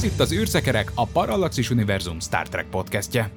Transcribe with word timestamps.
Ez 0.00 0.06
itt 0.06 0.20
az 0.20 0.32
űrszekerek, 0.32 0.92
a 0.94 1.06
Parallaxis 1.06 1.70
Univerzum 1.70 2.20
Star 2.20 2.48
Trek 2.48 2.68
podcastje. 2.68 3.30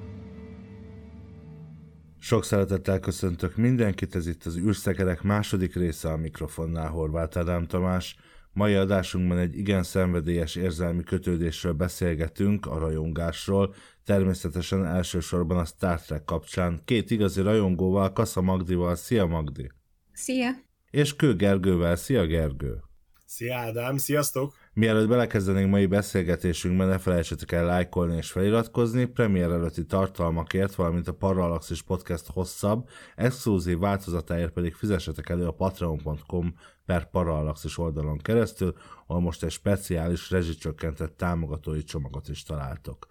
Sok 2.20 2.44
szeretettel 2.46 3.00
köszöntök 3.00 3.56
mindenkit, 3.56 4.16
ez 4.16 4.28
itt 4.28 4.46
az 4.46 4.58
űrszekerek 4.58 5.22
második 5.22 5.76
része 5.76 6.10
a 6.10 6.18
mikrofonnál 6.18 6.90
Horváth 6.90 7.38
Ádám 7.38 7.68
Tamás. 7.68 8.16
Mai 8.54 8.74
adásunkban 8.74 9.38
egy 9.38 9.58
igen 9.58 9.84
szenvedélyes 9.84 10.56
érzelmi 10.56 11.04
kötődésről 11.04 11.74
beszélgetünk, 11.74 12.66
a 12.66 12.78
rajongásról, 12.78 13.76
természetesen 14.06 14.86
elsősorban 14.86 15.58
a 15.58 15.66
Star 15.66 16.02
Trek 16.02 16.24
kapcsán. 16.24 16.82
Két 16.86 17.12
igazi 17.12 17.42
rajongóval, 17.42 18.14
Kassa 18.14 18.42
Magdival. 18.42 18.96
Szia 18.96 19.26
Magdi! 19.26 19.72
Szia! 20.14 20.50
És 20.90 21.16
Kő 21.16 21.36
Gergővel. 21.36 21.96
Szia 21.96 22.26
Gergő! 22.26 22.84
Szia 23.26 23.58
Ádám, 23.58 23.98
sziasztok! 23.98 24.63
Mielőtt 24.76 25.08
belekezdenénk 25.08 25.70
mai 25.70 25.86
beszélgetésünkbe, 25.86 26.86
ne 26.86 26.98
felejtsetek 26.98 27.52
el 27.52 27.66
lájkolni 27.66 28.16
és 28.16 28.32
feliratkozni, 28.32 29.06
premier 29.06 29.52
előtti 29.52 29.86
tartalmakért, 29.86 30.76
valamint 30.76 31.08
a 31.08 31.14
Parallaxis 31.14 31.82
Podcast 31.82 32.28
hosszabb, 32.28 32.90
exkluzív 33.16 33.80
változatáért 33.80 34.52
pedig 34.52 34.74
fizessetek 34.74 35.30
elő 35.30 35.48
a 35.48 35.52
patreon.com 35.52 36.56
per 36.86 37.10
Parallaxis 37.10 37.78
oldalon 37.78 38.18
keresztül, 38.18 38.74
ahol 39.08 39.22
most 39.22 39.44
egy 39.44 39.52
speciális 39.52 40.30
rezsicsökkentett 40.30 41.18
támogatói 41.18 41.84
csomagot 41.84 42.30
is 42.30 42.44
találtok. 42.44 43.08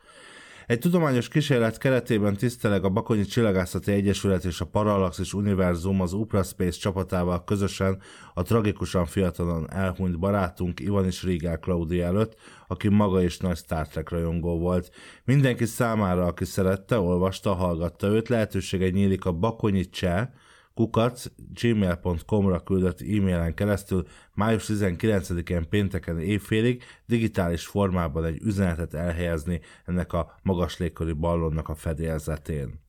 Egy 0.72 0.78
tudományos 0.78 1.28
kísérlet 1.28 1.78
keretében 1.78 2.36
tiszteleg 2.36 2.84
a 2.84 2.88
Bakonyi 2.88 3.24
Csillagászati 3.24 3.92
Egyesület 3.92 4.44
és 4.44 4.60
a 4.60 4.64
Parallaxis 4.64 5.34
Univerzum 5.34 6.00
az 6.00 6.12
Upra 6.12 6.42
Space 6.42 6.78
csapatával 6.78 7.44
közösen 7.44 8.00
a 8.34 8.42
tragikusan 8.42 9.06
fiatalon 9.06 9.70
elhunyt 9.70 10.18
barátunk 10.18 10.80
Ivanis 10.80 11.22
Rigel 11.22 11.58
Claudia 11.58 12.06
előtt, 12.06 12.36
aki 12.68 12.88
maga 12.88 13.22
is 13.22 13.38
nagy 13.38 13.56
Star 13.56 13.88
Trek 13.88 14.10
rajongó 14.10 14.58
volt. 14.58 14.90
Mindenki 15.24 15.64
számára, 15.64 16.26
aki 16.26 16.44
szerette, 16.44 16.98
olvasta, 16.98 17.54
hallgatta 17.54 18.06
őt, 18.06 18.28
lehetősége 18.28 18.90
nyílik 18.90 19.24
a 19.24 19.32
Bakonyi 19.32 19.88
Cseh, 19.88 20.28
kukac 20.74 21.26
gmail.com-ra 21.60 22.62
küldött 22.62 23.00
e-mailen 23.00 23.54
keresztül 23.54 24.06
május 24.34 24.64
19-én 24.68 25.68
pénteken 25.68 26.20
évfélig 26.20 26.82
digitális 27.06 27.66
formában 27.66 28.24
egy 28.24 28.42
üzenetet 28.42 28.94
elhelyezni 28.94 29.60
ennek 29.86 30.12
a 30.12 30.38
magas 30.42 30.78
légköri 30.78 31.12
ballonnak 31.12 31.68
a 31.68 31.74
fedélzetén. 31.74 32.80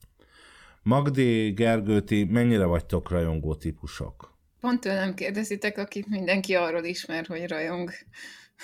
Magdi, 0.84 1.52
Gergőti, 1.52 2.24
mennyire 2.24 2.66
vagytok 2.66 3.10
rajongó 3.10 3.56
típusok? 3.56 4.38
Pont 4.60 4.80
tőlem 4.80 5.14
kérdezitek, 5.14 5.78
akit 5.78 6.08
mindenki 6.08 6.56
arról 6.56 6.84
ismer, 6.84 7.26
hogy 7.26 7.48
rajong. 7.48 7.92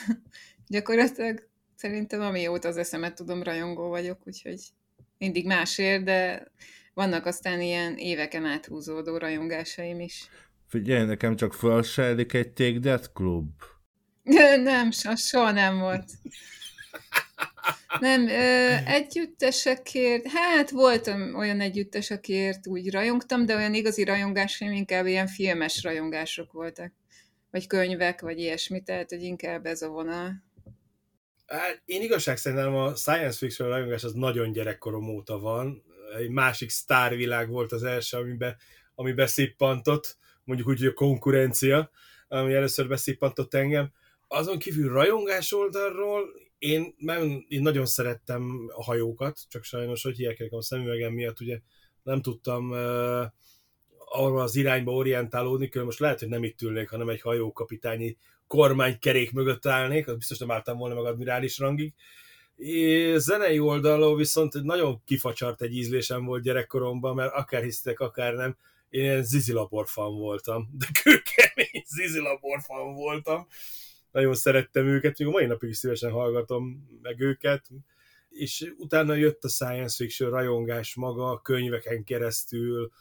Gyakorlatilag 0.68 1.50
szerintem 1.76 2.22
amióta 2.22 2.68
az 2.68 2.78
eszemet 2.78 3.16
tudom, 3.16 3.44
rajongó 3.44 3.90
vagyok, 3.90 4.20
úgyhogy 4.26 4.60
mindig 5.18 5.46
másért, 5.46 6.04
de 6.04 6.48
vannak 7.00 7.26
aztán 7.26 7.62
ilyen 7.62 7.98
éveken 7.98 8.46
áthúzódó 8.46 9.18
rajongásaim 9.18 10.00
is. 10.00 10.30
Figyelj, 10.68 11.06
nekem 11.06 11.36
csak 11.36 11.54
felsejlik 11.54 12.34
egy 12.34 12.52
Take 12.52 12.80
That 12.80 13.12
klub. 13.14 13.50
nem, 14.64 14.92
so, 14.92 15.16
soha 15.16 15.52
nem 15.52 15.80
volt. 15.80 16.10
Nem, 18.00 18.28
ö, 18.28 18.76
együttesekért, 18.86 20.28
hát 20.28 20.70
voltam 20.70 21.36
olyan 21.36 21.62
együttesekért, 21.62 22.68
úgy 22.68 22.92
rajongtam, 22.92 23.46
de 23.46 23.56
olyan 23.56 23.74
igazi 23.74 24.04
rajongásaim 24.04 24.72
inkább 24.72 25.06
ilyen 25.06 25.28
filmes 25.28 25.84
rajongások 25.84 26.52
voltak. 26.52 26.94
Vagy 27.52 27.68
könyvek, 27.68 28.22
vagy 28.22 28.40
ilyesmi, 28.40 28.84
tehát 28.84 29.10
hogy 29.10 29.22
inkább 29.22 29.66
ez 29.66 29.82
a 29.82 29.88
vonal. 29.88 30.44
Hát, 31.46 31.82
én 31.86 32.02
igazság 32.02 32.38
szerintem 32.38 32.76
a 32.76 32.96
science 32.96 33.38
fiction 33.38 33.70
rajongás 33.70 34.04
az 34.04 34.14
nagyon 34.14 34.52
gyerekkorom 34.52 35.10
óta 35.10 35.40
van, 35.40 35.84
egy 36.18 36.30
másik 36.30 36.70
sztárvilág 36.70 37.50
volt 37.50 37.72
az 37.72 37.84
első, 37.84 38.18
amiben, 38.18 38.58
ami 38.96 39.14
beszippantott, 39.14 40.18
mondjuk 40.44 40.70
úgy, 40.70 40.78
hogy 40.78 40.88
a 40.88 40.94
konkurencia, 40.94 41.90
ami 42.28 42.54
először 42.54 42.88
beszippantott 42.88 43.54
engem. 43.54 43.92
Azon 44.28 44.60
kívül 44.60 44.94
rajongás 44.94 45.54
oldalról 45.54 46.30
én, 46.58 46.96
én 47.48 47.62
nagyon 47.62 47.86
szerettem 47.86 48.70
a 48.76 48.84
hajókat, 48.84 49.40
csak 49.50 49.64
sajnos, 49.64 50.04
hogy 50.04 50.16
hiák 50.16 50.48
a 50.50 50.62
szemüvegem 50.62 51.14
miatt, 51.14 51.40
ugye 51.40 51.60
nem 52.04 52.22
tudtam 52.22 52.70
uh, 52.70 53.26
arra 54.10 54.42
az 54.42 54.56
irányba 54.56 54.92
orientálódni, 54.92 55.70
különben 55.70 55.86
most 55.86 56.00
lehet, 56.00 56.20
hogy 56.20 56.30
nem 56.30 56.44
itt 56.44 56.62
ülnék, 56.62 56.90
hanem 56.90 57.10
egy 57.10 57.22
hajókapitányi 57.22 58.18
kormánykerék 58.48 59.32
mögött 59.32 59.66
állnék, 59.66 60.08
az 60.08 60.18
biztos 60.18 60.38
nem 60.38 60.52
álltam 60.52 60.78
volna 60.78 60.96
meg 60.96 61.06
admirális 61.06 61.58
rangig, 61.58 61.94
É, 62.62 63.18
zenei 63.18 63.60
oldalon 63.60 64.18
viszont 64.18 64.64
nagyon 64.64 65.02
kifacsart 65.06 65.62
egy 65.62 65.76
ízlésem 65.76 66.26
volt 66.26 66.44
gyerekkoromban, 66.44 67.16
mert 67.16 67.34
akár 67.34 67.64
hisztek, 67.64 68.00
akár 68.00 68.34
nem, 68.34 68.58
én 68.90 69.04
ilyen 69.04 69.24
Zizi 69.24 69.52
Labor 69.52 69.88
fan 69.88 70.16
voltam, 70.16 70.70
de 70.78 70.86
kőkemény 71.04 71.84
Zizi 71.86 72.20
Labor 72.20 72.62
fan 72.62 72.94
voltam. 72.94 73.48
Nagyon 74.12 74.36
szerettem 74.36 74.86
őket, 74.86 75.20
még 75.20 75.28
a 75.28 75.32
mai 75.32 75.46
napig 75.46 75.70
is 75.70 75.78
szívesen 75.78 76.12
hallgatom 76.12 76.88
meg 77.02 77.20
őket, 77.20 77.70
és 78.30 78.74
utána 78.78 79.16
jött 79.16 79.44
a 79.44 79.48
science 79.48 79.96
fiction 79.96 80.30
rajongás 80.30 80.96
maga, 80.96 81.30
a 81.30 81.42
könyveken 81.42 82.04
keresztül, 82.04 82.92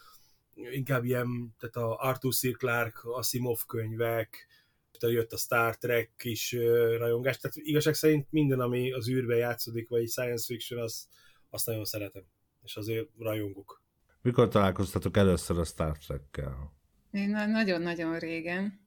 inkább 0.55 1.05
ilyen, 1.05 1.55
tehát 1.59 1.77
a 1.77 1.97
Arthur 1.97 2.35
C. 2.35 2.57
Clarke, 2.57 3.01
Asimov 3.03 3.61
könyvek, 3.67 4.47
jött 5.01 5.33
a 5.33 5.37
Star 5.37 5.77
Trek 5.77 6.11
is 6.23 6.53
rajongás, 6.99 7.39
tehát 7.39 7.57
igazság 7.57 7.95
szerint 7.95 8.27
minden, 8.31 8.61
ami 8.61 8.93
az 8.93 9.09
űrbe 9.09 9.37
játszódik, 9.37 9.89
vagy 9.89 10.09
science 10.09 10.45
fiction, 10.45 10.81
azt, 10.81 11.05
azt 11.51 11.67
nagyon 11.67 11.85
szeretem, 11.85 12.25
és 12.63 12.77
azért 12.77 13.09
rajongok. 13.19 13.83
Mikor 14.23 14.49
találkoztatok 14.49 15.17
először 15.17 15.59
a 15.59 15.65
Star 15.65 15.99
Trek-kel? 15.99 16.77
Én 17.11 17.29
nagyon-nagyon 17.29 18.19
régen. 18.19 18.87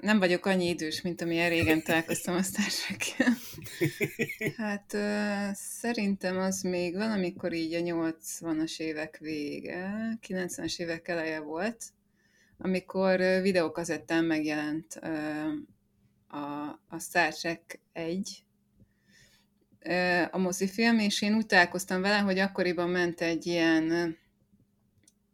Nem 0.00 0.18
vagyok 0.18 0.46
annyi 0.46 0.68
idős, 0.68 1.02
mint 1.02 1.20
amilyen 1.20 1.48
régen 1.48 1.82
találkoztam 1.84 2.34
a 2.34 2.42
Star 2.42 2.64
trek 2.64 3.32
Hát 4.56 4.96
szerintem 5.56 6.38
az 6.38 6.62
még 6.62 6.94
valamikor 6.94 7.52
így 7.52 7.74
a 7.74 7.78
80-as 7.78 8.80
évek 8.80 9.18
vége, 9.18 9.90
90-es 10.26 10.78
évek 10.78 11.08
eleje 11.08 11.40
volt, 11.40 11.84
amikor 12.62 13.20
videókazettán 13.42 14.24
megjelent 14.24 14.94
a, 16.28 16.80
a 16.88 16.98
Star 16.98 17.34
Trek 17.34 17.80
1, 17.92 18.44
a 20.30 20.38
mozifilm, 20.38 20.98
és 20.98 21.22
én 21.22 21.34
úgy 21.34 21.46
találkoztam 21.46 22.00
vele, 22.00 22.18
hogy 22.18 22.38
akkoriban 22.38 22.88
ment 22.88 23.20
egy 23.20 23.46
ilyen, 23.46 24.16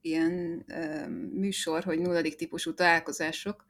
ilyen 0.00 0.64
műsor, 1.32 1.84
hogy 1.84 1.98
nulladik 1.98 2.34
típusú 2.34 2.74
találkozások, 2.74 3.64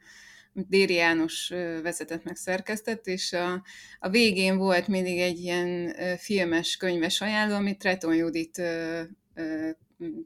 Déri 0.53 0.95
János 0.95 1.49
vezetett 1.83 2.25
meg 2.25 2.37
szerkesztett, 2.37 3.07
és 3.07 3.33
a, 3.33 3.63
a 3.99 4.09
végén 4.09 4.57
volt 4.57 4.89
mindig 4.89 5.19
egy 5.19 5.39
ilyen 5.39 5.95
filmes, 6.19 6.77
könyves 6.77 7.21
ajánló, 7.21 7.55
amit 7.55 7.79
Treton 7.79 8.15
Judit 8.15 8.63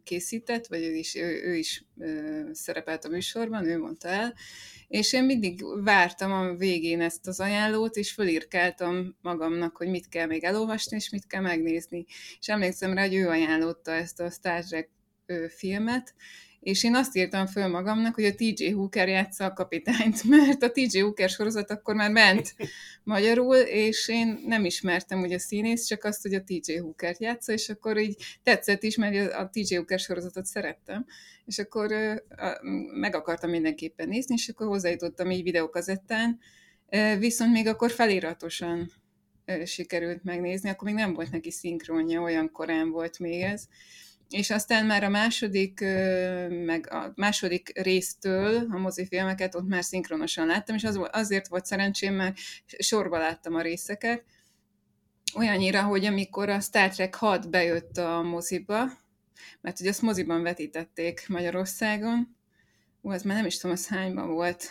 készített, 0.04 0.66
vagy 0.66 0.82
ő 0.82 0.94
is, 0.94 1.14
ő, 1.14 1.42
ő 1.44 1.54
is 1.54 1.84
szerepelt 2.52 3.04
a 3.04 3.08
műsorban, 3.08 3.64
ő 3.64 3.78
mondta 3.78 4.08
el, 4.08 4.34
és 4.88 5.12
én 5.12 5.24
mindig 5.24 5.64
vártam 5.84 6.32
a 6.32 6.54
végén 6.54 7.00
ezt 7.00 7.26
az 7.26 7.40
ajánlót, 7.40 7.96
és 7.96 8.12
fölírkáltam 8.12 9.16
magamnak, 9.22 9.76
hogy 9.76 9.88
mit 9.88 10.08
kell 10.08 10.26
még 10.26 10.44
elolvasni, 10.44 10.96
és 10.96 11.10
mit 11.10 11.26
kell 11.26 11.40
megnézni. 11.40 12.04
És 12.40 12.48
emlékszem 12.48 12.94
rá, 12.94 13.02
hogy 13.02 13.14
ő 13.14 13.28
ajánlotta 13.28 13.92
ezt 13.92 14.20
a 14.20 14.30
Star 14.30 14.64
Trek 14.64 14.90
filmet, 15.48 16.14
és 16.60 16.84
én 16.84 16.94
azt 16.94 17.16
írtam 17.16 17.46
föl 17.46 17.68
magamnak, 17.68 18.14
hogy 18.14 18.24
a 18.24 18.34
TJ 18.34 18.70
Hooker 18.70 19.08
játsza 19.08 19.44
a 19.44 19.52
kapitányt, 19.52 20.24
mert 20.28 20.62
a 20.62 20.70
TJ 20.70 20.98
Hooker 20.98 21.28
sorozat 21.28 21.70
akkor 21.70 21.94
már 21.94 22.10
ment 22.10 22.54
magyarul, 23.02 23.56
és 23.56 24.08
én 24.08 24.40
nem 24.46 24.64
ismertem 24.64 25.20
ugye 25.20 25.34
a 25.34 25.38
színész, 25.38 25.84
csak 25.84 26.04
azt, 26.04 26.22
hogy 26.22 26.34
a 26.34 26.42
TJ 26.42 26.76
Hooker 26.76 27.14
játsza, 27.18 27.52
és 27.52 27.68
akkor 27.68 27.98
így 27.98 28.22
tetszett 28.42 28.82
is, 28.82 28.96
mert 28.96 29.32
a 29.32 29.50
TJ 29.52 29.74
Hooker 29.74 29.98
sorozatot 29.98 30.44
szerettem, 30.44 31.06
és 31.44 31.58
akkor 31.58 31.92
meg 33.00 33.14
akartam 33.14 33.50
mindenképpen 33.50 34.08
nézni, 34.08 34.34
és 34.34 34.48
akkor 34.48 34.66
hozzájutottam 34.66 35.30
így 35.30 35.42
videókazettán, 35.42 36.38
viszont 37.18 37.52
még 37.52 37.66
akkor 37.66 37.90
feliratosan 37.90 38.90
sikerült 39.64 40.24
megnézni, 40.24 40.68
akkor 40.68 40.88
még 40.88 40.96
nem 40.96 41.14
volt 41.14 41.30
neki 41.30 41.50
szinkronja, 41.50 42.20
olyan 42.20 42.50
korán 42.52 42.90
volt 42.90 43.18
még 43.18 43.42
ez, 43.42 43.68
és 44.30 44.50
aztán 44.50 44.86
már 44.86 45.04
a 45.04 45.08
második, 45.08 45.80
meg 46.48 46.86
a 46.90 47.12
második 47.14 47.80
résztől 47.80 48.66
a 48.70 48.78
mozifilmeket 48.78 49.54
ott 49.54 49.68
már 49.68 49.84
szinkronosan 49.84 50.46
láttam, 50.46 50.76
és 50.76 50.84
az, 50.84 51.00
azért 51.10 51.48
volt 51.48 51.66
szerencsém, 51.66 52.14
mert 52.14 52.36
sorba 52.78 53.18
láttam 53.18 53.54
a 53.54 53.60
részeket, 53.60 54.24
olyannyira, 55.36 55.82
hogy 55.82 56.04
amikor 56.04 56.48
a 56.48 56.60
Star 56.60 56.88
Trek 56.88 57.14
6 57.14 57.50
bejött 57.50 57.96
a 57.96 58.22
moziba, 58.22 58.90
mert 59.60 59.80
ugye 59.80 59.88
azt 59.88 60.02
moziban 60.02 60.42
vetítették 60.42 61.24
Magyarországon, 61.28 62.36
ú, 63.00 63.12
ez 63.12 63.22
már 63.22 63.36
nem 63.36 63.46
is 63.46 63.56
tudom, 63.56 63.76
az 63.76 63.88
hányban 63.88 64.28
volt, 64.28 64.70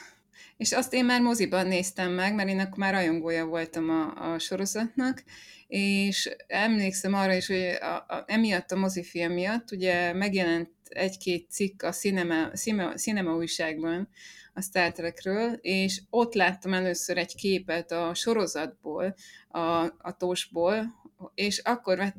és 0.58 0.72
azt 0.72 0.94
én 0.94 1.06
már 1.06 1.22
moziban 1.22 1.68
néztem 1.68 2.12
meg, 2.12 2.36
mert 2.36 2.50
én 2.50 2.60
akkor 2.60 2.78
már 2.78 2.94
rajongója 2.94 3.46
voltam 3.46 3.90
a, 3.90 4.32
a 4.32 4.40
sorozatnak, 4.40 5.24
és 5.68 6.30
emlékszem 6.48 7.14
arra 7.14 7.34
is, 7.34 7.48
hogy 7.48 7.78
a, 7.82 7.96
a, 7.96 8.24
emiatt 8.28 8.72
a 8.72 8.78
mozifilm 8.78 9.34
miatt 9.34 9.72
ugye 9.72 10.14
megjelent 10.14 10.70
egy-két 10.90 11.50
cikk 11.50 11.82
a 11.84 11.92
Cinema, 11.92 12.52
Cinema, 12.52 12.94
Cinema 12.94 13.36
újságban 13.36 14.10
a 14.54 14.62
Star 14.62 14.92
Trekről, 14.92 15.54
és 15.62 16.02
ott 16.10 16.34
láttam 16.34 16.74
először 16.74 17.18
egy 17.18 17.36
képet 17.36 17.92
a 17.92 18.14
sorozatból, 18.14 19.16
a, 19.50 19.84
a 19.84 20.16
tosból, 20.18 20.94
és 21.36 21.58
akkor 21.58 22.14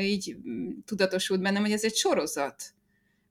így 0.00 0.36
tudatosult 0.84 1.40
bennem, 1.40 1.62
hogy 1.62 1.72
ez 1.72 1.84
egy 1.84 1.96
sorozat 1.96 2.74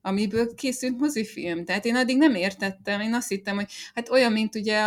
amiből 0.02 0.54
készült 0.54 0.98
mozifilm. 0.98 1.64
Tehát 1.64 1.84
én 1.84 1.94
addig 1.94 2.16
nem 2.16 2.34
értettem, 2.34 3.00
én 3.00 3.14
azt 3.14 3.28
hittem, 3.28 3.54
hogy 3.54 3.70
hát 3.94 4.08
olyan, 4.08 4.32
mint 4.32 4.54
ugye, 4.54 4.82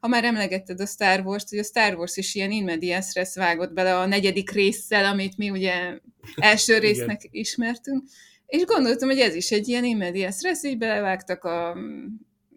ha 0.00 0.08
már 0.08 0.24
emlegetted 0.24 0.80
a 0.80 0.86
Star 0.86 1.20
Wars-t, 1.20 1.48
hogy 1.48 1.58
a 1.58 1.62
Star 1.62 1.94
Wars 1.94 2.16
is 2.16 2.34
ilyen 2.34 2.50
inmedias 2.50 3.14
res 3.14 3.34
vágott 3.34 3.72
bele 3.72 3.96
a 3.96 4.06
negyedik 4.06 4.50
résszel, 4.50 5.04
amit 5.04 5.36
mi 5.36 5.50
ugye 5.50 5.98
első 6.36 6.78
résznek 6.78 7.20
ismertünk, 7.30 8.04
és 8.46 8.64
gondoltam, 8.64 9.08
hogy 9.08 9.18
ez 9.18 9.34
is 9.34 9.50
egy 9.50 9.68
ilyen 9.68 9.84
inmedias 9.84 10.42
res, 10.42 10.62
így 10.62 10.78
belevágtak 10.78 11.44
a 11.44 11.76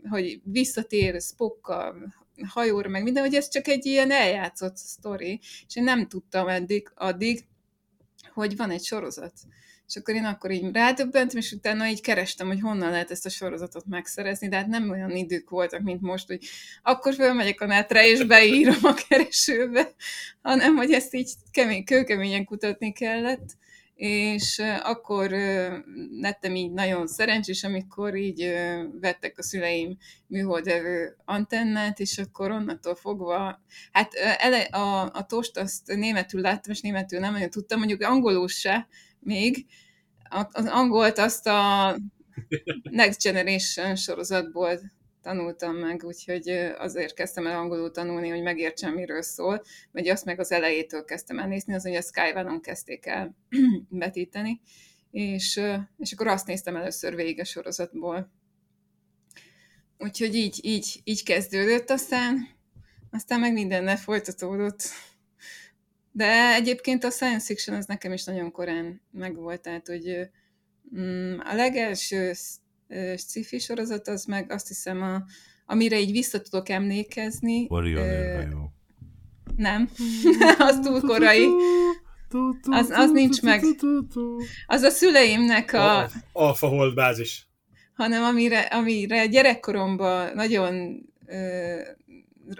hogy 0.09 0.41
visszatér 0.43 1.21
Spock 1.21 1.67
a 1.67 1.95
hajóra, 2.47 2.89
meg 2.89 3.03
minden, 3.03 3.23
hogy 3.23 3.35
ez 3.35 3.49
csak 3.49 3.67
egy 3.67 3.85
ilyen 3.85 4.11
eljátszott 4.11 4.77
sztori, 4.77 5.39
és 5.67 5.75
én 5.75 5.83
nem 5.83 6.07
tudtam 6.07 6.47
eddig, 6.47 6.91
addig, 6.95 7.45
hogy 8.33 8.55
van 8.55 8.71
egy 8.71 8.83
sorozat. 8.83 9.33
És 9.91 9.97
akkor 9.97 10.15
én 10.15 10.25
akkor 10.25 10.51
így 10.51 10.71
rádöbbentem, 10.71 11.37
és 11.37 11.51
utána 11.51 11.87
így 11.87 12.01
kerestem, 12.01 12.47
hogy 12.47 12.59
honnan 12.59 12.91
lehet 12.91 13.11
ezt 13.11 13.25
a 13.25 13.29
sorozatot 13.29 13.85
megszerezni, 13.85 14.49
de 14.49 14.55
hát 14.55 14.67
nem 14.67 14.89
olyan 14.89 15.15
idők 15.15 15.49
voltak, 15.49 15.81
mint 15.81 16.01
most, 16.01 16.27
hogy 16.27 16.45
akkor 16.83 17.13
fölmegyek 17.13 17.61
a 17.61 17.65
netre, 17.65 18.07
és 18.07 18.23
beírom 18.23 18.79
a 18.83 18.93
keresőbe, 19.07 19.91
hanem 20.41 20.75
hogy 20.75 20.91
ezt 20.91 21.13
így 21.13 21.31
kemény, 21.51 21.83
kőkeményen 21.83 22.45
kutatni 22.45 22.91
kellett. 22.91 23.57
És 23.95 24.61
akkor 24.83 25.29
lettem 26.11 26.55
így 26.55 26.71
nagyon 26.71 27.07
szerencsés, 27.07 27.63
amikor 27.63 28.15
így 28.15 28.53
vettek 29.01 29.37
a 29.37 29.43
szüleim 29.43 29.97
műholdevő 30.27 31.15
antennát, 31.25 31.99
és 31.99 32.17
akkor 32.17 32.51
onnantól 32.51 32.95
fogva, 32.95 33.61
hát 33.91 34.13
ele, 34.37 34.59
a, 34.59 35.01
a 35.13 35.25
tost 35.25 35.57
azt 35.57 35.87
németül 35.87 36.41
láttam, 36.41 36.71
és 36.71 36.81
németül 36.81 37.19
nem 37.19 37.33
nagyon 37.33 37.49
tudtam, 37.49 37.77
mondjuk 37.77 38.01
angolul 38.01 38.47
se, 38.47 38.87
még. 39.21 39.65
Az 40.51 40.65
angolt 40.65 41.17
azt 41.17 41.47
a 41.47 41.95
Next 42.89 43.21
Generation 43.23 43.95
sorozatból 43.95 44.79
tanultam 45.21 45.75
meg, 45.75 46.03
úgyhogy 46.03 46.49
azért 46.77 47.13
kezdtem 47.13 47.47
el 47.47 47.59
angolul 47.59 47.91
tanulni, 47.91 48.29
hogy 48.29 48.41
megértsem, 48.41 48.93
miről 48.93 49.21
szól, 49.21 49.61
vagy 49.91 50.07
azt 50.07 50.25
meg 50.25 50.39
az 50.39 50.51
elejétől 50.51 51.05
kezdtem 51.05 51.39
el 51.39 51.47
nézni, 51.47 51.73
az, 51.73 51.83
hogy 51.83 51.95
a 51.95 52.01
Skyvanon 52.01 52.61
kezdték 52.61 53.05
el 53.05 53.35
betíteni, 53.89 54.61
és, 55.11 55.61
és 55.97 56.11
akkor 56.11 56.27
azt 56.27 56.47
néztem 56.47 56.75
először 56.75 57.15
végig 57.15 57.39
a 57.39 57.43
sorozatból. 57.43 58.31
Úgyhogy 59.97 60.35
így, 60.35 60.59
így, 60.61 61.01
így 61.03 61.23
kezdődött 61.23 61.89
aztán, 61.89 62.47
aztán 63.11 63.39
meg 63.39 63.53
mindennel 63.53 63.97
folytatódott. 63.97 64.83
De 66.11 66.53
egyébként 66.53 67.03
a 67.03 67.09
science 67.09 67.45
fiction 67.45 67.77
az 67.77 67.85
nekem 67.85 68.13
is 68.13 68.23
nagyon 68.23 68.51
korán 68.51 69.01
megvolt, 69.11 69.61
tehát 69.61 69.87
hogy 69.87 70.29
mm, 70.97 71.39
a 71.39 71.55
legelső 71.55 72.33
sci-fi 73.17 73.59
sorozat 73.59 74.07
az 74.07 74.25
meg 74.25 74.51
azt 74.51 74.67
hiszem, 74.67 75.01
a, 75.01 75.23
amire 75.65 75.99
így 75.99 76.11
vissza 76.11 76.41
tudok 76.41 76.69
emlékezni. 76.69 77.67
Uh, 77.69 78.71
Nem, 79.55 79.89
az 80.69 80.79
túl 80.79 81.01
korai. 81.01 81.47
Az, 82.61 82.89
az 82.89 83.11
nincs 83.11 83.41
meg. 83.41 83.63
Az 84.65 84.81
a 84.81 84.89
szüleimnek 84.89 85.73
a... 85.73 86.09
Alfa 86.31 86.67
Hold 86.67 86.93
bázis. 86.93 87.47
Hanem 87.93 88.23
amire, 88.23 88.59
amire 88.59 89.25
gyerekkoromban 89.25 90.31
nagyon 90.33 91.03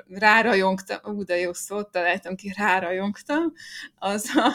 rárajongtam, 0.08 0.98
ú, 1.04 1.24
de 1.24 1.38
jó 1.38 1.54
szót 1.54 1.92
találtam 1.92 2.36
ki, 2.36 2.54
rárajongtam, 2.58 3.54
az 3.96 4.30
a, 4.36 4.54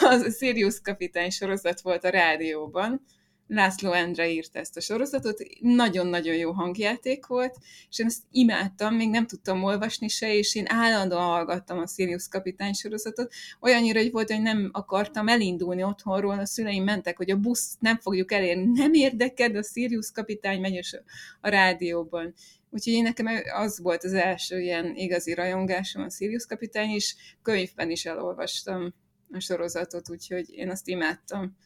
az 0.00 0.20
a 0.20 0.30
Sirius 0.30 0.80
kapitány 0.80 1.30
sorozat 1.30 1.80
volt 1.80 2.04
a 2.04 2.08
rádióban, 2.08 3.04
László 3.52 3.92
Endre 3.92 4.30
írta 4.30 4.58
ezt 4.58 4.76
a 4.76 4.80
sorozatot, 4.80 5.42
nagyon-nagyon 5.60 6.34
jó 6.34 6.50
hangjáték 6.52 7.26
volt, 7.26 7.56
és 7.90 7.98
én 7.98 8.06
ezt 8.06 8.22
imádtam, 8.30 8.94
még 8.94 9.10
nem 9.10 9.26
tudtam 9.26 9.64
olvasni 9.64 10.08
se, 10.08 10.34
és 10.34 10.54
én 10.54 10.64
állandóan 10.68 11.22
hallgattam 11.22 11.78
a 11.78 11.86
Sirius 11.86 12.28
kapitány 12.28 12.72
sorozatot, 12.72 13.32
olyannyira, 13.60 14.00
hogy 14.00 14.10
volt, 14.10 14.30
hogy 14.30 14.42
nem 14.42 14.70
akartam 14.72 15.28
elindulni 15.28 15.82
otthonról, 15.82 16.38
a 16.38 16.46
szüleim 16.46 16.84
mentek, 16.84 17.16
hogy 17.16 17.30
a 17.30 17.36
busz 17.36 17.76
nem 17.78 17.98
fogjuk 17.98 18.32
elérni, 18.32 18.78
nem 18.80 18.92
érdeked, 18.92 19.56
a 19.56 19.62
Sirius 19.62 20.10
kapitány 20.12 20.60
megy 20.60 21.02
a 21.40 21.48
rádióban. 21.48 22.34
Úgyhogy 22.70 22.92
én 22.92 23.02
nekem 23.02 23.26
az 23.54 23.80
volt 23.80 24.04
az 24.04 24.12
első 24.12 24.60
ilyen 24.60 24.94
igazi 24.94 25.34
rajongásom 25.34 26.02
a 26.02 26.10
Sirius 26.10 26.46
kapitány, 26.46 26.90
és 26.90 27.14
könyvben 27.42 27.90
is 27.90 28.04
elolvastam 28.04 28.94
a 29.32 29.40
sorozatot, 29.40 30.10
úgyhogy 30.10 30.50
én 30.50 30.70
azt 30.70 30.88
imádtam. 30.88 31.56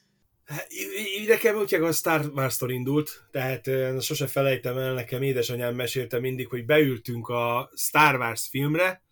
Hát, 0.44 0.66
nekem 1.26 1.56
úgy 1.56 1.74
a 1.74 1.92
Star 1.92 2.26
Wars-tól 2.34 2.70
indult, 2.70 3.10
tehát 3.30 3.70
sose 4.00 4.26
felejtem 4.26 4.78
el, 4.78 4.94
nekem 4.94 5.22
édesanyám 5.22 5.74
mesélte 5.74 6.20
mindig, 6.20 6.48
hogy 6.48 6.64
beültünk 6.64 7.28
a 7.28 7.70
Star 7.76 8.18
Wars 8.18 8.48
filmre, 8.48 9.02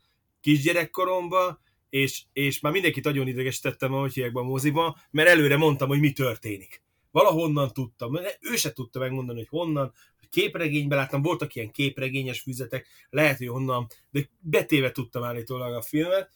kisgyerekkoromba, 0.40 1.60
és, 1.90 2.22
és 2.32 2.60
már 2.60 2.72
mindenkit 2.72 3.04
nagyon 3.04 3.28
idegesítettem 3.28 3.92
a 3.92 4.06
hívják 4.06 4.34
a 4.34 4.42
moziba, 4.42 4.98
mert 5.10 5.28
előre 5.28 5.56
mondtam, 5.56 5.88
hogy 5.88 6.00
mi 6.00 6.12
történik. 6.12 6.82
Valahonnan 7.12 7.72
tudtam, 7.72 8.18
ő 8.40 8.56
se 8.56 8.72
tudta 8.72 8.98
megmondani, 8.98 9.38
hogy 9.38 9.48
honnan, 9.48 9.92
képregényben 10.32 10.98
láttam, 10.98 11.22
voltak 11.22 11.54
ilyen 11.54 11.70
képregényes 11.70 12.40
füzetek, 12.40 12.86
lehet, 13.10 13.38
hogy 13.38 13.48
honnan, 13.48 13.86
de 14.10 14.28
betéve 14.40 14.92
tudtam 14.92 15.22
állítólag 15.22 15.74
a 15.74 15.82
filmet, 15.82 16.30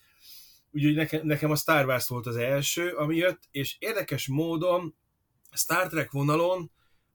úgyhogy 0.72 0.94
nekem, 0.94 1.26
nekem 1.26 1.50
a 1.50 1.56
Star 1.56 1.86
Wars 1.86 2.08
volt 2.08 2.26
az 2.26 2.36
első, 2.36 2.90
ami 2.90 3.16
jött, 3.16 3.42
és 3.50 3.76
érdekes 3.78 4.26
módon 4.26 4.94
Star 5.52 5.88
Trek 5.88 6.10
vonalon 6.10 6.70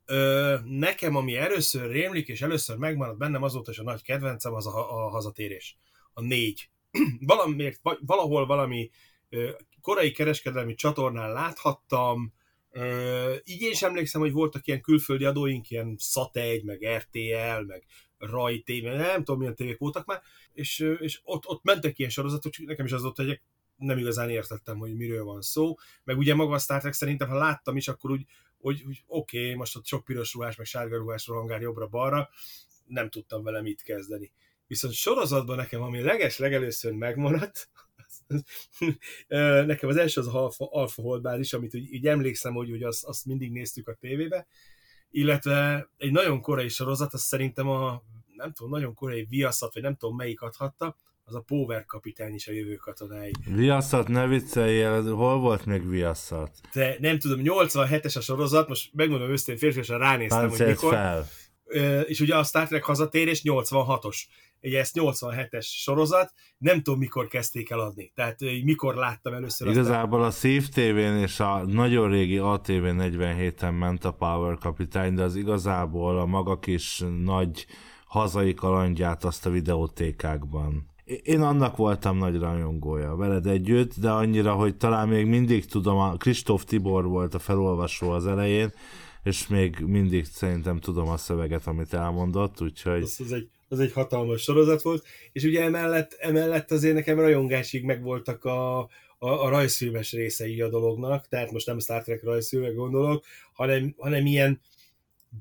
ö, 0.05 0.55
nekem, 0.63 1.15
ami 1.15 1.35
először 1.35 1.91
rémlik, 1.91 2.27
és 2.27 2.41
először 2.41 2.77
megmaradt 2.77 3.17
bennem, 3.17 3.43
azóta 3.43 3.71
is 3.71 3.79
a 3.79 3.83
nagy 3.83 4.01
kedvencem, 4.01 4.53
az 4.53 4.67
a, 4.67 5.05
a 5.05 5.09
hazatérés. 5.09 5.77
A 6.13 6.21
négy. 6.21 6.69
Valamiért, 7.19 7.79
valahol 8.05 8.45
valami 8.45 8.89
ö, 9.29 9.49
korai 9.81 10.11
kereskedelmi 10.11 10.73
csatornán 10.73 11.31
láthattam, 11.31 12.33
így 13.43 13.61
én 13.61 13.71
is 13.71 13.81
emlékszem, 13.81 14.21
hogy 14.21 14.31
voltak 14.31 14.67
ilyen 14.67 14.81
külföldi 14.81 15.25
adóink, 15.25 15.69
ilyen 15.69 15.95
Sat1, 15.99 16.63
meg 16.63 16.87
RTL, 16.97 17.65
meg 17.65 17.83
Rai 18.17 18.61
TV, 18.61 18.83
nem 18.83 19.23
tudom 19.23 19.39
milyen 19.39 19.55
tévék 19.55 19.77
voltak 19.77 20.05
már, 20.05 20.21
és, 20.53 20.79
és 20.99 21.19
ott, 21.23 21.45
ott 21.45 21.63
mentek 21.63 21.99
ilyen 21.99 22.11
sorozatok, 22.11 22.51
csak 22.51 22.65
nekem 22.65 22.85
is 22.85 22.91
az 22.91 23.05
ott 23.05 23.19
egy 23.19 23.41
nem 23.75 23.97
igazán 23.97 24.29
értettem, 24.29 24.77
hogy 24.77 24.95
miről 24.95 25.23
van 25.23 25.41
szó. 25.41 25.75
Meg 26.03 26.17
ugye 26.17 26.35
maga 26.35 26.53
a 26.53 26.59
Star 26.59 26.79
Trek 26.79 26.93
szerintem, 26.93 27.29
ha 27.29 27.37
láttam 27.37 27.77
is, 27.77 27.87
akkor 27.87 28.11
úgy, 28.11 28.25
hogy, 28.59 28.81
hogy 28.85 29.03
oké, 29.07 29.43
okay, 29.43 29.53
most 29.53 29.75
ott 29.75 29.85
sok 29.85 30.03
piros 30.03 30.33
ruhás, 30.33 30.55
meg 30.55 30.65
sárga 30.65 30.97
ruhás 30.97 31.27
rohangár 31.27 31.61
jobbra-balra, 31.61 32.29
nem 32.85 33.09
tudtam 33.09 33.43
vele 33.43 33.61
mit 33.61 33.81
kezdeni. 33.81 34.31
Viszont 34.67 34.93
sorozatban 34.93 35.55
nekem, 35.55 35.81
ami 35.81 36.01
leges 36.01 36.37
legelőször 36.37 36.91
megmaradt, 36.91 37.69
nekem 39.65 39.89
az 39.89 39.95
első 39.95 40.21
az 40.21 40.27
a 40.27 40.43
Alpha, 40.43 40.69
Alpha 40.71 41.01
Hold 41.01 41.21
bázis, 41.21 41.53
amit 41.53 41.75
úgy, 41.75 41.89
úgy 41.91 42.07
emlékszem, 42.07 42.53
hogy, 42.53 42.69
hogy 42.69 42.83
azt, 42.83 43.03
azt 43.03 43.25
mindig 43.25 43.51
néztük 43.51 43.87
a 43.87 43.93
tévébe, 43.93 44.47
illetve 45.09 45.89
egy 45.97 46.11
nagyon 46.11 46.41
korai 46.41 46.69
sorozat, 46.69 47.13
az 47.13 47.21
szerintem 47.21 47.67
a, 47.67 48.03
nem 48.35 48.51
tudom, 48.51 48.71
nagyon 48.71 48.93
korai 48.93 49.25
viaszat, 49.29 49.73
vagy 49.73 49.83
nem 49.83 49.95
tudom 49.95 50.15
melyik 50.15 50.41
adhatta, 50.41 50.95
az 51.23 51.35
a 51.35 51.41
Power 51.41 51.85
kapitány 51.85 52.33
is 52.33 52.47
a 52.47 52.51
jövő 52.51 52.75
katonái. 52.75 53.31
Viaszat, 53.45 54.07
ne 54.07 54.27
vicceljél, 54.27 55.13
hol 55.13 55.39
volt 55.39 55.65
még 55.65 55.89
viaszat? 55.89 56.59
De 56.73 56.95
nem 56.99 57.19
tudom, 57.19 57.39
87-es 57.43 58.17
a 58.17 58.21
sorozat, 58.21 58.67
most 58.67 58.89
megmondom 58.93 59.29
őszintén, 59.29 59.57
férfiasan 59.57 59.97
ránéztem, 59.97 60.39
hogy 60.39 60.47
Páncélt 60.47 60.69
mikor. 60.69 60.93
fel. 60.93 61.27
És 62.05 62.19
ugye 62.19 62.35
a 62.35 62.43
Star 62.43 62.67
Trek 62.67 62.83
hazatérés 62.83 63.41
86-os. 63.43 64.17
Ugye 64.61 64.79
ez 64.79 64.91
87-es 64.93 65.65
sorozat, 65.65 66.33
nem 66.57 66.81
tudom 66.81 66.99
mikor 66.99 67.27
kezdték 67.27 67.69
el 67.69 67.79
adni. 67.79 68.11
Tehát 68.15 68.39
mikor 68.63 68.95
láttam 68.95 69.33
először. 69.33 69.67
Igazából 69.67 70.23
a 70.23 70.31
Szív 70.31 70.67
TV-n 70.69 71.17
és 71.17 71.39
a 71.39 71.65
nagyon 71.65 72.09
régi 72.09 72.37
ATV 72.37 72.71
47-en 72.71 73.79
ment 73.79 74.05
a 74.05 74.11
Power 74.11 74.57
kapitány, 74.57 75.13
de 75.13 75.23
az 75.23 75.35
igazából 75.35 76.19
a 76.19 76.25
maga 76.25 76.59
kis 76.59 77.03
nagy 77.23 77.65
hazai 78.05 78.53
kalandját 78.53 79.23
azt 79.23 79.45
a 79.45 79.49
videótékákban. 79.49 80.89
Én 81.23 81.41
annak 81.41 81.75
voltam 81.75 82.17
nagy 82.17 82.39
rajongója 82.39 83.15
veled 83.15 83.45
együtt, 83.45 83.99
de 83.99 84.09
annyira, 84.09 84.53
hogy 84.53 84.77
talán 84.77 85.07
még 85.07 85.25
mindig 85.25 85.65
tudom, 85.65 85.97
a 85.97 86.15
Kristóf 86.15 86.63
Tibor 86.63 87.07
volt 87.07 87.33
a 87.33 87.39
felolvasó 87.39 88.09
az 88.09 88.27
elején, 88.27 88.71
és 89.23 89.47
még 89.47 89.79
mindig 89.79 90.25
szerintem 90.25 90.79
tudom 90.79 91.07
a 91.09 91.17
szöveget, 91.17 91.67
amit 91.67 91.93
elmondott, 91.93 92.61
úgyhogy 92.61 93.01
Az, 93.01 93.19
az, 93.19 93.31
egy, 93.31 93.49
az 93.71 93.79
egy 93.79 93.91
hatalmas 93.91 94.41
sorozat 94.41 94.81
volt, 94.81 95.05
és 95.31 95.43
ugye 95.43 95.63
emellett, 95.63 96.13
emellett 96.19 96.71
azért 96.71 96.93
nekem 96.93 97.19
rajongásig 97.19 97.83
megvoltak 97.83 98.45
a, 98.45 98.79
a, 98.79 98.89
a 99.17 99.49
rajzfilmes 99.49 100.11
részei 100.11 100.61
a 100.61 100.69
dolognak, 100.69 101.27
tehát 101.27 101.51
most 101.51 101.65
nem 101.65 101.79
Star 101.79 102.03
Trek 102.03 102.23
rajzfilmek 102.23 102.75
gondolok, 102.75 103.25
hanem, 103.53 103.95
hanem 103.97 104.25
ilyen 104.25 104.61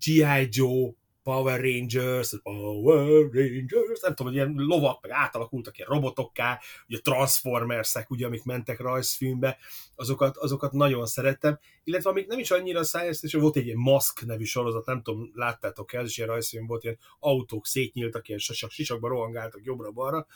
G.I. 0.05 0.49
Joe, 0.51 0.91
Power 1.23 1.61
Rangers, 1.61 2.33
Power 2.43 3.31
Rangers, 3.33 4.01
nem 4.01 4.15
tudom, 4.15 4.33
ilyen 4.33 4.55
lovak, 4.57 5.03
meg 5.03 5.11
átalakultak 5.11 5.79
ilyen 5.79 5.89
robotokká, 5.91 6.61
ugye 6.89 6.99
Transformersek, 6.99 8.11
ugye, 8.11 8.27
amik 8.27 8.45
mentek 8.45 8.81
rajzfilmbe, 8.81 9.59
azokat, 9.95 10.37
azokat 10.37 10.73
nagyon 10.73 11.07
szerettem, 11.07 11.59
illetve 11.85 12.11
amik 12.11 12.27
nem 12.27 12.39
is 12.39 12.51
annyira 12.51 12.83
science 12.83 13.19
fiction, 13.19 13.43
volt 13.43 13.57
egy 13.57 13.65
ilyen 13.65 13.79
Mask 13.79 14.25
nevű 14.25 14.45
sorozat, 14.45 14.87
nem 14.87 15.03
tudom, 15.03 15.31
láttátok 15.35 15.93
el, 15.93 16.05
is 16.05 16.17
ilyen 16.17 16.29
rajzfilm 16.29 16.67
volt, 16.67 16.85
ilyen 16.85 16.99
autók 17.19 17.67
szétnyíltak, 17.67 18.29
ilyen 18.29 18.41
sasak, 18.41 18.71
sisakba 18.71 19.09
rohangáltak 19.09 19.61
jobbra-balra, 19.65 20.27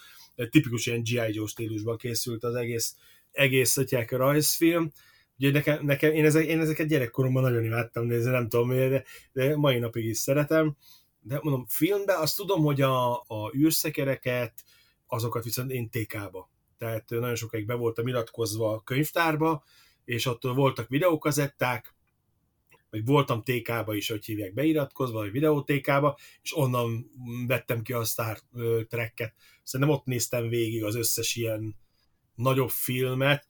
tipikus 0.51 0.87
ilyen 0.87 1.03
G.I. 1.03 1.35
Joe 1.35 1.47
stílusban 1.47 1.97
készült 1.97 2.45
az 2.45 2.55
egész, 2.55 2.97
egész 3.33 3.77
ötják 3.77 4.13
a 4.13 4.17
rajzfilm, 4.17 4.93
Ugye 5.39 5.51
nekem, 5.51 5.85
nekem 5.85 6.13
én, 6.13 6.25
ezek, 6.25 6.47
én 6.47 6.61
ezeket 6.61 6.87
gyerekkoromban 6.87 7.43
nagyon 7.43 7.65
imádtam 7.65 8.07
nézni, 8.07 8.31
nem 8.31 8.49
tudom 8.49 8.69
miért, 8.69 8.91
de, 8.91 9.05
de 9.33 9.57
mai 9.57 9.79
napig 9.79 10.05
is 10.05 10.19
szeretem. 10.19 10.77
De 11.21 11.41
mondom, 11.43 11.67
filmben 11.69 12.17
azt 12.21 12.37
tudom, 12.37 12.63
hogy 12.63 12.81
a, 12.81 13.13
a 13.15 13.53
űrszekereket, 13.57 14.65
azokat 15.07 15.45
viszont 15.45 15.71
én 15.71 15.91
TK-ba. 15.91 16.51
Tehát 16.79 17.11
nagyon 17.11 17.35
sokáig 17.35 17.67
be 17.67 17.75
voltam 17.75 18.07
iratkozva 18.07 18.73
a 18.73 18.83
könyvtárba, 18.83 19.65
és 20.05 20.27
ott 20.27 20.43
voltak 20.43 20.89
videókazetták, 20.89 21.95
vagy 22.91 23.05
voltam 23.05 23.43
TK-ba 23.43 23.95
is, 23.95 24.09
hogy 24.09 24.25
hívják 24.25 24.55
beiratkozva, 24.55 25.19
vagy 25.19 25.31
videótékába, 25.31 26.19
és 26.43 26.57
onnan 26.57 27.11
vettem 27.47 27.83
ki 27.83 27.93
a 27.93 28.05
Star 28.05 28.39
Trek-et. 28.89 29.35
Szerintem 29.63 29.97
ott 29.97 30.05
néztem 30.05 30.49
végig 30.49 30.85
az 30.85 30.95
összes 30.95 31.35
ilyen 31.37 31.77
nagyobb 32.35 32.71
filmet, 32.71 33.47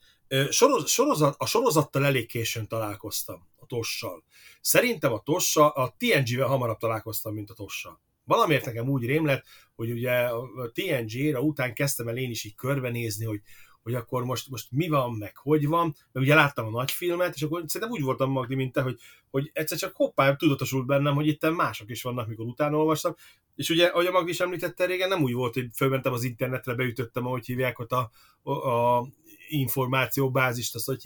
Soroz, 0.50 0.90
sorozat, 0.90 1.34
a 1.38 1.46
sorozattal 1.46 2.04
elég 2.04 2.26
későn 2.26 2.68
találkoztam, 2.68 3.46
a 3.56 3.66
Tossal. 3.66 4.24
Szerintem 4.60 5.12
a 5.12 5.20
Tossa, 5.20 5.68
a 5.70 5.94
TNG-vel 5.98 6.46
hamarabb 6.46 6.78
találkoztam, 6.78 7.34
mint 7.34 7.50
a 7.50 7.54
Tossal. 7.54 8.00
Valamiért 8.24 8.64
nekem 8.64 8.88
úgy 8.88 9.06
rém 9.06 9.26
lett, 9.26 9.44
hogy 9.76 9.90
ugye 9.90 10.12
a 10.12 10.70
TNG-ra 10.72 11.40
után 11.40 11.74
kezdtem 11.74 12.08
el 12.08 12.16
én 12.16 12.30
is 12.30 12.44
így 12.44 12.54
körbenézni, 12.54 13.24
hogy, 13.24 13.40
hogy 13.82 13.94
akkor 13.94 14.24
most, 14.24 14.48
most 14.48 14.66
mi 14.70 14.88
van, 14.88 15.12
meg 15.12 15.36
hogy 15.36 15.66
van, 15.66 15.96
mert 16.12 16.26
ugye 16.26 16.34
láttam 16.34 16.66
a 16.66 16.70
nagy 16.70 16.90
filmet, 16.90 17.34
és 17.34 17.42
akkor 17.42 17.62
szerintem 17.66 17.96
úgy 17.96 18.04
voltam 18.04 18.30
Magdi, 18.30 18.54
mint 18.54 18.72
te, 18.72 18.82
hogy, 18.82 18.98
hogy 19.30 19.50
egyszer 19.52 19.78
csak 19.78 19.96
hoppá, 19.96 20.34
tudatosult 20.34 20.86
bennem, 20.86 21.14
hogy 21.14 21.26
itt 21.26 21.50
mások 21.50 21.90
is 21.90 22.02
vannak, 22.02 22.28
mikor 22.28 22.46
utána 22.46 22.76
olvastam, 22.76 23.14
és 23.54 23.68
ugye, 23.68 23.86
ahogy 23.86 24.06
a 24.06 24.10
Magdi 24.10 24.30
is 24.30 24.40
említette 24.40 24.84
régen, 24.84 25.08
nem 25.08 25.22
úgy 25.22 25.32
volt, 25.32 25.54
hogy 25.54 25.68
fölmentem 25.74 26.12
az 26.12 26.24
internetre, 26.24 26.74
beütöttem, 26.74 27.26
ahogy 27.26 27.46
hívják 27.46 27.78
ott 27.78 27.92
a, 27.92 28.10
a, 28.42 28.52
a 28.52 29.06
információbázist, 29.48 30.74
azt 30.74 30.86
hogy 30.86 31.00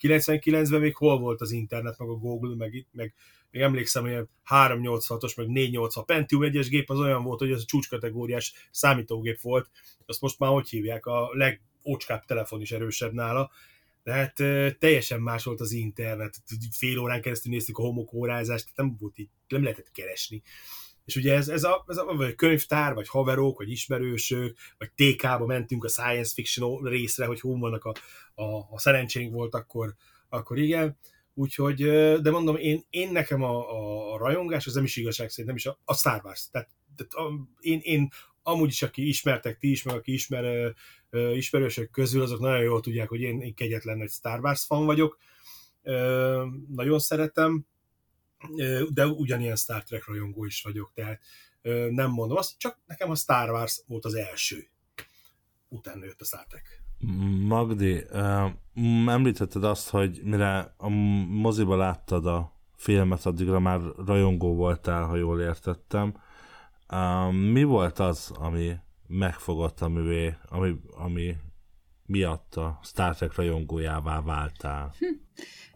99-ben 0.00 0.80
még 0.80 0.96
hol 0.96 1.18
volt 1.18 1.40
az 1.40 1.50
internet, 1.50 1.98
meg 1.98 2.08
a 2.08 2.14
Google, 2.14 2.56
meg 2.56 2.74
itt, 2.74 2.88
meg 2.92 3.14
még 3.50 3.62
emlékszem, 3.62 4.02
hogy 4.02 4.26
386-os, 4.50 5.36
meg 5.36 5.46
486 5.46 6.06
Pentium 6.06 6.42
1-es 6.44 6.66
gép 6.68 6.90
az 6.90 6.98
olyan 6.98 7.22
volt, 7.22 7.38
hogy 7.38 7.50
ez 7.50 7.60
a 7.60 7.64
csúcskategóriás 7.64 8.68
számítógép 8.70 9.40
volt, 9.40 9.70
azt 10.06 10.20
most 10.20 10.38
már 10.38 10.50
hogy 10.50 10.68
hívják, 10.68 11.06
a 11.06 11.28
legocskább 11.32 12.24
telefon 12.24 12.60
is 12.60 12.72
erősebb 12.72 13.12
nála, 13.12 13.50
de 14.02 14.12
hát 14.12 14.34
teljesen 14.78 15.20
más 15.20 15.44
volt 15.44 15.60
az 15.60 15.72
internet, 15.72 16.36
fél 16.70 16.98
órán 16.98 17.20
keresztül 17.20 17.52
néztük 17.52 17.78
a 17.78 17.82
homokórázást, 17.82 18.68
nem 18.74 18.96
volt 19.00 19.18
így, 19.18 19.28
nem 19.48 19.62
lehetett 19.62 19.90
keresni. 19.92 20.42
És 21.04 21.16
ugye 21.16 21.34
ez, 21.34 21.48
ez, 21.48 21.64
a, 21.64 21.84
ez 21.88 21.96
a 21.96 22.04
vagy 22.04 22.34
könyvtár, 22.34 22.94
vagy 22.94 23.08
haverok, 23.08 23.58
vagy 23.58 23.70
ismerősök, 23.70 24.56
vagy 24.78 24.90
TK-ba 24.94 25.46
mentünk 25.46 25.84
a 25.84 25.88
science 25.88 26.32
fiction 26.34 26.82
részre, 26.82 27.26
hogy 27.26 27.40
hol 27.40 27.58
vannak 27.58 27.84
a, 27.84 27.92
a, 28.42 28.66
a 28.70 28.78
szerencsénk 28.78 29.32
volt, 29.32 29.54
akkor, 29.54 29.94
akkor 30.28 30.58
igen. 30.58 30.98
Úgyhogy, 31.34 31.82
de 32.20 32.30
mondom, 32.30 32.56
én, 32.56 32.84
én 32.90 33.12
nekem 33.12 33.42
a, 33.42 33.70
a, 33.70 34.12
a 34.12 34.18
rajongás, 34.18 34.66
az 34.66 34.74
nem 34.74 34.84
is 34.84 34.96
igazság 34.96 35.30
szerint, 35.30 35.46
nem 35.46 35.56
is 35.56 35.66
a, 35.66 35.78
a 35.84 35.94
Star 35.94 36.20
Wars. 36.24 36.48
Tehát, 36.50 36.68
tehát 36.96 37.12
a, 37.12 37.48
én, 37.60 37.80
én 37.82 38.08
amúgy 38.42 38.68
is, 38.68 38.82
aki 38.82 39.08
ismertek 39.08 39.58
ti 39.58 39.70
is, 39.70 39.82
meg 39.82 39.94
aki 39.94 40.12
ismer, 40.12 40.74
ismerősök 41.34 41.90
közül, 41.90 42.22
azok 42.22 42.40
nagyon 42.40 42.62
jól 42.62 42.80
tudják, 42.80 43.08
hogy 43.08 43.20
én, 43.20 43.40
én 43.40 43.54
kegyetlen 43.54 43.98
nagy 43.98 44.10
Star 44.10 44.40
Wars 44.40 44.64
fan 44.64 44.86
vagyok. 44.86 45.18
Uh, 45.84 46.44
nagyon 46.68 46.98
szeretem, 46.98 47.66
de 48.88 49.06
ugyanilyen 49.06 49.56
Star 49.56 49.82
Trek 49.82 50.06
rajongó 50.06 50.44
is 50.44 50.62
vagyok, 50.62 50.92
tehát 50.94 51.20
nem 51.90 52.10
mondom 52.10 52.36
azt, 52.36 52.58
csak 52.58 52.78
nekem 52.86 53.10
a 53.10 53.14
Star 53.14 53.50
Wars 53.50 53.82
volt 53.86 54.04
az 54.04 54.14
első. 54.14 54.68
Utána 55.68 56.04
jött 56.04 56.20
a 56.20 56.24
Star 56.24 56.46
Trek. 56.46 56.82
Magdi, 57.46 58.04
említetted 59.06 59.64
azt, 59.64 59.88
hogy 59.88 60.20
mire 60.22 60.74
a 60.76 60.88
moziba 61.28 61.76
láttad 61.76 62.26
a 62.26 62.60
filmet, 62.76 63.26
addigra 63.26 63.60
már 63.60 63.80
rajongó 64.06 64.54
voltál, 64.54 65.04
ha 65.06 65.16
jól 65.16 65.40
értettem. 65.40 66.14
Mi 67.30 67.62
volt 67.62 67.98
az, 67.98 68.30
ami 68.34 68.76
megfogott, 69.06 69.80
amivé, 69.80 70.36
ami, 70.48 70.76
ami 70.90 71.36
miatt 72.12 72.54
a 72.54 72.80
Star 72.82 73.16
Trek 73.16 73.34
rajongójává 73.34 74.20
váltál? 74.20 74.94
Hm. 74.98 75.06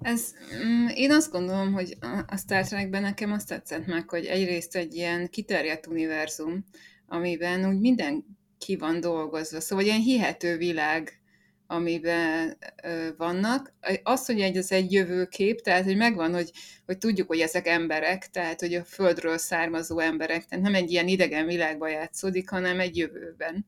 Ez, 0.00 0.34
mm, 0.64 0.86
én 0.94 1.12
azt 1.12 1.30
gondolom, 1.30 1.72
hogy 1.72 1.96
a 2.26 2.36
Star 2.36 2.66
Trekben 2.66 3.02
nekem 3.02 3.32
azt 3.32 3.48
tetszett 3.48 3.86
meg, 3.86 4.08
hogy 4.08 4.24
egyrészt 4.24 4.76
egy 4.76 4.94
ilyen 4.94 5.28
kiterjedt 5.28 5.86
univerzum, 5.86 6.64
amiben 7.06 7.68
úgy 7.68 7.80
minden 7.80 8.24
ki 8.58 8.76
van 8.76 9.00
dolgozva. 9.00 9.60
Szóval 9.60 9.84
ilyen 9.84 10.00
hihető 10.00 10.56
világ, 10.56 11.20
amiben 11.66 12.56
ö, 12.82 13.08
vannak. 13.16 13.72
Az, 14.02 14.26
hogy 14.26 14.40
egy, 14.40 14.56
az 14.56 14.72
egy 14.72 14.92
jövőkép, 14.92 15.60
tehát 15.60 15.84
hogy 15.84 15.96
megvan, 15.96 16.32
hogy, 16.32 16.50
hogy 16.86 16.98
tudjuk, 16.98 17.28
hogy 17.28 17.40
ezek 17.40 17.66
emberek, 17.66 18.30
tehát 18.30 18.60
hogy 18.60 18.74
a 18.74 18.84
Földről 18.84 19.38
származó 19.38 19.98
emberek, 19.98 20.44
tehát 20.44 20.64
nem 20.64 20.74
egy 20.74 20.90
ilyen 20.90 21.08
idegen 21.08 21.46
világban 21.46 21.90
játszódik, 21.90 22.48
hanem 22.48 22.80
egy 22.80 22.96
jövőben. 22.96 23.66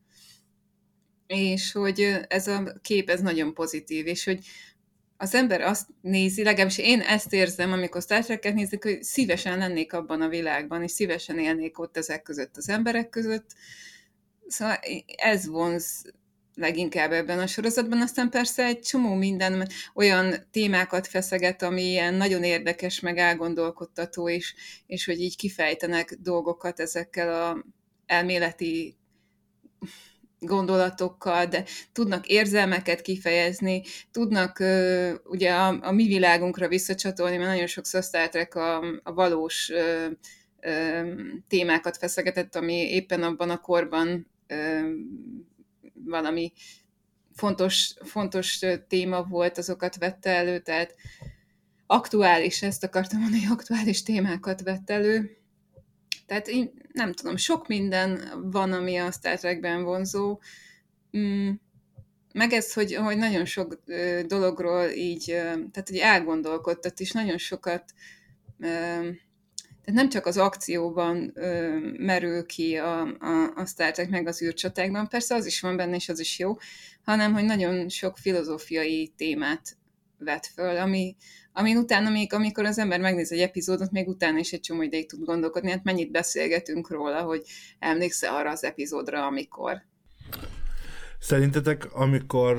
És 1.28 1.72
hogy 1.72 2.16
ez 2.28 2.46
a 2.46 2.72
kép, 2.82 3.10
ez 3.10 3.20
nagyon 3.20 3.54
pozitív, 3.54 4.06
és 4.06 4.24
hogy 4.24 4.44
az 5.16 5.34
ember 5.34 5.60
azt 5.60 5.86
nézi, 6.00 6.42
legalábbis 6.42 6.78
én 6.78 7.00
ezt 7.00 7.32
érzem, 7.32 7.72
amikor 7.72 8.02
Star 8.02 8.24
Trek-et 8.24 8.54
nézik, 8.54 8.82
hogy 8.82 9.02
szívesen 9.02 9.58
lennék 9.58 9.92
abban 9.92 10.20
a 10.20 10.28
világban, 10.28 10.82
és 10.82 10.90
szívesen 10.90 11.38
élnék 11.38 11.78
ott 11.78 11.96
ezek 11.96 12.22
között 12.22 12.56
az 12.56 12.68
emberek 12.68 13.08
között. 13.08 13.50
Szóval 14.46 14.78
ez 15.16 15.46
vonz 15.46 16.12
leginkább 16.54 17.12
ebben 17.12 17.38
a 17.38 17.46
sorozatban, 17.46 18.00
aztán 18.00 18.30
persze 18.30 18.64
egy 18.64 18.80
csomó 18.80 19.14
minden 19.14 19.68
olyan 19.94 20.34
témákat 20.50 21.06
feszeget, 21.06 21.62
ami 21.62 21.82
ilyen 21.82 22.14
nagyon 22.14 22.42
érdekes, 22.42 23.00
meg 23.00 23.18
elgondolkodtató, 23.18 24.28
és, 24.28 24.54
és 24.86 25.04
hogy 25.04 25.20
így 25.20 25.36
kifejtenek 25.36 26.16
dolgokat 26.20 26.80
ezekkel 26.80 27.42
a 27.42 27.64
elméleti 28.06 28.97
gondolatokkal, 30.40 31.46
de 31.46 31.64
tudnak 31.92 32.26
érzelmeket 32.26 33.00
kifejezni, 33.00 33.82
tudnak 34.10 34.58
uh, 34.60 35.12
ugye 35.24 35.52
a, 35.52 35.78
a 35.82 35.92
mi 35.92 36.06
világunkra 36.06 36.68
visszacsatolni, 36.68 37.36
mert 37.36 37.50
nagyon 37.50 37.66
sokszor 37.66 38.02
Star 38.02 38.48
a, 38.50 38.78
a 39.02 39.12
valós 39.12 39.70
uh, 39.74 40.12
uh, 40.62 41.08
témákat 41.48 41.96
feszegetett, 41.96 42.56
ami 42.56 42.74
éppen 42.74 43.22
abban 43.22 43.50
a 43.50 43.58
korban 43.60 44.30
uh, 44.48 44.90
valami 46.04 46.52
fontos, 47.32 47.94
fontos 48.02 48.60
téma 48.88 49.22
volt, 49.22 49.58
azokat 49.58 49.96
vette 49.96 50.30
elő, 50.30 50.58
tehát 50.58 50.94
aktuális, 51.86 52.62
ezt 52.62 52.84
akartam 52.84 53.20
mondani, 53.20 53.46
aktuális 53.50 54.02
témákat 54.02 54.62
vett 54.62 54.90
elő. 54.90 55.37
Tehát 56.28 56.48
én 56.48 56.72
nem 56.92 57.12
tudom, 57.12 57.36
sok 57.36 57.68
minden 57.68 58.20
van, 58.50 58.72
ami 58.72 58.96
a 58.96 59.10
Star 59.10 59.38
Trekben 59.38 59.82
vonzó. 59.82 60.40
Mm, 61.16 61.50
meg 62.32 62.52
ez, 62.52 62.72
hogy, 62.72 62.94
hogy 62.94 63.16
nagyon 63.16 63.44
sok 63.44 63.78
dologról 64.26 64.88
így, 64.88 65.24
tehát 65.72 65.88
hogy 65.88 65.96
elgondolkodtat, 65.96 67.00
és 67.00 67.12
nagyon 67.12 67.38
sokat 67.38 67.84
tehát 69.88 70.02
nem 70.02 70.08
csak 70.08 70.26
az 70.26 70.36
akcióban 70.36 71.32
merül 71.98 72.46
ki 72.46 72.76
a, 72.76 73.00
a, 73.00 73.52
a 73.54 73.66
Star 73.66 73.90
Trek 73.90 74.08
meg 74.08 74.26
az 74.26 74.42
űrcsatákban, 74.42 75.08
persze 75.08 75.34
az 75.34 75.46
is 75.46 75.60
van 75.60 75.76
benne, 75.76 75.94
és 75.94 76.08
az 76.08 76.20
is 76.20 76.38
jó, 76.38 76.56
hanem 77.04 77.32
hogy 77.32 77.44
nagyon 77.44 77.88
sok 77.88 78.18
filozófiai 78.18 79.12
témát 79.16 79.76
vet 80.18 80.46
föl, 80.46 80.76
ami, 80.76 81.16
amin 81.52 81.76
utána 81.76 82.10
még, 82.10 82.32
amikor 82.32 82.64
az 82.64 82.78
ember 82.78 83.00
megnéz 83.00 83.32
egy 83.32 83.40
epizódot, 83.40 83.90
még 83.90 84.08
utána 84.08 84.38
is 84.38 84.52
egy 84.52 84.60
csomó 84.60 84.82
ideig 84.82 85.08
tud 85.08 85.24
gondolkodni, 85.24 85.70
hát 85.70 85.84
mennyit 85.84 86.10
beszélgetünk 86.10 86.90
róla, 86.90 87.22
hogy 87.22 87.42
emlékszel 87.78 88.34
arra 88.34 88.50
az 88.50 88.64
epizódra, 88.64 89.26
amikor. 89.26 89.82
Szerintetek, 91.18 91.94
amikor 91.94 92.56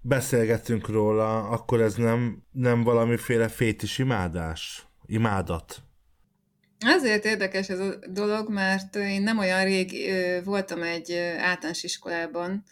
beszélgetünk 0.00 0.88
róla, 0.88 1.48
akkor 1.48 1.80
ez 1.80 1.94
nem, 1.94 2.42
nem 2.52 2.82
valamiféle 2.82 3.48
fétis 3.48 3.98
imádás? 3.98 4.86
Imádat? 5.06 5.82
Azért 6.86 7.24
érdekes 7.24 7.68
ez 7.68 7.78
a 7.78 7.98
dolog, 8.10 8.50
mert 8.50 8.96
én 8.96 9.22
nem 9.22 9.38
olyan 9.38 9.64
rég 9.64 9.92
voltam 10.44 10.82
egy 10.82 11.12
általános 11.38 11.82
iskolában 11.82 12.64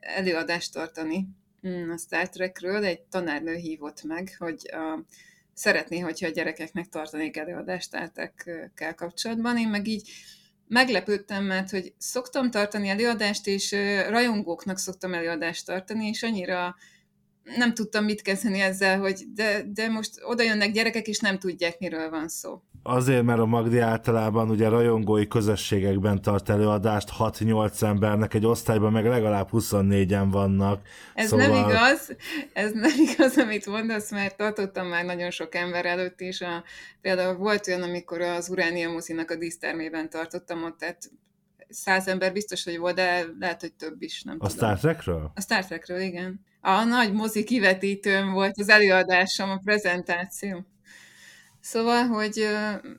előadást 0.00 0.72
tartani 0.72 1.28
a 1.62 1.96
Star 1.98 2.28
Trekről. 2.28 2.84
Egy 2.84 3.00
tanárnő 3.00 3.54
hívott 3.54 4.02
meg, 4.02 4.34
hogy 4.38 4.70
a, 4.72 5.04
szeretné, 5.54 5.98
hogyha 5.98 6.26
a 6.26 6.30
gyerekeknek 6.30 6.88
tartanék 6.88 7.36
előadást 7.36 7.86
Star 7.86 8.10
Trekkel 8.10 8.94
kapcsolatban. 8.94 9.58
Én 9.58 9.68
meg 9.68 9.86
így 9.86 10.10
meglepődtem, 10.68 11.44
mert 11.44 11.70
hogy 11.70 11.94
szoktam 11.98 12.50
tartani 12.50 12.88
előadást, 12.88 13.46
és 13.46 13.72
rajongóknak 14.08 14.78
szoktam 14.78 15.14
előadást 15.14 15.66
tartani, 15.66 16.06
és 16.06 16.22
annyira 16.22 16.76
nem 17.56 17.74
tudtam 17.74 18.04
mit 18.04 18.22
kezdeni 18.22 18.60
ezzel, 18.60 18.98
hogy 18.98 19.24
de, 19.34 19.62
de 19.74 19.88
most 19.88 20.10
oda 20.22 20.42
jönnek 20.42 20.72
gyerekek, 20.72 21.06
és 21.06 21.18
nem 21.18 21.38
tudják, 21.38 21.78
miről 21.78 22.10
van 22.10 22.28
szó. 22.28 22.62
Azért, 22.82 23.22
mert 23.22 23.38
a 23.38 23.46
Magdi 23.46 23.78
általában 23.78 24.50
ugye 24.50 24.68
rajongói 24.68 25.26
közösségekben 25.26 26.22
tart 26.22 26.48
előadást 26.48 27.08
6-8 27.18 27.82
embernek, 27.82 28.34
egy 28.34 28.46
osztályban 28.46 28.92
meg 28.92 29.06
legalább 29.06 29.48
24-en 29.52 30.26
vannak. 30.30 30.86
Ez 31.14 31.28
szóval... 31.28 31.46
nem 31.46 31.68
igaz, 31.68 32.16
ez 32.52 32.72
nem 32.72 32.90
igaz, 33.12 33.38
amit 33.38 33.66
mondasz, 33.66 34.10
mert 34.10 34.36
tartottam 34.36 34.86
már 34.86 35.04
nagyon 35.04 35.30
sok 35.30 35.54
ember 35.54 35.86
előtt 35.86 36.20
is. 36.20 36.40
A, 36.40 36.64
például 37.00 37.36
volt 37.36 37.68
olyan, 37.68 37.82
amikor 37.82 38.20
az 38.20 38.48
Uránia 38.48 38.90
mozinak 38.90 39.30
a 39.30 39.36
dísztermében 39.36 40.10
tartottam 40.10 40.64
ott, 40.64 40.78
tehát 40.78 41.10
száz 41.70 42.08
ember 42.08 42.32
biztos, 42.32 42.64
hogy 42.64 42.78
volt, 42.78 42.94
de 42.94 43.24
lehet, 43.38 43.60
hogy 43.60 43.72
több 43.72 44.02
is, 44.02 44.22
nem 44.22 44.36
a 44.38 44.48
tudom. 44.48 44.56
Star 44.56 44.78
Trekről? 44.78 45.32
A 45.34 45.40
Star 45.40 45.64
Trekről, 45.66 46.00
igen. 46.00 46.40
A 46.60 46.84
nagy 46.84 47.12
mozi 47.12 47.44
kivetítőm 47.44 48.32
volt 48.32 48.58
az 48.58 48.68
előadásom, 48.68 49.50
a 49.50 49.60
prezentáció. 49.64 50.64
Szóval, 51.60 52.06
hogy 52.06 52.46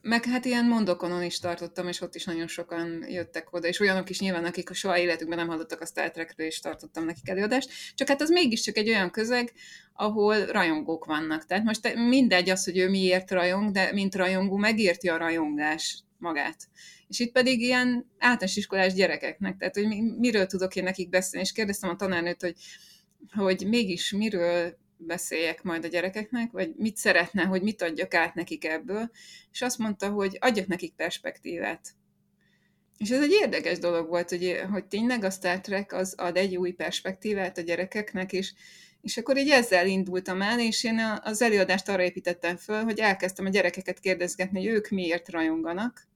meg 0.01 0.25
hát 0.25 0.45
ilyen 0.45 0.65
mondokonon 0.65 1.23
is 1.23 1.39
tartottam, 1.39 1.87
és 1.87 2.01
ott 2.01 2.15
is 2.15 2.25
nagyon 2.25 2.47
sokan 2.47 3.05
jöttek 3.07 3.53
oda, 3.53 3.67
és 3.67 3.79
olyanok 3.79 4.09
is 4.09 4.19
nyilván, 4.19 4.45
akik 4.45 4.69
a 4.69 4.73
soha 4.73 4.97
életükben 4.97 5.37
nem 5.37 5.47
hallottak 5.47 5.81
a 5.81 5.85
Star 5.85 6.11
Trekről, 6.11 6.47
és 6.47 6.59
tartottam 6.59 7.05
nekik 7.05 7.29
előadást. 7.29 7.69
Csak 7.95 8.07
hát 8.07 8.21
az 8.21 8.29
mégiscsak 8.29 8.77
egy 8.77 8.89
olyan 8.89 9.11
közeg, 9.11 9.51
ahol 9.93 10.45
rajongók 10.45 11.05
vannak. 11.05 11.45
Tehát 11.45 11.63
most 11.63 11.95
mindegy 11.95 12.49
az, 12.49 12.63
hogy 12.63 12.77
ő 12.77 12.89
miért 12.89 13.31
rajong, 13.31 13.71
de 13.71 13.91
mint 13.93 14.15
rajongó 14.15 14.57
megérti 14.57 15.09
a 15.09 15.17
rajongás 15.17 16.03
magát. 16.17 16.57
És 17.11 17.19
itt 17.19 17.31
pedig 17.31 17.61
ilyen 17.61 18.11
általános 18.17 18.55
iskolás 18.55 18.93
gyerekeknek, 18.93 19.57
tehát 19.57 19.75
hogy 19.75 19.87
miről 20.17 20.45
tudok 20.45 20.75
én 20.75 20.83
nekik 20.83 21.09
beszélni, 21.09 21.45
és 21.45 21.51
kérdeztem 21.51 21.89
a 21.89 21.95
tanárnőt, 21.95 22.41
hogy, 22.41 22.55
hogy 23.35 23.67
mégis 23.67 24.11
miről 24.11 24.77
beszéljek 24.97 25.63
majd 25.63 25.83
a 25.83 25.87
gyerekeknek, 25.87 26.51
vagy 26.51 26.73
mit 26.77 26.97
szeretne, 26.97 27.43
hogy 27.43 27.61
mit 27.61 27.81
adjak 27.81 28.13
át 28.13 28.35
nekik 28.35 28.65
ebből, 28.65 29.11
és 29.51 29.61
azt 29.61 29.77
mondta, 29.77 30.09
hogy 30.09 30.37
adjak 30.39 30.67
nekik 30.67 30.93
perspektívát. 30.93 31.89
És 32.97 33.09
ez 33.09 33.21
egy 33.21 33.31
érdekes 33.41 33.79
dolog 33.79 34.07
volt, 34.07 34.29
hogy, 34.29 34.61
hogy 34.71 34.85
tényleg 34.85 35.24
a 35.24 35.29
Star 35.29 35.59
Trek 35.59 35.93
az 35.93 36.13
ad 36.17 36.37
egy 36.37 36.55
új 36.55 36.71
perspektívát 36.71 37.57
a 37.57 37.61
gyerekeknek, 37.61 38.33
és, 38.33 38.53
és 39.01 39.17
akkor 39.17 39.37
így 39.37 39.50
ezzel 39.50 39.87
indultam 39.87 40.41
el, 40.41 40.59
és 40.59 40.83
én 40.83 41.19
az 41.24 41.41
előadást 41.41 41.89
arra 41.89 42.03
építettem 42.03 42.57
föl, 42.57 42.83
hogy 42.83 43.00
elkezdtem 43.00 43.45
a 43.45 43.50
gyerekeket 43.50 44.00
kérdezgetni, 44.00 44.65
hogy 44.65 44.75
ők 44.75 44.89
miért 44.89 45.29
rajonganak, 45.29 46.09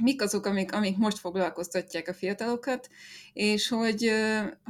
mik 0.00 0.22
azok, 0.22 0.46
amik, 0.46 0.72
amik 0.72 0.96
most 0.96 1.18
foglalkoztatják 1.18 2.08
a 2.08 2.14
fiatalokat, 2.14 2.88
és 3.32 3.68
hogy, 3.68 4.12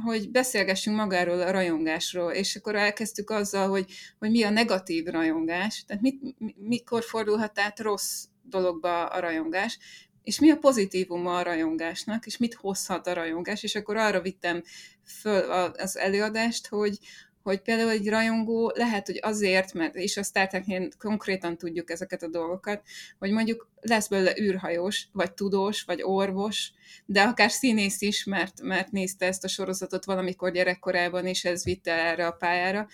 hogy 0.03 0.31
beszélgessünk 0.31 0.97
magáról 0.97 1.41
a 1.41 1.51
rajongásról, 1.51 2.31
és 2.31 2.55
akkor 2.55 2.75
elkezdtük 2.75 3.29
azzal, 3.29 3.69
hogy, 3.69 3.91
hogy 4.19 4.31
mi 4.31 4.43
a 4.43 4.49
negatív 4.49 5.05
rajongás, 5.05 5.83
tehát 5.87 6.01
mit, 6.01 6.19
mikor 6.57 7.03
fordulhat 7.03 7.59
át 7.59 7.79
rossz 7.79 8.23
dologba 8.43 9.05
a 9.05 9.19
rajongás, 9.19 9.77
és 10.23 10.39
mi 10.39 10.49
a 10.49 10.57
pozitívuma 10.57 11.37
a 11.37 11.43
rajongásnak, 11.43 12.25
és 12.25 12.37
mit 12.37 12.53
hozhat 12.53 13.07
a 13.07 13.13
rajongás, 13.13 13.63
és 13.63 13.75
akkor 13.75 13.97
arra 13.97 14.21
vittem 14.21 14.63
föl 15.03 15.51
az 15.77 15.97
előadást, 15.97 16.67
hogy, 16.67 16.99
hogy 17.43 17.61
például 17.61 17.89
egy 17.89 18.09
rajongó 18.09 18.71
lehet, 18.75 19.05
hogy 19.05 19.19
azért, 19.21 19.73
mert 19.73 19.95
és 19.95 20.17
a 20.17 20.23
Star 20.23 20.47
Treknél 20.47 20.89
konkrétan 20.97 21.57
tudjuk 21.57 21.91
ezeket 21.91 22.23
a 22.23 22.27
dolgokat, 22.27 22.81
hogy 23.19 23.31
mondjuk 23.31 23.67
lesz 23.81 24.07
belőle 24.07 24.33
űrhajós, 24.39 25.07
vagy 25.11 25.33
tudós, 25.33 25.83
vagy 25.83 26.01
orvos, 26.03 26.71
de 27.05 27.21
akár 27.21 27.51
színész 27.51 28.01
is, 28.01 28.23
mert, 28.23 28.61
mert 28.61 28.91
nézte 28.91 29.25
ezt 29.25 29.43
a 29.43 29.47
sorozatot 29.47 30.05
valamikor 30.05 30.51
gyerekkorában, 30.51 31.25
és 31.25 31.45
ez 31.45 31.63
vitte 31.63 31.91
erre 31.93 32.27
a 32.27 32.31
pályára, 32.31 32.87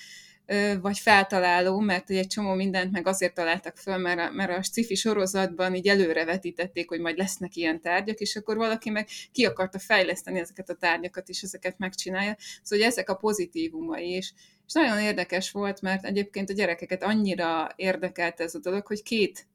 vagy 0.81 0.97
feltaláló, 0.99 1.79
mert 1.79 2.09
egy 2.09 2.27
csomó 2.27 2.53
mindent 2.53 2.91
meg 2.91 3.07
azért 3.07 3.33
találtak 3.33 3.77
föl, 3.77 3.97
mert 3.97 4.19
a, 4.19 4.31
mert 4.31 4.57
a 4.57 4.63
sci 4.63 4.95
sorozatban 4.95 5.75
így 5.75 5.87
előrevetítették, 5.87 6.89
hogy 6.89 6.99
majd 6.99 7.17
lesznek 7.17 7.55
ilyen 7.55 7.81
tárgyak, 7.81 8.17
és 8.19 8.35
akkor 8.35 8.57
valaki 8.57 8.89
meg 8.89 9.07
ki 9.31 9.45
akarta 9.45 9.79
fejleszteni 9.79 10.39
ezeket 10.39 10.69
a 10.69 10.75
tárgyakat, 10.75 11.29
és 11.29 11.41
ezeket 11.41 11.77
megcsinálja. 11.77 12.35
Szóval 12.37 12.85
hogy 12.85 12.93
ezek 12.93 13.09
a 13.09 13.15
pozitívumai 13.15 14.15
is. 14.15 14.33
És 14.67 14.73
nagyon 14.73 14.99
érdekes 14.99 15.51
volt, 15.51 15.81
mert 15.81 16.05
egyébként 16.05 16.49
a 16.49 16.53
gyerekeket 16.53 17.03
annyira 17.03 17.69
érdekelt 17.75 18.39
ez 18.39 18.55
a 18.55 18.59
dolog, 18.59 18.87
hogy 18.87 19.03
két 19.03 19.47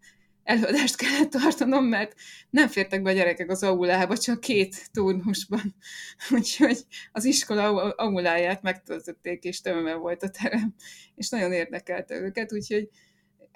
előadást 0.45 0.97
kellett 0.97 1.31
tartanom, 1.31 1.85
mert 1.85 2.15
nem 2.51 2.69
fértek 2.69 3.03
be 3.03 3.11
a 3.11 3.15
gyerekek 3.15 3.51
az 3.51 3.63
aulába, 3.63 4.17
csak 4.17 4.41
két 4.41 4.91
turnusban. 4.93 5.75
Úgyhogy 6.31 6.79
az 7.13 7.25
iskola 7.25 7.93
auláját 7.93 8.63
megtöltötték, 8.63 9.45
és 9.45 9.61
tömve 9.61 9.95
volt 9.95 10.23
a 10.23 10.31
terem, 10.31 10.75
és 11.15 11.29
nagyon 11.29 11.53
érdekelte 11.53 12.15
őket, 12.15 12.53
úgyhogy 12.53 12.89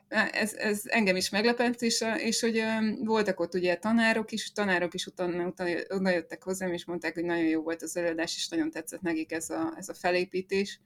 ez, 0.08 0.54
ez 0.54 0.82
engem 0.84 1.16
is 1.16 1.30
meglepett, 1.30 1.82
és, 1.82 2.04
és 2.16 2.40
hogy 2.40 2.62
voltak 2.98 3.40
ott 3.40 3.54
ugye 3.54 3.76
tanárok 3.76 4.32
is, 4.32 4.52
tanárok 4.52 4.94
is 4.94 5.06
utána, 5.06 5.46
utána 5.46 6.10
jöttek 6.10 6.42
hozzám, 6.42 6.72
és 6.72 6.84
mondták, 6.84 7.14
hogy 7.14 7.24
nagyon 7.24 7.44
jó 7.44 7.62
volt 7.62 7.82
az 7.82 7.96
előadás, 7.96 8.36
és 8.36 8.48
nagyon 8.48 8.70
tetszett 8.70 9.00
nekik 9.00 9.32
ez 9.32 9.50
a, 9.50 9.74
ez 9.76 9.88
a 9.88 9.94
felépítés 9.94 10.80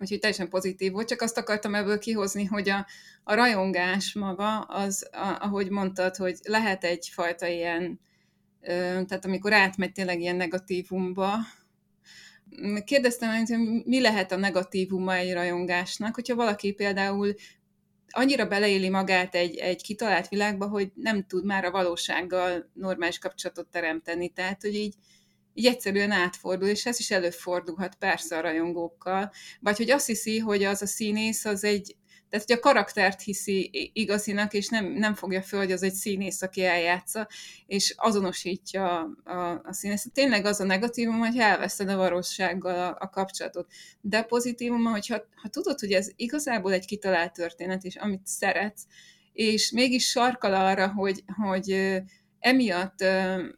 úgyhogy 0.00 0.18
teljesen 0.18 0.48
pozitív 0.48 0.92
volt, 0.92 1.08
csak 1.08 1.20
azt 1.20 1.38
akartam 1.38 1.74
ebből 1.74 1.98
kihozni, 1.98 2.44
hogy 2.44 2.68
a, 2.68 2.86
a 3.24 3.34
rajongás 3.34 4.14
maga, 4.14 4.58
az, 4.58 5.08
a, 5.12 5.36
ahogy 5.40 5.70
mondtad, 5.70 6.16
hogy 6.16 6.38
lehet 6.42 6.84
egyfajta 6.84 7.46
ilyen, 7.46 8.00
ö, 8.60 8.72
tehát 9.06 9.24
amikor 9.24 9.52
átmegy 9.52 9.92
tényleg 9.92 10.20
ilyen 10.20 10.36
negatívumba, 10.36 11.36
kérdeztem, 12.84 13.36
hogy 13.36 13.58
mi 13.84 14.00
lehet 14.00 14.32
a 14.32 14.36
negatívuma 14.36 15.14
egy 15.14 15.32
rajongásnak, 15.32 16.14
hogyha 16.14 16.34
valaki 16.34 16.72
például 16.72 17.34
annyira 18.08 18.46
beleéli 18.46 18.88
magát 18.88 19.34
egy, 19.34 19.56
egy 19.56 19.82
kitalált 19.82 20.28
világba, 20.28 20.66
hogy 20.66 20.90
nem 20.94 21.26
tud 21.26 21.44
már 21.44 21.64
a 21.64 21.70
valósággal 21.70 22.70
normális 22.72 23.18
kapcsolatot 23.18 23.66
teremteni. 23.66 24.28
Tehát, 24.28 24.62
hogy 24.62 24.74
így, 24.74 24.94
így 25.58 25.66
egyszerűen 25.66 26.10
átfordul, 26.10 26.68
és 26.68 26.86
ez 26.86 26.98
is 26.98 27.10
előfordulhat 27.10 27.94
persze 27.94 28.36
a 28.36 28.40
rajongókkal, 28.40 29.32
vagy 29.60 29.76
hogy 29.76 29.90
azt 29.90 30.06
hiszi, 30.06 30.38
hogy 30.38 30.64
az 30.64 30.82
a 30.82 30.86
színész 30.86 31.44
az 31.44 31.64
egy, 31.64 31.96
tehát 32.28 32.46
hogy 32.46 32.56
a 32.56 32.60
karaktert 32.60 33.22
hiszi 33.22 33.90
igazinak, 33.92 34.52
és 34.52 34.68
nem, 34.68 34.86
nem 34.86 35.14
fogja 35.14 35.42
föl, 35.42 35.60
hogy 35.60 35.72
az 35.72 35.82
egy 35.82 35.92
színész, 35.92 36.42
aki 36.42 36.64
eljátsza, 36.64 37.28
és 37.66 37.94
azonosítja 37.96 39.00
a, 39.00 39.30
a, 39.30 39.60
a 39.64 39.72
színész. 39.72 40.06
Tényleg 40.12 40.44
az 40.44 40.60
a 40.60 40.64
negatívum, 40.64 41.18
hogy 41.18 41.38
elveszed 41.38 41.88
a 41.88 41.96
valósággal 41.96 42.78
a, 42.78 42.96
a 43.00 43.10
kapcsolatot. 43.10 43.66
De 44.00 44.22
pozitívum, 44.22 44.84
hogy 44.84 45.06
ha, 45.06 45.22
ha 45.42 45.48
tudod, 45.48 45.80
hogy 45.80 45.92
ez 45.92 46.10
igazából 46.16 46.72
egy 46.72 46.86
kitalált 46.86 47.32
történet, 47.32 47.84
és 47.84 47.96
amit 47.96 48.26
szeretsz, 48.26 48.82
és 49.32 49.70
mégis 49.70 50.08
sarkal 50.08 50.54
arra, 50.54 50.92
hogy, 50.92 51.24
hogy 51.42 52.00
emiatt, 52.40 52.98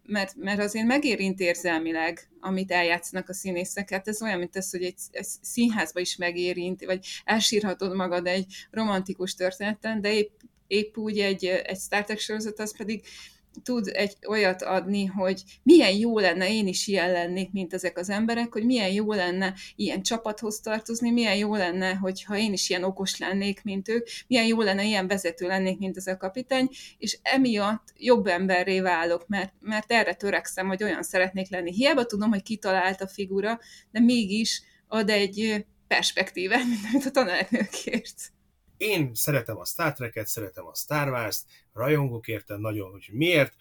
mert, 0.03 0.35
mert 0.37 0.61
azért 0.61 0.87
megérint 0.87 1.41
érzelmileg, 1.41 2.29
amit 2.41 2.73
eljátszanak 2.73 3.29
a 3.29 3.33
színészek. 3.33 3.91
Hát 3.91 4.09
ez 4.09 4.23
olyan, 4.23 4.39
mint 4.39 4.57
az, 4.57 4.71
hogy 4.71 4.83
egy, 4.83 5.01
egy 5.11 5.27
színházba 5.43 6.01
is 6.01 6.17
megérint, 6.17 6.85
vagy 6.85 7.07
elsírhatod 7.25 7.95
magad 7.95 8.27
egy 8.27 8.55
romantikus 8.71 9.35
történeten, 9.35 10.01
de 10.01 10.13
épp, 10.13 10.41
épp 10.67 10.97
úgy 10.97 11.19
egy, 11.19 11.45
egy 11.45 11.79
Star 11.79 12.05
Trek 12.05 12.19
sorozat, 12.19 12.59
az 12.59 12.77
pedig 12.77 13.05
tud 13.63 13.91
egy 13.93 14.17
olyat 14.29 14.63
adni, 14.63 15.05
hogy 15.05 15.43
milyen 15.63 15.93
jó 15.93 16.19
lenne 16.19 16.53
én 16.53 16.67
is 16.67 16.87
ilyen 16.87 17.13
lennék, 17.13 17.53
mint 17.53 17.75
ezek 17.75 17.99
az 17.99 18.11
emberek, 18.11 18.53
hogy 18.53 18.65
milyen 18.65 18.93
jó 18.93 19.13
lenne 19.13 19.55
ilyen 19.77 20.03
csapathoz 20.03 20.61
tartozni, 20.61 21.11
milyen 21.11 21.37
jó 21.37 21.55
lenne, 21.55 21.95
hogyha 21.95 22.37
én 22.37 22.53
is 22.53 22.69
ilyen 22.71 22.85
okos 22.85 23.19
lennék, 23.19 23.63
mint 23.63 23.89
ők, 23.89 24.07
milyen 24.27 24.47
jó 24.47 24.61
lenne 24.61 24.85
ilyen 24.85 25.07
vezető 25.07 25.47
lennék, 25.47 25.79
mint 25.79 25.97
ez 25.97 26.07
a 26.07 26.17
kapitány, 26.17 26.69
és 26.99 27.19
emiatt 27.23 27.93
jobb 27.97 28.27
emberré 28.27 28.81
válok, 28.81 29.29
mert, 29.29 29.53
mert 29.61 29.93
erre 29.93 30.15
törekszem, 30.15 30.67
hogy 30.67 30.83
olyan 30.83 31.03
szeretnék 31.03 31.51
lenni. 31.51 31.73
Hiába 31.73 32.07
tudom, 32.07 32.31
hogy 32.31 32.43
kitalált 32.43 33.01
a 33.01 33.09
figura, 33.09 33.59
de 33.91 34.01
mégis 34.01 34.63
ad 34.89 35.11
egy 35.11 35.67
perspektívát, 35.87 36.65
mint 36.65 36.81
amit 36.93 37.07
a 37.07 37.11
tanárnő 37.11 37.69
kért 37.85 38.33
én 38.81 39.11
szeretem 39.15 39.59
a 39.59 39.65
Star 39.65 39.93
Trek-et, 39.93 40.27
szeretem 40.27 40.67
a 40.67 40.75
Star 40.75 41.09
Wars-t, 41.09 41.45
rajongok 41.73 42.29
értem 42.29 42.61
nagyon, 42.61 42.91
hogy 42.91 43.09
miért. 43.13 43.55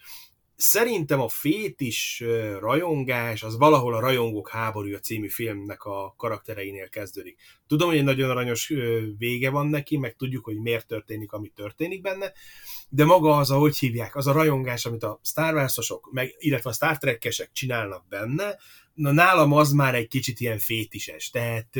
Szerintem 0.56 1.20
a 1.20 1.28
fétis 1.28 2.24
rajongás 2.58 3.42
az 3.42 3.56
valahol 3.56 3.94
a 3.94 4.00
Rajongók 4.00 4.48
háborúja 4.48 4.98
című 4.98 5.28
filmnek 5.28 5.84
a 5.84 6.14
karaktereinél 6.16 6.88
kezdődik. 6.88 7.36
Tudom, 7.66 7.88
hogy 7.88 7.98
egy 7.98 8.04
nagyon 8.04 8.30
aranyos 8.30 8.72
vége 9.18 9.50
van 9.50 9.66
neki, 9.66 9.96
meg 9.96 10.16
tudjuk, 10.16 10.44
hogy 10.44 10.56
miért 10.56 10.86
történik, 10.86 11.32
ami 11.32 11.48
történik 11.48 12.00
benne, 12.00 12.32
de 12.88 13.04
maga 13.04 13.36
az, 13.36 13.50
ahogy 13.50 13.78
hívják, 13.78 14.16
az 14.16 14.26
a 14.26 14.32
rajongás, 14.32 14.86
amit 14.86 15.02
a 15.02 15.20
Star 15.22 15.54
Wars-osok, 15.54 16.12
meg, 16.12 16.34
illetve 16.38 16.70
a 16.70 16.72
Star 16.72 16.98
Trek-esek 16.98 17.50
csinálnak 17.52 18.08
benne, 18.08 18.56
na 18.94 19.12
nálam 19.12 19.52
az 19.52 19.72
már 19.72 19.94
egy 19.94 20.08
kicsit 20.08 20.40
ilyen 20.40 20.58
fétises. 20.58 21.30
Tehát 21.30 21.76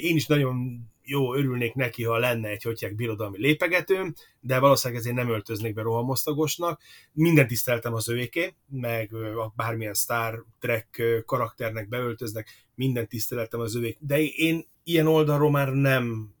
én 0.00 0.16
is 0.16 0.26
nagyon 0.26 0.80
jó, 1.10 1.34
örülnék 1.34 1.74
neki, 1.74 2.04
ha 2.04 2.18
lenne 2.18 2.48
egy 2.48 2.62
hotyák 2.62 2.94
birodalmi 2.94 3.38
lépegetőm, 3.38 4.14
de 4.40 4.58
valószínűleg 4.58 5.02
ezért 5.02 5.16
nem 5.16 5.30
öltöznék 5.30 5.74
be 5.74 5.82
rohamosztagosnak. 5.82 6.80
Minden 7.12 7.46
tiszteltem 7.46 7.94
az 7.94 8.08
övéké, 8.08 8.54
meg 8.66 9.14
a 9.14 9.52
bármilyen 9.56 9.94
Star 9.94 10.44
Trek 10.60 11.02
karakternek 11.26 11.88
beöltöznek, 11.88 12.48
minden 12.74 13.08
tiszteletem 13.08 13.60
az 13.60 13.76
övék. 13.76 13.96
De 14.00 14.20
én 14.20 14.66
ilyen 14.82 15.06
oldalról 15.06 15.50
már 15.50 15.68
nem 15.72 16.34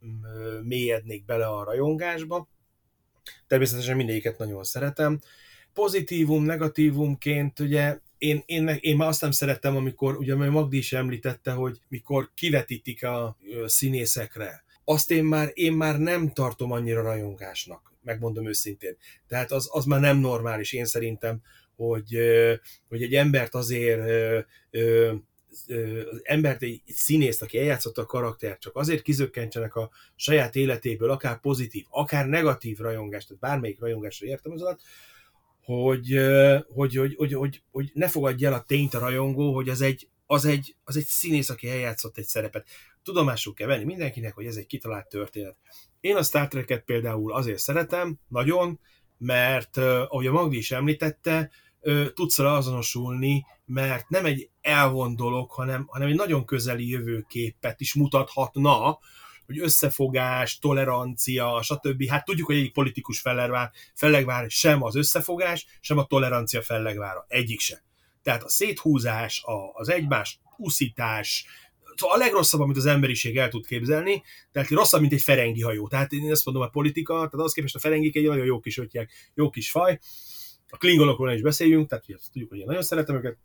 mélyednék 0.62 1.24
bele 1.24 1.46
a 1.46 1.64
rajongásba. 1.64 2.48
Természetesen 3.46 3.96
mindegyiket 3.96 4.38
nagyon 4.38 4.64
szeretem. 4.64 5.20
Pozitívum, 5.72 6.44
negatívumként 6.44 7.60
ugye 7.60 7.98
én, 8.18 8.42
én, 8.46 8.76
én 8.80 8.96
már 8.96 9.08
azt 9.08 9.20
nem 9.20 9.30
szerettem, 9.30 9.76
amikor, 9.76 10.16
ugye 10.16 10.34
Magdi 10.34 10.76
is 10.76 10.92
említette, 10.92 11.50
hogy 11.50 11.80
mikor 11.88 12.30
kivetítik 12.34 13.04
a 13.04 13.36
színészekre, 13.66 14.64
azt 14.84 15.10
én 15.10 15.24
már, 15.24 15.50
én 15.54 15.72
már 15.72 15.98
nem 15.98 16.32
tartom 16.32 16.72
annyira 16.72 17.02
rajongásnak, 17.02 17.92
megmondom 18.02 18.48
őszintén. 18.48 18.96
Tehát 19.26 19.52
az, 19.52 19.68
az 19.72 19.84
már 19.84 20.00
nem 20.00 20.18
normális, 20.18 20.72
én 20.72 20.84
szerintem, 20.84 21.42
hogy, 21.76 22.18
hogy 22.88 23.02
egy 23.02 23.14
embert 23.14 23.54
azért 23.54 24.00
az 25.50 26.20
embert, 26.22 26.62
egy 26.62 26.82
színészt, 26.86 27.42
aki 27.42 27.58
eljátszotta 27.58 28.02
a 28.02 28.06
karaktert, 28.06 28.60
csak 28.60 28.76
azért 28.76 29.02
kizökkentsenek 29.02 29.74
a 29.74 29.90
saját 30.16 30.56
életéből, 30.56 31.10
akár 31.10 31.40
pozitív, 31.40 31.84
akár 31.90 32.26
negatív 32.26 32.78
rajongást, 32.78 33.26
tehát 33.28 33.42
bármelyik 33.42 33.80
rajongásra 33.80 34.26
értem 34.26 34.52
az 34.52 34.62
alatt, 34.62 34.80
hogy, 35.68 36.18
hogy, 36.68 36.96
hogy, 36.96 37.14
hogy, 37.16 37.32
hogy, 37.32 37.62
hogy 37.70 37.90
ne 37.94 38.08
fogadja 38.08 38.48
el 38.48 38.54
a 38.54 38.62
tényt 38.62 38.94
a 38.94 38.98
rajongó, 38.98 39.54
hogy 39.54 39.68
az 39.68 39.80
egy, 39.80 40.08
az 40.26 40.44
egy, 40.44 40.76
az 40.84 40.96
egy 40.96 41.04
színész, 41.04 41.50
aki 41.50 41.68
eljátszott 41.68 42.18
egy 42.18 42.24
szerepet. 42.24 42.68
Tudomásul 43.02 43.54
kell 43.54 43.66
venni 43.66 43.84
mindenkinek, 43.84 44.34
hogy 44.34 44.46
ez 44.46 44.56
egy 44.56 44.66
kitalált 44.66 45.08
történet. 45.08 45.56
Én 46.00 46.16
a 46.16 46.22
Star 46.22 46.48
Trek-et 46.48 46.84
például 46.84 47.32
azért 47.32 47.58
szeretem, 47.58 48.18
nagyon, 48.28 48.80
mert 49.18 49.76
ahogy 49.76 50.26
a 50.26 50.32
Magdi 50.32 50.56
is 50.56 50.70
említette, 50.70 51.50
tudsz 52.14 52.36
vele 52.36 52.52
azonosulni, 52.52 53.44
mert 53.64 54.08
nem 54.08 54.24
egy 54.24 54.50
elvon 54.60 55.16
dolog, 55.16 55.50
hanem, 55.50 55.84
hanem 55.86 56.08
egy 56.08 56.16
nagyon 56.16 56.44
közeli 56.44 56.88
jövőképet 56.88 57.80
is 57.80 57.94
mutathatna, 57.94 58.98
hogy 59.48 59.58
összefogás, 59.58 60.58
tolerancia, 60.58 61.62
stb. 61.62 62.08
Hát 62.08 62.24
tudjuk, 62.24 62.46
hogy 62.46 62.56
egyik 62.56 62.72
politikus 62.72 63.20
fellegvár, 63.20 63.70
fellegvár 63.94 64.50
sem 64.50 64.82
az 64.82 64.96
összefogás, 64.96 65.66
sem 65.80 65.98
a 65.98 66.06
tolerancia 66.06 66.62
fellegvára. 66.62 67.24
Egyik 67.28 67.60
sem. 67.60 67.78
Tehát 68.22 68.42
a 68.42 68.48
széthúzás, 68.48 69.42
az 69.72 69.88
egymás 69.88 70.40
uszítás, 70.56 71.46
szóval 71.96 72.16
a 72.16 72.18
legrosszabb, 72.18 72.60
amit 72.60 72.76
az 72.76 72.86
emberiség 72.86 73.36
el 73.36 73.48
tud 73.48 73.66
képzelni, 73.66 74.22
tehát 74.52 74.68
rosszabb, 74.68 75.00
mint 75.00 75.12
egy 75.12 75.22
ferengi 75.22 75.60
hajó. 75.60 75.88
Tehát 75.88 76.12
én 76.12 76.30
azt 76.30 76.44
mondom, 76.44 76.62
a 76.64 76.68
politika, 76.68 77.14
tehát 77.14 77.46
az 77.46 77.52
képest 77.52 77.74
a 77.74 77.78
ferengik 77.78 78.16
egy 78.16 78.26
nagyon 78.26 78.46
jó 78.46 78.60
kis 78.60 78.78
ötják, 78.78 79.10
jó 79.34 79.50
kis 79.50 79.70
faj. 79.70 79.98
A 80.68 80.76
klingonokról 80.76 81.32
is 81.32 81.40
beszéljünk, 81.40 81.88
tehát 81.88 82.04
tudjuk, 82.32 82.50
hogy 82.50 82.58
én 82.58 82.66
nagyon 82.66 82.82
szeretem 82.82 83.16
őket, 83.16 83.38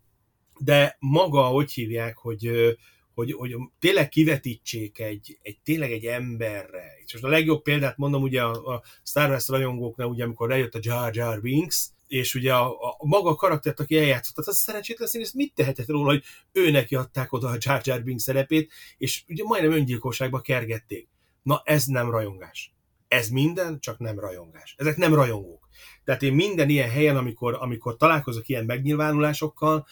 de 0.58 0.96
maga, 0.98 1.42
hogy 1.42 1.72
hívják, 1.72 2.16
hogy, 2.16 2.76
hogy, 3.14 3.32
hogy 3.32 3.56
tényleg 3.78 4.08
kivetítsék 4.08 4.98
egy, 4.98 5.38
egy, 5.42 5.58
tényleg 5.64 5.92
egy 5.92 6.04
emberre. 6.04 6.92
És 7.04 7.12
most 7.12 7.24
a 7.24 7.28
legjobb 7.28 7.62
példát 7.62 7.96
mondom 7.96 8.22
ugye 8.22 8.42
a, 8.42 8.74
a 8.74 8.82
Star 9.02 9.30
Wars 9.30 9.48
rajongóknál, 9.48 10.06
ugye 10.06 10.24
amikor 10.24 10.48
lejött 10.48 10.74
a 10.74 10.78
Jar 10.82 11.16
Jar 11.16 11.40
Binks, 11.40 11.86
és 12.06 12.34
ugye 12.34 12.54
a, 12.54 12.66
a, 12.66 12.94
a 12.98 13.06
maga 13.06 13.30
a 13.30 13.34
karaktert, 13.34 13.80
aki 13.80 13.98
eljátszott, 13.98 14.46
az 14.46 14.56
szerencsétlen 14.56 15.08
színész 15.08 15.32
mit 15.32 15.54
tehetett 15.54 15.88
róla, 15.88 16.10
hogy 16.10 16.22
ő 16.52 16.70
neki 16.70 16.94
adták 16.94 17.32
oda 17.32 17.48
a 17.48 17.56
Jar 17.58 17.80
Jar 17.84 18.02
Binks 18.02 18.22
szerepét, 18.22 18.72
és 18.98 19.22
ugye 19.28 19.44
majdnem 19.44 19.72
öngyilkosságba 19.72 20.40
kergették. 20.40 21.08
Na 21.42 21.62
ez 21.64 21.84
nem 21.84 22.10
rajongás. 22.10 22.74
Ez 23.08 23.28
minden, 23.28 23.80
csak 23.80 23.98
nem 23.98 24.18
rajongás. 24.18 24.74
Ezek 24.78 24.96
nem 24.96 25.14
rajongók. 25.14 25.68
Tehát 26.04 26.22
én 26.22 26.32
minden 26.32 26.68
ilyen 26.68 26.90
helyen, 26.90 27.16
amikor, 27.16 27.54
amikor 27.60 27.96
találkozok 27.96 28.48
ilyen 28.48 28.64
megnyilvánulásokkal, 28.64 29.86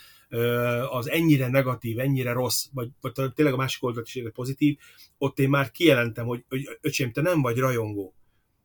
az 0.90 1.10
ennyire 1.10 1.48
negatív, 1.48 1.98
ennyire 1.98 2.32
rossz, 2.32 2.66
vagy, 2.72 2.88
vagy 3.00 3.12
tényleg 3.34 3.54
a 3.54 3.56
másik 3.56 3.82
oldalt 3.82 4.08
is 4.12 4.22
pozitív, 4.32 4.78
ott 5.18 5.38
én 5.38 5.48
már 5.48 5.70
kijelentem, 5.70 6.26
hogy, 6.26 6.44
hogy 6.48 6.78
öcsém, 6.80 7.12
te 7.12 7.20
nem 7.20 7.42
vagy 7.42 7.58
rajongó, 7.58 8.14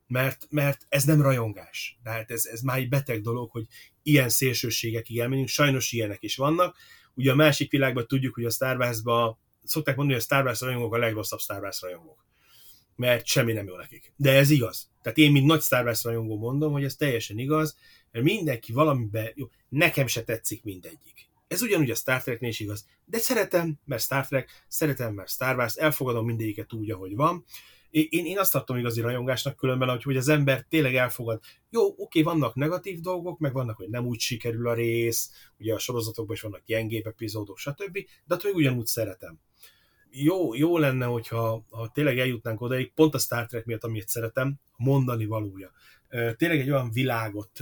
mert, 0.08 0.48
mert 0.50 0.86
ez 0.90 1.04
nem 1.04 1.22
rajongás. 1.22 2.00
Tehát 2.04 2.32
ez, 2.32 2.46
ez 2.46 2.62
már 2.62 2.78
egy 2.78 2.90
beteg 2.90 3.22
dolog, 3.22 3.52
hogy 3.52 3.66
ilyen 4.04 4.30
szélsőségekig 4.30 5.20
elmenjünk, 5.20 5.50
sajnos 5.50 5.92
ilyenek 5.92 6.24
is 6.24 6.36
vannak. 6.36 6.76
Ugye 7.14 7.32
a 7.32 7.36
másik 7.36 7.72
világban 7.72 8.08
tudjuk, 8.08 8.34
hogy 8.34 8.46
a 8.46 8.50
Star 8.50 8.78
Wars-ba, 8.78 9.40
szokták 9.64 9.96
mondani, 9.96 10.20
hogy 10.20 10.28
a 10.30 10.34
Star 10.34 10.46
Wars 10.46 10.62
rajongók 10.62 10.94
a 10.94 10.98
legrosszabb 10.98 11.40
Star 11.40 11.62
Wars 11.62 11.82
rajongók. 11.82 12.26
Mert 12.96 13.26
semmi 13.26 13.54
nem 13.54 13.68
jó 13.68 13.76
nekik. 13.76 14.14
De 14.16 14.32
ez 14.32 14.50
igaz. 14.50 14.90
Tehát 15.02 15.18
én, 15.18 15.32
mint 15.32 15.46
nagy 15.46 15.62
Star 15.62 15.86
Wars 15.86 16.04
rajongó 16.04 16.38
mondom, 16.38 16.72
hogy 16.72 16.84
ez 16.84 16.96
teljesen 16.96 17.38
igaz, 17.38 17.78
mert 18.12 18.26
mindenki 18.26 18.74
valamiben, 18.74 19.32
jó, 19.36 19.50
nekem 19.70 20.08
se 20.08 20.24
tetszik 20.24 20.64
mindegyik 20.64 21.27
ez 21.48 21.62
ugyanúgy 21.62 21.92
a 21.92 21.96
Star 21.96 22.24
Treknél 22.24 22.50
is 22.50 22.60
igaz. 22.60 22.86
De 23.06 23.18
szeretem, 23.18 23.80
mert 23.86 24.02
Star 24.02 24.28
Trek, 24.28 24.66
szeretem, 24.68 25.14
mert 25.14 25.30
Star 25.30 25.58
Wars, 25.58 25.76
elfogadom 25.76 26.26
mindegyiket 26.26 26.74
úgy, 26.74 26.92
ahogy 26.92 27.16
van. 27.16 27.46
Én, 27.90 28.26
én 28.26 28.40
azt 28.40 28.52
tartom 28.52 28.78
igazi 28.78 29.02
rajongásnak 29.02 29.56
különben, 29.56 29.90
hogy, 29.90 30.04
hogy 30.04 30.18
az 30.18 30.28
ember 30.28 30.66
tényleg 30.70 30.96
elfogad. 30.96 31.40
Jó, 31.70 31.94
oké, 31.98 32.22
vannak 32.22 32.56
negatív 32.56 33.00
dolgok, 33.00 33.40
meg 33.40 33.54
vannak, 33.54 33.78
hogy 33.78 33.90
nem 33.90 34.06
úgy 34.06 34.20
sikerül 34.20 34.68
a 34.68 34.74
rész, 34.74 35.32
ugye 35.60 35.74
a 35.74 35.80
sorozatokban 35.80 36.36
is 36.36 36.42
vannak 36.42 36.62
gyengébb 36.66 37.06
epizódok, 37.06 37.58
stb., 37.58 37.98
de 38.26 38.36
attól 38.36 38.52
ugyanúgy 38.52 38.86
szeretem. 38.86 39.40
Jó, 40.10 40.54
jó 40.54 40.78
lenne, 40.78 41.06
hogyha 41.06 41.66
ha 41.70 41.92
tényleg 41.94 42.20
eljutnánk 42.20 42.62
odaig, 42.62 42.94
pont 42.94 43.14
a 43.14 43.20
Star 43.20 43.46
Trek 43.46 43.66
miatt, 43.66 43.84
amit 43.84 44.08
szeretem, 44.08 44.56
mondani 44.76 45.26
valója. 45.26 45.72
Tényleg 46.10 46.60
egy 46.60 46.70
olyan 46.70 46.92
világot 46.92 47.60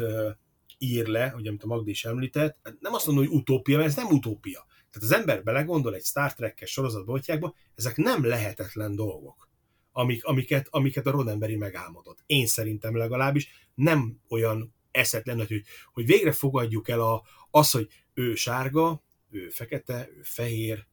ír 0.77 1.07
le, 1.07 1.27
hogy 1.27 1.47
amit 1.47 1.63
a 1.63 1.67
Magdi 1.67 1.89
is 1.89 2.05
említett, 2.05 2.77
nem 2.79 2.93
azt 2.93 3.05
mondom, 3.05 3.25
hogy 3.25 3.35
utópia, 3.35 3.77
mert 3.77 3.89
ez 3.89 3.95
nem 3.95 4.07
utópia. 4.07 4.65
Tehát 4.91 5.09
az 5.09 5.13
ember 5.13 5.43
belegondol 5.43 5.95
egy 5.95 6.03
Star 6.03 6.33
Trek-es 6.33 6.71
sorozatboltjákba, 6.71 7.55
ezek 7.75 7.97
nem 7.97 8.25
lehetetlen 8.25 8.95
dolgok, 8.95 9.49
amik, 9.91 10.25
amiket, 10.25 10.67
amiket 10.69 11.05
a 11.05 11.11
Rodemberi 11.11 11.55
megálmodott. 11.55 12.23
Én 12.25 12.45
szerintem 12.45 12.97
legalábbis 12.97 13.69
nem 13.75 14.19
olyan 14.29 14.73
eszetlen, 14.91 15.37
hogy, 15.37 15.63
hogy 15.93 16.05
végre 16.05 16.31
fogadjuk 16.31 16.89
el 16.89 17.01
a, 17.01 17.23
az, 17.51 17.71
hogy 17.71 17.87
ő 18.13 18.35
sárga, 18.35 19.03
ő 19.29 19.49
fekete, 19.49 20.09
ő 20.17 20.21
fehér, 20.23 20.85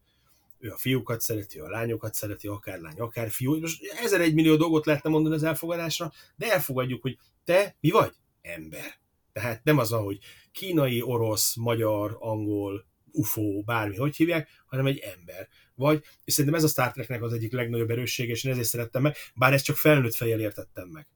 ő 0.58 0.70
a 0.70 0.76
fiúkat 0.76 1.20
szereti, 1.20 1.58
a 1.58 1.68
lányokat 1.68 2.14
szereti, 2.14 2.46
akár 2.46 2.78
lány, 2.78 2.98
akár 2.98 3.30
fiú. 3.30 3.60
Most 3.60 3.84
ezer 3.84 4.20
egy 4.20 4.34
millió 4.34 4.56
dolgot 4.56 4.86
lehetne 4.86 5.10
mondani 5.10 5.34
az 5.34 5.42
elfogadásra, 5.42 6.12
de 6.36 6.52
elfogadjuk, 6.52 7.02
hogy 7.02 7.18
te 7.44 7.76
mi 7.80 7.90
vagy? 7.90 8.14
Ember. 8.40 9.00
Tehát 9.32 9.64
nem 9.64 9.78
az, 9.78 9.90
hogy 9.90 10.18
kínai, 10.52 11.02
orosz, 11.02 11.56
magyar, 11.56 12.16
angol, 12.20 12.86
UFO, 13.12 13.62
bármi, 13.62 13.96
hogy 13.96 14.16
hívják, 14.16 14.48
hanem 14.66 14.86
egy 14.86 14.98
ember. 14.98 15.48
Vagy, 15.74 16.04
és 16.24 16.32
szerintem 16.32 16.58
ez 16.58 16.64
a 16.64 16.68
Star 16.68 16.92
Treknek 16.92 17.22
az 17.22 17.32
egyik 17.32 17.52
legnagyobb 17.52 17.90
erőssége, 17.90 18.32
és 18.32 18.44
én 18.44 18.52
ezért 18.52 18.68
szerettem 18.68 19.02
meg, 19.02 19.16
bár 19.34 19.52
ezt 19.52 19.64
csak 19.64 19.76
felnőtt 19.76 20.14
fejjel 20.14 20.40
értettem 20.40 20.88
meg. 20.88 21.06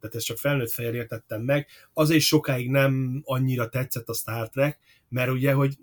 tehát 0.00 0.16
ezt 0.16 0.26
csak 0.26 0.38
felnőtt 0.38 0.70
fejjel 0.70 0.94
értettem 0.94 1.42
meg. 1.42 1.68
Azért 1.92 2.22
sokáig 2.22 2.70
nem 2.70 3.22
annyira 3.24 3.68
tetszett 3.68 4.08
a 4.08 4.14
Star 4.14 4.48
Trek, 4.48 4.78
mert 5.08 5.30
ugye, 5.30 5.52
hogy 5.52 5.76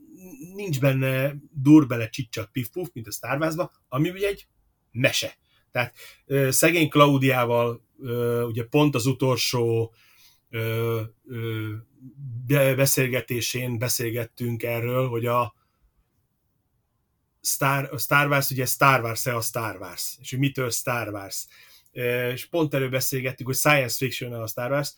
nincs 0.56 0.80
benne 0.80 1.36
dur 1.52 1.88
bele 1.88 2.10
csicsat 2.10 2.50
pif 2.52 2.70
puf, 2.70 2.90
mint 2.94 3.08
a 3.08 3.12
Star 3.12 3.40
Wars-ba, 3.40 3.72
ami 3.90 4.10
ugye 4.10 4.28
egy 4.28 4.48
mese. 4.92 5.38
Tehát 5.72 5.96
szegény 6.50 6.90
Klaudiával 6.90 7.86
ugye 8.48 8.64
pont 8.64 8.96
az 8.96 9.06
utolsó 9.06 9.94
beszélgetésén 12.76 13.78
beszélgettünk 13.78 14.64
erről, 14.64 15.08
hogy 15.10 15.26
a 15.26 15.56
Star, 17.42 17.90
a 17.92 17.98
Star 17.98 18.28
Wars 18.28 18.50
ugye 18.50 18.66
Star 18.66 19.02
Wars-e 19.02 19.36
a 19.36 19.42
Star 19.42 19.78
Wars, 19.80 20.18
és 20.22 20.30
hogy 20.30 20.40
mitől 20.40 20.70
Star 20.70 21.14
Wars. 21.14 21.48
És 22.34 22.46
pont 22.46 22.74
erről 22.74 22.90
beszélgettük, 22.90 23.46
hogy 23.46 23.56
science 23.56 23.96
fiction 23.96 24.34
a 24.34 24.48
Star 24.48 24.72
Wars, 24.72 24.94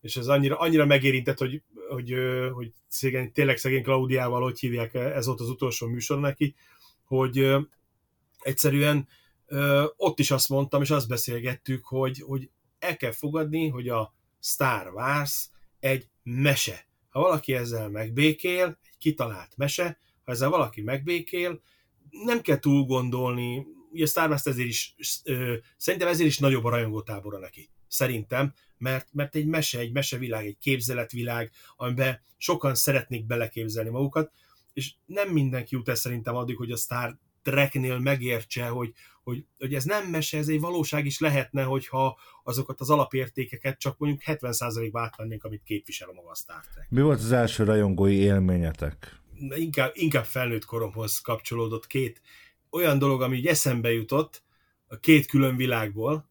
és 0.00 0.16
ez 0.16 0.26
annyira, 0.26 0.58
annyira 0.58 0.86
megérintett, 0.86 1.38
hogy, 1.38 1.62
hogy, 1.88 2.14
hogy 2.52 2.72
szegény, 2.88 3.32
tényleg 3.32 3.56
szegény 3.56 3.82
Klaudiával, 3.82 4.42
hogy 4.42 4.58
hívják, 4.58 4.94
ez 4.94 5.26
volt 5.26 5.40
az 5.40 5.48
utolsó 5.48 5.86
műsor 5.86 6.20
neki, 6.20 6.54
hogy 7.04 7.56
egyszerűen 8.38 9.08
ott 9.96 10.18
is 10.18 10.30
azt 10.30 10.48
mondtam, 10.48 10.82
és 10.82 10.90
azt 10.90 11.08
beszélgettük, 11.08 11.84
hogy, 11.84 12.22
hogy 12.26 12.50
el 12.78 12.96
kell 12.96 13.12
fogadni, 13.12 13.68
hogy 13.68 13.88
a 13.88 14.14
Star 14.42 14.92
Wars 14.94 15.48
egy 15.80 16.08
mese. 16.22 16.86
Ha 17.08 17.20
valaki 17.20 17.54
ezzel 17.54 17.88
megbékél, 17.88 18.78
egy 18.82 18.98
kitalált 18.98 19.56
mese, 19.56 19.98
ha 20.24 20.32
ezzel 20.32 20.48
valaki 20.48 20.82
megbékél, 20.82 21.60
nem 22.10 22.40
kell 22.40 22.58
túl 22.58 22.84
gondolni, 22.84 23.66
ugye 23.90 24.06
Star 24.06 24.28
Wars 24.28 24.44
ezért 24.44 24.68
is, 24.68 24.94
ö, 25.24 25.54
szerintem 25.76 26.08
ezért 26.08 26.28
is 26.28 26.38
nagyobb 26.38 26.64
a 26.64 26.70
rajongótábora 26.70 27.38
neki. 27.38 27.68
Szerintem, 27.88 28.52
mert, 28.78 29.08
mert 29.12 29.34
egy 29.34 29.46
mese, 29.46 29.78
egy 29.78 29.92
mesevilág, 29.92 30.46
egy 30.46 30.58
képzeletvilág, 30.58 31.50
amiben 31.76 32.20
sokan 32.36 32.74
szeretnék 32.74 33.26
beleképzelni 33.26 33.90
magukat, 33.90 34.32
és 34.72 34.94
nem 35.06 35.28
mindenki 35.28 35.74
jut 35.74 35.88
el 35.88 35.94
szerintem 35.94 36.36
addig, 36.36 36.56
hogy 36.56 36.70
a 36.70 36.76
Star 36.76 37.18
Treknél 37.42 37.98
megértse, 37.98 38.66
hogy, 38.66 38.92
hogy, 39.22 39.44
hogy 39.58 39.74
ez 39.74 39.84
nem 39.84 40.06
mese, 40.06 40.38
ez 40.38 40.48
egy 40.48 40.60
valóság 40.60 41.06
is 41.06 41.18
lehetne, 41.18 41.62
hogyha 41.62 42.18
azokat 42.42 42.80
az 42.80 42.90
alapértékeket 42.90 43.78
csak 43.78 43.98
mondjuk 43.98 44.22
70%-ba 44.26 45.00
átvennénk, 45.00 45.44
amit 45.44 45.62
képvisel 45.64 46.08
a 46.08 46.12
maga 46.12 46.30
a 46.30 46.34
Star 46.34 46.64
Trek. 46.72 46.86
Mi 46.90 47.00
volt 47.00 47.18
az 47.18 47.32
első 47.32 47.64
rajongói 47.64 48.16
élményetek? 48.16 49.20
Inkább, 49.54 49.90
inkább 49.94 50.24
felnőtt 50.24 50.64
koromhoz 50.64 51.20
kapcsolódott 51.20 51.86
két 51.86 52.20
olyan 52.70 52.98
dolog, 52.98 53.22
ami 53.22 53.36
így 53.36 53.46
eszembe 53.46 53.92
jutott 53.92 54.42
a 54.86 54.96
két 54.96 55.26
külön 55.26 55.56
világból, 55.56 56.30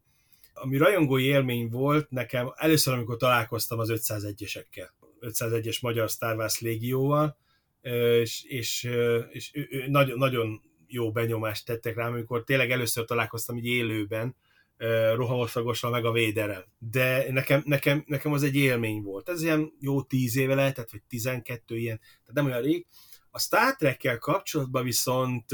ami 0.54 0.78
rajongói 0.78 1.24
élmény 1.24 1.70
volt 1.70 2.10
nekem 2.10 2.54
először, 2.56 2.94
amikor 2.94 3.18
találkoztam 3.18 3.80
az 3.80 3.90
501-esekkel, 3.94 4.90
501-es 5.22 5.82
magyar 5.82 6.10
Star 6.10 6.36
Wars 6.36 6.60
légióval, 6.60 7.38
és, 7.82 8.44
és, 8.44 8.90
és, 9.32 9.52
és 9.52 9.86
nagyon, 9.88 10.18
nagyon 10.18 10.62
jó 10.92 11.12
benyomást 11.12 11.66
tettek 11.66 11.96
rám, 11.96 12.12
amikor 12.12 12.44
tényleg 12.44 12.72
először 12.72 13.06
találkoztam 13.06 13.58
így 13.58 13.66
élőben, 13.66 14.36
rohamosagossal 15.16 15.92
meg 15.92 16.06
a 16.06 16.12
véderrel. 16.12 16.66
De 16.78 17.32
nekem, 17.32 17.62
nekem, 17.66 18.04
nekem 18.08 18.34
az 18.34 18.44
egy 18.44 18.56
élmény 18.56 19.02
volt. 19.02 19.30
Ez 19.30 19.42
ilyen 19.42 19.74
jó 19.80 20.02
tíz 20.02 20.38
éve 20.38 20.56
lehetett, 20.56 20.92
vagy 20.92 21.02
tizenkettő 21.08 21.78
ilyen, 21.78 21.98
tehát 21.98 22.34
nem 22.34 22.46
olyan 22.46 22.62
rég. 22.62 22.86
A 23.32 23.40
Star 23.40 23.76
Trek-kel 23.76 24.18
kapcsolatban 24.18 24.84
viszont 24.84 25.46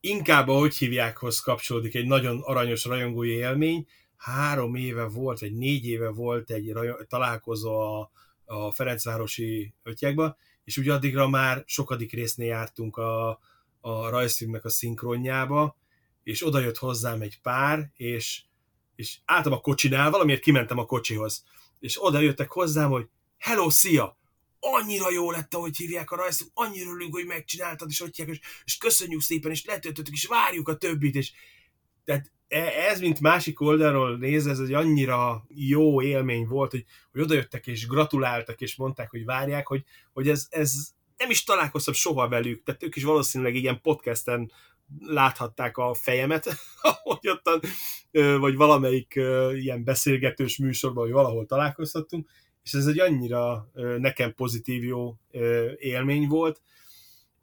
inkább 0.00 0.48
a 0.48 0.58
hogy 0.58 0.76
hívjákhoz 0.76 1.40
kapcsolódik 1.40 1.94
egy 1.94 2.06
nagyon 2.06 2.40
aranyos 2.40 2.84
rajongói 2.84 3.30
élmény. 3.30 3.86
Három 4.16 4.74
éve 4.74 5.04
volt, 5.04 5.38
vagy 5.38 5.52
négy 5.52 5.86
éve 5.86 6.08
volt 6.08 6.50
egy 6.50 6.74
találkozó 7.08 7.80
a, 7.80 8.10
a 8.44 8.72
Ferencvárosi 8.72 9.74
ötjekbe, 9.82 10.36
és 10.64 10.76
ugye 10.76 10.92
addigra 10.92 11.28
már 11.28 11.62
sokadik 11.66 12.12
résznél 12.12 12.46
jártunk 12.46 12.96
a, 12.96 13.38
a 13.82 14.08
rajzfilmnek 14.08 14.64
a 14.64 14.70
szinkronjába, 14.70 15.76
és 16.22 16.46
oda 16.46 16.58
jött 16.58 16.76
hozzám 16.76 17.20
egy 17.20 17.40
pár, 17.40 17.90
és, 17.96 18.42
és 18.94 19.18
álltam 19.24 19.52
a 19.52 19.60
kocsinál, 19.60 20.10
valamiért 20.10 20.42
kimentem 20.42 20.78
a 20.78 20.84
kocsihoz, 20.84 21.44
és 21.78 22.04
oda 22.04 22.20
jöttek 22.20 22.50
hozzám, 22.50 22.90
hogy 22.90 23.08
hello, 23.38 23.70
szia! 23.70 24.20
annyira 24.64 25.10
jó 25.10 25.30
lett, 25.30 25.54
ahogy 25.54 25.76
hívják 25.76 26.10
a 26.10 26.16
rajzot, 26.16 26.50
annyira 26.54 26.90
örülünk, 26.90 27.14
hogy 27.14 27.26
megcsináltad, 27.26 27.90
és 27.90 27.98
hogy 27.98 28.28
és, 28.28 28.40
és 28.64 28.76
köszönjük 28.76 29.20
szépen, 29.20 29.50
és 29.50 29.64
letöltöttük, 29.64 30.14
és 30.14 30.26
várjuk 30.26 30.68
a 30.68 30.76
többit, 30.76 31.14
és 31.14 31.32
tehát 32.04 32.30
e, 32.48 32.58
ez, 32.58 33.00
mint 33.00 33.20
másik 33.20 33.60
oldalról 33.60 34.16
néz, 34.16 34.46
ez 34.46 34.58
egy 34.58 34.72
annyira 34.72 35.44
jó 35.48 36.02
élmény 36.02 36.46
volt, 36.46 36.70
hogy, 36.70 36.84
hogy 37.12 37.20
odajöttek 37.20 37.66
és 37.66 37.86
gratuláltak, 37.86 38.60
és 38.60 38.76
mondták, 38.76 39.10
hogy 39.10 39.24
várják, 39.24 39.66
hogy, 39.66 39.84
hogy 40.12 40.28
ez, 40.28 40.46
ez 40.50 40.74
nem 41.16 41.30
is 41.30 41.44
találkoztam 41.44 41.94
soha 41.94 42.28
velük, 42.28 42.62
tehát 42.62 42.82
ők 42.82 42.96
is 42.96 43.04
valószínűleg 43.04 43.54
ilyen 43.54 43.80
podcasten 43.80 44.52
láthatták 44.98 45.76
a 45.76 45.94
fejemet, 45.94 46.56
ahogy 46.82 47.28
ottan, 47.28 47.60
vagy 48.40 48.54
valamelyik 48.54 49.14
ilyen 49.52 49.84
beszélgetős 49.84 50.56
műsorban, 50.56 51.04
hogy 51.04 51.12
valahol 51.12 51.46
találkozhattunk, 51.46 52.28
és 52.62 52.72
ez 52.72 52.86
egy 52.86 53.00
annyira 53.00 53.70
nekem 53.98 54.34
pozitív 54.34 54.84
jó 54.84 55.16
élmény 55.76 56.28
volt. 56.28 56.60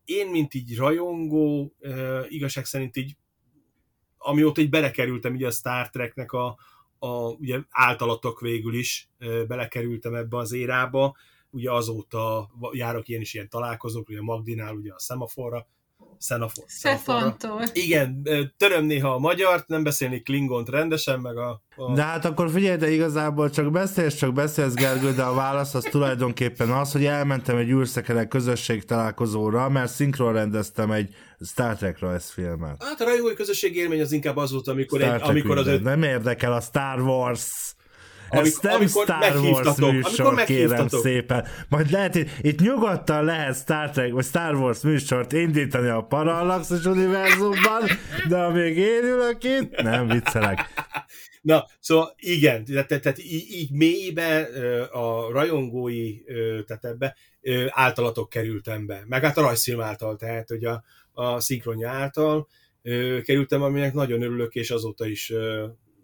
Én, 0.06 0.28
mint 0.28 0.54
így 0.54 0.78
rajongó, 0.78 1.76
igazság 2.28 2.66
szerint 2.66 2.98
így, 2.98 3.16
amióta 4.18 4.62
így 4.62 4.70
belekerültem 4.70 5.34
ugye 5.34 5.48
a 5.48 5.52
Star 5.52 5.90
Treknek 5.90 6.32
a, 6.32 6.58
a 7.00 7.30
ugye 7.30 7.60
általatok 7.70 8.40
végül 8.40 8.74
is 8.74 9.10
belekerültem 9.48 10.16
ebbe 10.16 10.38
az 10.38 10.52
érába, 10.52 11.16
ugye 11.52 11.72
azóta 11.72 12.50
járok 12.72 13.08
ilyen 13.08 13.22
is 13.22 13.34
ilyen 13.34 13.50
találkozók, 13.50 14.10
ugye 14.10 14.22
Magdinál 14.22 14.76
ugye 14.76 14.94
a 14.94 15.00
szemaforra, 15.00 15.68
Szenafor. 16.18 16.64
Szefantor. 16.68 17.64
Igen, 17.74 18.28
töröm 18.58 18.86
néha 18.86 19.14
a 19.14 19.20
magyart, 19.20 19.68
nem 19.68 19.84
beszélni 19.84 20.22
klingont 20.22 20.70
rendesen, 20.70 21.20
meg 21.20 21.38
a, 21.38 21.62
a... 21.76 21.94
De 21.94 22.02
hát 22.02 22.26
akkor 22.26 22.50
figyelj, 22.52 22.78
de 22.78 22.90
igazából 22.90 23.50
csak 23.50 23.72
beszélsz, 23.72 24.16
csak 24.16 24.34
beszélsz, 24.34 24.74
Gergő, 24.74 25.14
de 25.14 25.24
a 25.24 25.34
válasz 25.34 25.74
az 25.74 25.84
tulajdonképpen 25.84 26.70
az, 26.70 26.92
hogy 26.92 27.06
elmentem 27.06 27.58
egy 27.58 27.70
űrszekerek 27.70 28.28
közösség 28.28 28.86
találkozóra, 28.86 29.70
mert 29.70 29.92
szinkron 29.92 30.34
rendeztem 30.34 30.92
egy 30.92 31.16
Star 31.46 31.76
Trek 31.76 32.00
rajzfilmet. 32.00 32.84
Hát 32.84 33.02
a 33.02 33.04
rajongói 33.04 33.34
közösség 33.34 33.76
élmény 33.76 34.02
az 34.02 34.12
inkább 34.12 34.38
az 34.38 34.52
volt, 34.52 34.68
amikor, 34.68 35.02
egy, 35.02 35.22
amikor 35.22 35.58
az... 35.58 35.68
Öt... 35.68 35.84
Nem 35.84 36.04
érdekel 36.04 36.54
a 36.54 36.62
Star 36.62 37.02
Wars 37.02 37.76
ez 38.30 38.40
amikor, 38.40 38.64
nem 38.64 38.76
amikor 38.76 39.04
Star 39.04 39.36
Wars 39.36 39.78
műsor, 39.78 40.26
amikor 40.26 40.44
kérem 40.44 40.88
szépen. 40.88 41.48
Majd 41.70 41.92
lehet, 41.92 42.16
itt, 42.42 42.60
nyugodtan 42.60 43.24
lehet 43.24 43.56
Star 43.56 43.90
Trek 43.90 44.12
vagy 44.12 44.26
Star 44.26 44.56
Wars 44.56 44.82
műsort 44.82 45.34
indítani 45.34 45.88
a 45.88 46.02
Parallaxos 46.02 46.86
univerzumban, 46.86 47.84
de 48.28 48.38
amíg 48.38 48.78
én 48.78 49.04
ülök 49.04 49.44
itt, 49.44 49.82
nem 49.82 50.08
viccelek. 50.08 50.60
Na, 51.42 51.66
szóval 51.80 52.14
igen, 52.18 52.66
tehát, 52.66 52.88
tehát 52.88 53.20
így, 53.20 53.52
így 53.52 53.72
mélybe 53.72 54.48
a 54.92 55.32
rajongói, 55.32 56.18
tehát 56.66 56.86
ebbe 56.86 57.16
általatok 57.70 58.30
kerültem 58.30 58.86
be, 58.86 59.04
meg 59.08 59.24
hát 59.24 59.38
a 59.38 59.42
rajzfilm 59.42 59.82
által, 59.82 60.16
tehát 60.16 60.50
hogy 60.50 60.66
a, 60.66 60.84
a 61.12 61.40
szinkronja 61.40 61.90
által 61.90 62.48
kerültem, 63.24 63.62
aminek 63.62 63.94
nagyon 63.94 64.22
örülök, 64.22 64.56
és 64.56 64.72
azóta 64.72 65.08
is 65.08 65.34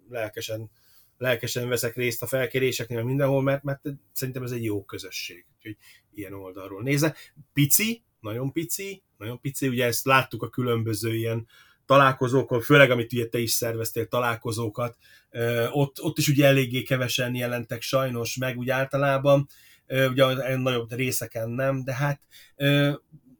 lelkesen 0.08 0.70
lelkesen 1.18 1.68
veszek 1.68 1.94
részt 1.94 2.22
a 2.22 2.26
felkéréseknél 2.26 3.02
mindenhol, 3.02 3.42
mert, 3.42 3.62
mert 3.62 3.80
szerintem 4.12 4.42
ez 4.42 4.50
egy 4.50 4.64
jó 4.64 4.84
közösség, 4.84 5.44
úgyhogy 5.56 5.76
ilyen 6.14 6.32
oldalról 6.32 6.82
nézze. 6.82 7.14
Pici, 7.52 8.02
nagyon 8.20 8.52
pici, 8.52 9.02
nagyon 9.18 9.40
pici, 9.40 9.68
ugye 9.68 9.84
ezt 9.84 10.04
láttuk 10.04 10.42
a 10.42 10.50
különböző 10.50 11.14
ilyen 11.14 11.46
találkozókon, 11.86 12.60
főleg 12.60 12.90
amit 12.90 13.12
ugye 13.12 13.26
te 13.26 13.38
is 13.38 13.50
szerveztél 13.50 14.06
találkozókat, 14.06 14.96
ott, 15.70 16.02
ott 16.02 16.18
is 16.18 16.28
ugye 16.28 16.46
eléggé 16.46 16.82
kevesen 16.82 17.34
jelentek 17.34 17.82
sajnos 17.82 18.36
meg 18.36 18.58
úgy 18.58 18.70
általában, 18.70 19.48
ugye 19.88 20.24
a 20.24 20.56
nagyobb 20.56 20.92
részeken 20.92 21.50
nem, 21.50 21.84
de 21.84 21.94
hát 21.94 22.20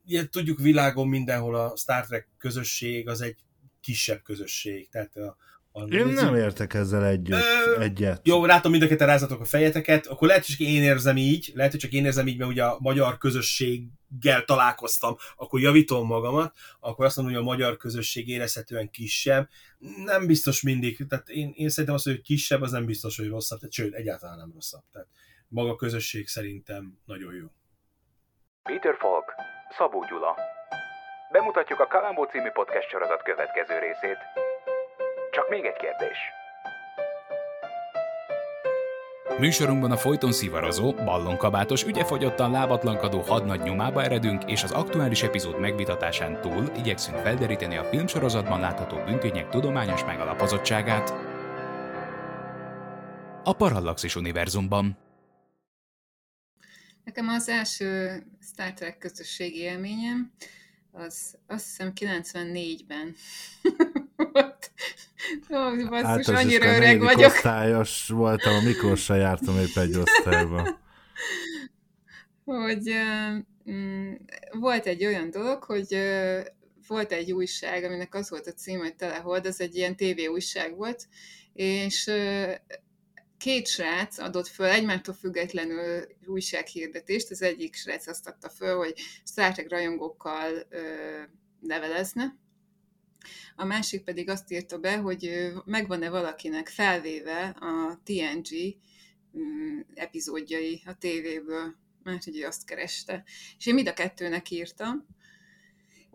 ugye 0.06 0.28
tudjuk 0.28 0.58
világon 0.58 1.08
mindenhol 1.08 1.54
a 1.54 1.76
Star 1.76 2.06
Trek 2.06 2.28
közösség 2.38 3.08
az 3.08 3.20
egy 3.20 3.36
kisebb 3.80 4.22
közösség, 4.22 4.88
tehát 4.88 5.16
a, 5.16 5.36
én 5.84 6.06
nem 6.06 6.34
értek 6.34 6.74
ezzel 6.74 7.04
együtt, 7.04 7.42
Ö, 7.76 7.80
egyet. 7.80 8.26
Jó, 8.26 8.44
látom 8.44 8.70
mind 8.70 8.82
a 8.82 8.86
ketten 8.86 9.06
rázatok 9.06 9.40
a 9.40 9.44
fejeteket, 9.44 10.06
akkor 10.06 10.28
lehet, 10.28 10.46
hogy 10.46 10.54
csak 10.54 10.66
én 10.66 10.82
érzem 10.82 11.16
így, 11.16 11.52
lehet, 11.54 11.70
hogy 11.70 11.80
csak 11.80 11.92
én 11.92 12.04
érzem 12.04 12.26
így, 12.26 12.38
mert 12.38 12.50
ugye 12.50 12.64
a 12.64 12.76
magyar 12.80 13.18
közösséggel 13.18 14.44
találkoztam, 14.44 15.16
akkor 15.36 15.60
javítom 15.60 16.06
magamat, 16.06 16.52
akkor 16.80 17.04
azt 17.04 17.16
mondom, 17.16 17.34
hogy 17.34 17.42
a 17.42 17.46
magyar 17.46 17.76
közösség 17.76 18.28
érezhetően 18.28 18.90
kisebb. 18.90 19.48
Nem 20.04 20.26
biztos 20.26 20.62
mindig, 20.62 21.06
tehát 21.08 21.28
én, 21.28 21.52
én 21.54 21.68
szerintem 21.68 21.94
azt, 21.94 22.04
hogy 22.04 22.20
kisebb, 22.20 22.62
az 22.62 22.70
nem 22.70 22.86
biztos, 22.86 23.16
hogy 23.16 23.28
rosszabb, 23.28 23.58
tehát 23.58 23.74
sőt, 23.74 23.94
egyáltalán 23.94 24.36
nem 24.36 24.50
rosszabb. 24.54 24.82
Tehát 24.92 25.08
maga 25.48 25.70
a 25.70 25.76
közösség 25.76 26.28
szerintem 26.28 26.98
nagyon 27.04 27.34
jó. 27.34 27.46
Peter 28.62 28.96
Falk, 28.98 29.34
Szabó 29.78 30.04
Gyula. 30.08 30.36
Bemutatjuk 31.32 31.80
a 31.80 31.86
Kalambó 31.86 32.24
című 32.24 32.50
podcast 32.50 32.88
sorozat 32.88 33.22
következő 33.22 33.78
részét. 33.78 34.18
Csak 35.36 35.48
még 35.48 35.64
egy 35.64 35.76
kérdés. 35.76 36.18
Műsorunkban 39.38 39.90
a 39.90 39.96
folyton 39.96 40.32
szivarozó, 40.32 40.92
ballonkabátos, 40.92 41.84
ügyefogyottan 41.84 42.50
lábatlankadó 42.50 43.20
hadnagy 43.20 43.60
nyomába 43.60 44.02
eredünk, 44.02 44.50
és 44.50 44.62
az 44.62 44.70
aktuális 44.70 45.22
epizód 45.22 45.60
megvitatásán 45.60 46.40
túl 46.40 46.70
igyekszünk 46.76 47.16
felderíteni 47.18 47.76
a 47.76 47.84
filmsorozatban 47.84 48.60
látható 48.60 48.96
bűntények 49.04 49.48
tudományos 49.48 50.04
megalapozottságát. 50.04 51.10
A 53.44 53.52
Parallaxis 53.52 54.16
univerzumban. 54.16 54.98
Nekem 57.04 57.28
az 57.28 57.48
első 57.48 58.22
Star 58.42 58.72
Trek 58.72 58.98
közösségi 58.98 59.58
élményem, 59.58 60.32
az 60.92 61.38
azt 61.46 61.64
hiszem 61.64 61.92
94-ben 61.94 63.14
volt. 63.62 63.85
Ó, 65.50 65.88
basszus, 65.88 66.28
annyira 66.34 66.76
öreg 66.76 67.00
vagyok. 67.00 67.30
osztályos 67.30 68.08
voltam, 68.08 68.54
a 68.54 68.60
Miklósra 68.60 69.14
jártam 69.14 69.58
épp 69.58 69.76
egy 69.76 69.96
osztályban. 69.96 70.78
hogy 72.44 72.92
mm, 73.70 74.12
volt 74.50 74.86
egy 74.86 75.04
olyan 75.04 75.30
dolog, 75.30 75.62
hogy 75.62 75.98
volt 76.86 77.12
egy 77.12 77.32
újság, 77.32 77.84
aminek 77.84 78.14
az 78.14 78.30
volt 78.30 78.46
a 78.46 78.52
cím, 78.52 78.78
hogy 78.78 78.96
Telehold, 78.96 79.46
az 79.46 79.60
egy 79.60 79.76
ilyen 79.76 79.96
TV 79.96 80.30
újság 80.30 80.76
volt, 80.76 81.08
és 81.52 82.10
két 83.38 83.66
srác 83.66 84.18
adott 84.18 84.46
föl 84.46 84.66
egymástól 84.66 85.14
függetlenül 85.14 86.06
újsághirdetést, 86.26 87.30
az 87.30 87.42
egyik 87.42 87.74
srác 87.74 88.06
azt 88.06 88.26
adta 88.26 88.48
föl, 88.48 88.76
hogy 88.76 88.94
Star 89.24 89.52
Trek 89.52 89.70
rajongókkal 89.70 90.66
ö, 90.68 90.80
levelezne, 91.60 92.36
a 93.56 93.64
másik 93.64 94.04
pedig 94.04 94.28
azt 94.28 94.52
írta 94.52 94.78
be, 94.78 94.96
hogy 94.96 95.52
megvan-e 95.64 96.10
valakinek 96.10 96.68
felvéve 96.68 97.56
a 97.60 98.00
TNG 98.04 98.76
mm, 99.38 99.80
epizódjai 99.94 100.82
a 100.86 100.98
tévéből, 100.98 101.74
mert 102.02 102.26
ő 102.26 102.46
azt 102.46 102.64
kereste. 102.64 103.24
És 103.58 103.66
én 103.66 103.74
mind 103.74 103.88
a 103.88 103.92
kettőnek 103.92 104.50
írtam, 104.50 105.06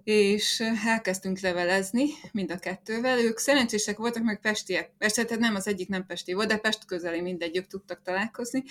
és 0.03 0.63
elkezdtünk 0.85 1.39
levelezni 1.39 2.05
mind 2.31 2.51
a 2.51 2.57
kettővel. 2.57 3.19
Ők 3.19 3.37
szerencsések 3.37 3.97
voltak, 3.97 4.23
meg 4.23 4.39
pestiek. 4.39 4.91
Persze, 4.97 5.23
tehát 5.25 5.39
nem 5.39 5.55
az 5.55 5.67
egyik 5.67 5.87
nem 5.87 6.05
pesti 6.05 6.33
volt, 6.33 6.47
de 6.47 6.57
Pest 6.57 6.85
közeli 6.85 7.21
mindegyük 7.21 7.67
tudtak 7.67 8.01
találkozni. 8.03 8.63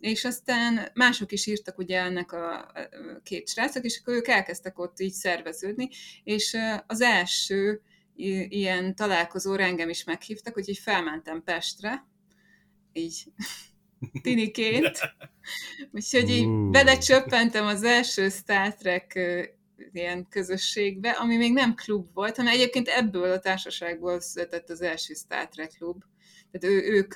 És 0.00 0.24
aztán 0.24 0.90
mások 0.94 1.32
is 1.32 1.46
írtak 1.46 1.78
ugye 1.78 2.00
ennek 2.00 2.32
a 2.32 2.72
két 3.22 3.48
srácok, 3.48 3.84
és 3.84 3.98
akkor 4.00 4.14
ők 4.14 4.28
elkezdtek 4.28 4.78
ott 4.78 5.00
így 5.00 5.12
szerveződni, 5.12 5.88
és 6.24 6.56
az 6.86 7.00
első 7.00 7.80
ilyen 8.48 8.94
találkozóra 8.94 9.62
engem 9.62 9.88
is 9.88 10.04
meghívtak, 10.04 10.56
úgyhogy 10.56 10.78
felmentem 10.78 11.42
Pestre, 11.42 12.06
így 12.92 13.24
tiniként. 14.22 14.98
Úgyhogy 15.92 16.30
így 16.30 16.48
belecsöppentem 16.48 17.66
az 17.66 17.82
első 17.82 18.28
Star 18.28 18.74
Trek 18.74 19.18
ilyen 19.92 20.26
közösségbe, 20.28 21.10
ami 21.10 21.36
még 21.36 21.52
nem 21.52 21.74
klub 21.74 22.06
volt, 22.14 22.36
hanem 22.36 22.52
egyébként 22.52 22.88
ebből 22.88 23.32
a 23.32 23.38
társaságból 23.38 24.20
született 24.20 24.70
az 24.70 24.82
első 24.82 25.14
Star 25.14 25.48
Trek 25.48 25.72
klub. 25.78 26.02
Tehát 26.50 26.76
ő, 26.76 26.92
ők 26.92 27.14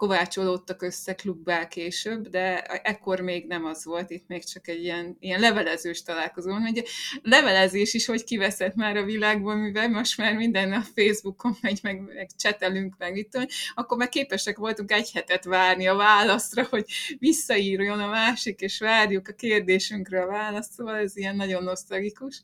kovácsolódtak 0.00 0.82
össze 0.82 1.14
klubbá 1.14 1.68
később, 1.68 2.28
de 2.28 2.62
ekkor 2.62 3.20
még 3.20 3.46
nem 3.46 3.64
az 3.64 3.84
volt, 3.84 4.10
itt 4.10 4.24
még 4.26 4.44
csak 4.44 4.68
egy 4.68 4.82
ilyen, 4.82 5.16
ilyen 5.18 5.40
levelezős 5.40 6.02
találkozó. 6.02 6.50
Ugye 6.50 6.82
levelezés 7.22 7.94
is, 7.94 8.06
hogy 8.06 8.24
kiveszett 8.24 8.74
már 8.74 8.96
a 8.96 9.04
világból, 9.04 9.54
mivel 9.54 9.88
most 9.88 10.16
már 10.16 10.34
minden 10.34 10.72
a 10.72 10.82
Facebookon 10.94 11.56
megy, 11.60 11.78
meg, 11.82 12.00
meg 12.00 12.28
csetelünk, 12.36 12.94
meg 12.98 13.28
tudom, 13.30 13.46
akkor 13.74 13.96
már 13.98 14.08
képesek 14.08 14.56
voltunk 14.56 14.92
egy 14.92 15.10
hetet 15.12 15.44
várni 15.44 15.86
a 15.86 15.94
válaszra, 15.94 16.66
hogy 16.70 16.84
visszaírjon 17.18 18.00
a 18.00 18.08
másik, 18.08 18.60
és 18.60 18.78
várjuk 18.78 19.28
a 19.28 19.32
kérdésünkre 19.32 20.22
a 20.22 20.26
választ, 20.26 20.72
szóval 20.72 20.96
ez 20.96 21.16
ilyen 21.16 21.36
nagyon 21.36 21.62
nosztalgikus. 21.62 22.42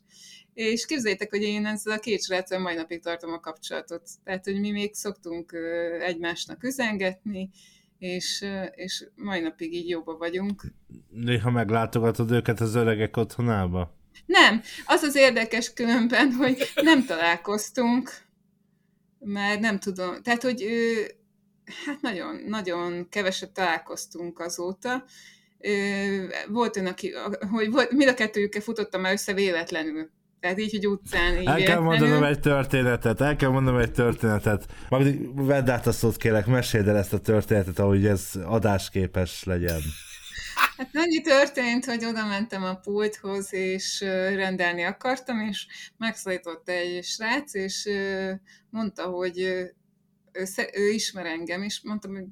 És 0.57 0.85
képzeljétek, 0.85 1.29
hogy 1.29 1.41
én 1.41 1.65
ezzel 1.65 1.93
a 1.93 1.99
két 1.99 2.23
sráccal 2.23 2.59
mai 2.59 2.75
napig 2.75 3.01
tartom 3.01 3.33
a 3.33 3.39
kapcsolatot. 3.39 4.09
Tehát, 4.23 4.43
hogy 4.43 4.59
mi 4.59 4.71
még 4.71 4.93
szoktunk 4.93 5.53
egymásnak 5.99 6.63
üzengetni, 6.63 7.49
és, 7.99 8.45
és 8.75 9.07
mai 9.15 9.39
napig 9.39 9.73
így 9.73 9.89
jóba 9.89 10.17
vagyunk. 10.17 10.63
Néha 11.09 11.51
meglátogatod 11.51 12.31
őket 12.31 12.59
az 12.59 12.75
öregek 12.75 13.17
otthonába? 13.17 13.95
Nem, 14.25 14.61
az 14.85 15.01
az 15.01 15.15
érdekes 15.15 15.73
különben, 15.73 16.31
hogy 16.31 16.71
nem 16.75 17.05
találkoztunk, 17.05 18.11
mert 19.19 19.59
nem 19.59 19.79
tudom, 19.79 20.21
tehát, 20.21 20.41
hogy 20.41 20.61
ő, 20.61 21.07
hát 21.85 22.01
nagyon, 22.01 22.35
nagyon 22.35 23.09
keveset 23.09 23.51
találkoztunk 23.51 24.39
azóta. 24.39 25.05
Volt 26.47 26.77
ön, 26.77 26.85
aki, 26.85 27.13
hogy 27.51 27.71
volt, 27.71 27.91
mind 27.91 28.09
a 28.09 28.13
kettőjükkel 28.13 28.61
futottam 28.61 29.01
már 29.01 29.13
össze 29.13 29.33
véletlenül 29.33 30.15
tehát 30.39 30.59
így, 30.59 30.71
hogy 30.71 30.87
utcán 30.87 31.39
így 31.39 31.47
El 31.47 31.63
kell 31.63 31.79
mondanom 31.79 32.23
egy 32.23 32.39
történetet, 32.39 33.21
el 33.21 33.35
kell 33.35 33.49
mondanom 33.49 33.79
egy 33.79 33.91
történetet. 33.91 34.65
Magdi, 34.89 35.29
vedd 35.35 35.69
át 35.69 35.87
a 35.87 35.91
szót 35.91 36.17
kérlek, 36.17 36.45
meséld 36.45 36.87
el 36.87 36.97
ezt 36.97 37.13
a 37.13 37.19
történetet, 37.19 37.79
ahogy 37.79 38.05
ez 38.05 38.31
adásképes 38.43 39.43
legyen. 39.43 39.81
Hát 40.77 40.89
annyi 40.93 41.21
történt, 41.21 41.85
hogy 41.85 42.05
oda 42.05 42.25
mentem 42.25 42.63
a 42.63 42.75
pulthoz, 42.75 43.53
és 43.53 44.01
rendelni 44.35 44.83
akartam, 44.83 45.39
és 45.39 45.67
megszólított 45.97 46.69
egy 46.69 47.03
srác, 47.03 47.53
és 47.53 47.89
mondta, 48.69 49.03
hogy 49.03 49.39
ő, 49.39 49.75
ő 50.73 50.89
ismer 50.89 51.25
engem, 51.25 51.63
és 51.63 51.81
mondtam, 51.83 52.11
hogy 52.11 52.25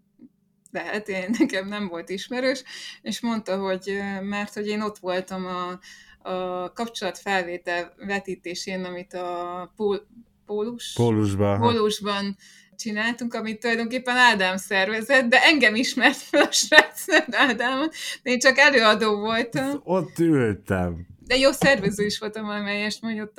lehet, 0.71 1.09
én, 1.09 1.35
nekem 1.39 1.67
nem 1.67 1.87
volt 1.87 2.09
ismerős, 2.09 2.63
és 3.01 3.21
mondta, 3.21 3.57
hogy 3.57 3.99
mert 4.21 4.53
hogy 4.53 4.67
én 4.67 4.81
ott 4.81 4.97
voltam 4.97 5.45
a, 5.45 5.79
a 6.25 6.71
kapcsolatfelvétel 6.73 7.93
vetítésén, 7.97 8.83
amit 8.83 9.13
a 9.13 9.73
pól, 9.75 10.07
Pólus, 10.45 10.93
Pólusban. 10.93 11.59
Pólusban 11.59 12.37
csináltunk, 12.75 13.33
amit 13.33 13.59
tulajdonképpen 13.59 14.15
Ádám 14.15 14.57
szervezett, 14.57 15.29
de 15.29 15.43
engem 15.43 15.75
ismert 15.75 16.17
fel 16.17 16.41
a 16.41 16.51
srác 16.51 17.05
Ádámot, 17.31 17.95
de 18.23 18.31
én 18.31 18.39
csak 18.39 18.57
előadó 18.57 19.19
voltam. 19.19 19.81
Ott 19.83 20.19
ültem. 20.19 21.07
De 21.19 21.37
jó 21.37 21.51
szervező 21.51 22.05
is 22.05 22.19
voltam, 22.19 22.49
amelyest 22.49 23.01
mondjuk 23.01 23.31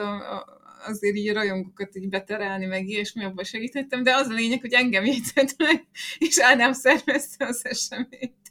azért 0.86 1.16
így 1.16 1.32
rajongókat 1.32 1.96
így 1.96 2.08
beterelni, 2.08 2.66
meg 2.66 2.88
ilyesmi, 2.88 3.24
abban 3.24 3.44
segítettem, 3.44 4.02
de 4.02 4.14
az 4.14 4.28
a 4.28 4.34
lényeg, 4.34 4.60
hogy 4.60 4.72
engem 4.72 5.04
jegyzett 5.04 5.54
meg, 5.58 5.86
és 6.18 6.40
Ádám 6.40 6.72
szervezte 6.72 7.46
az 7.46 7.60
eseményt. 7.64 8.45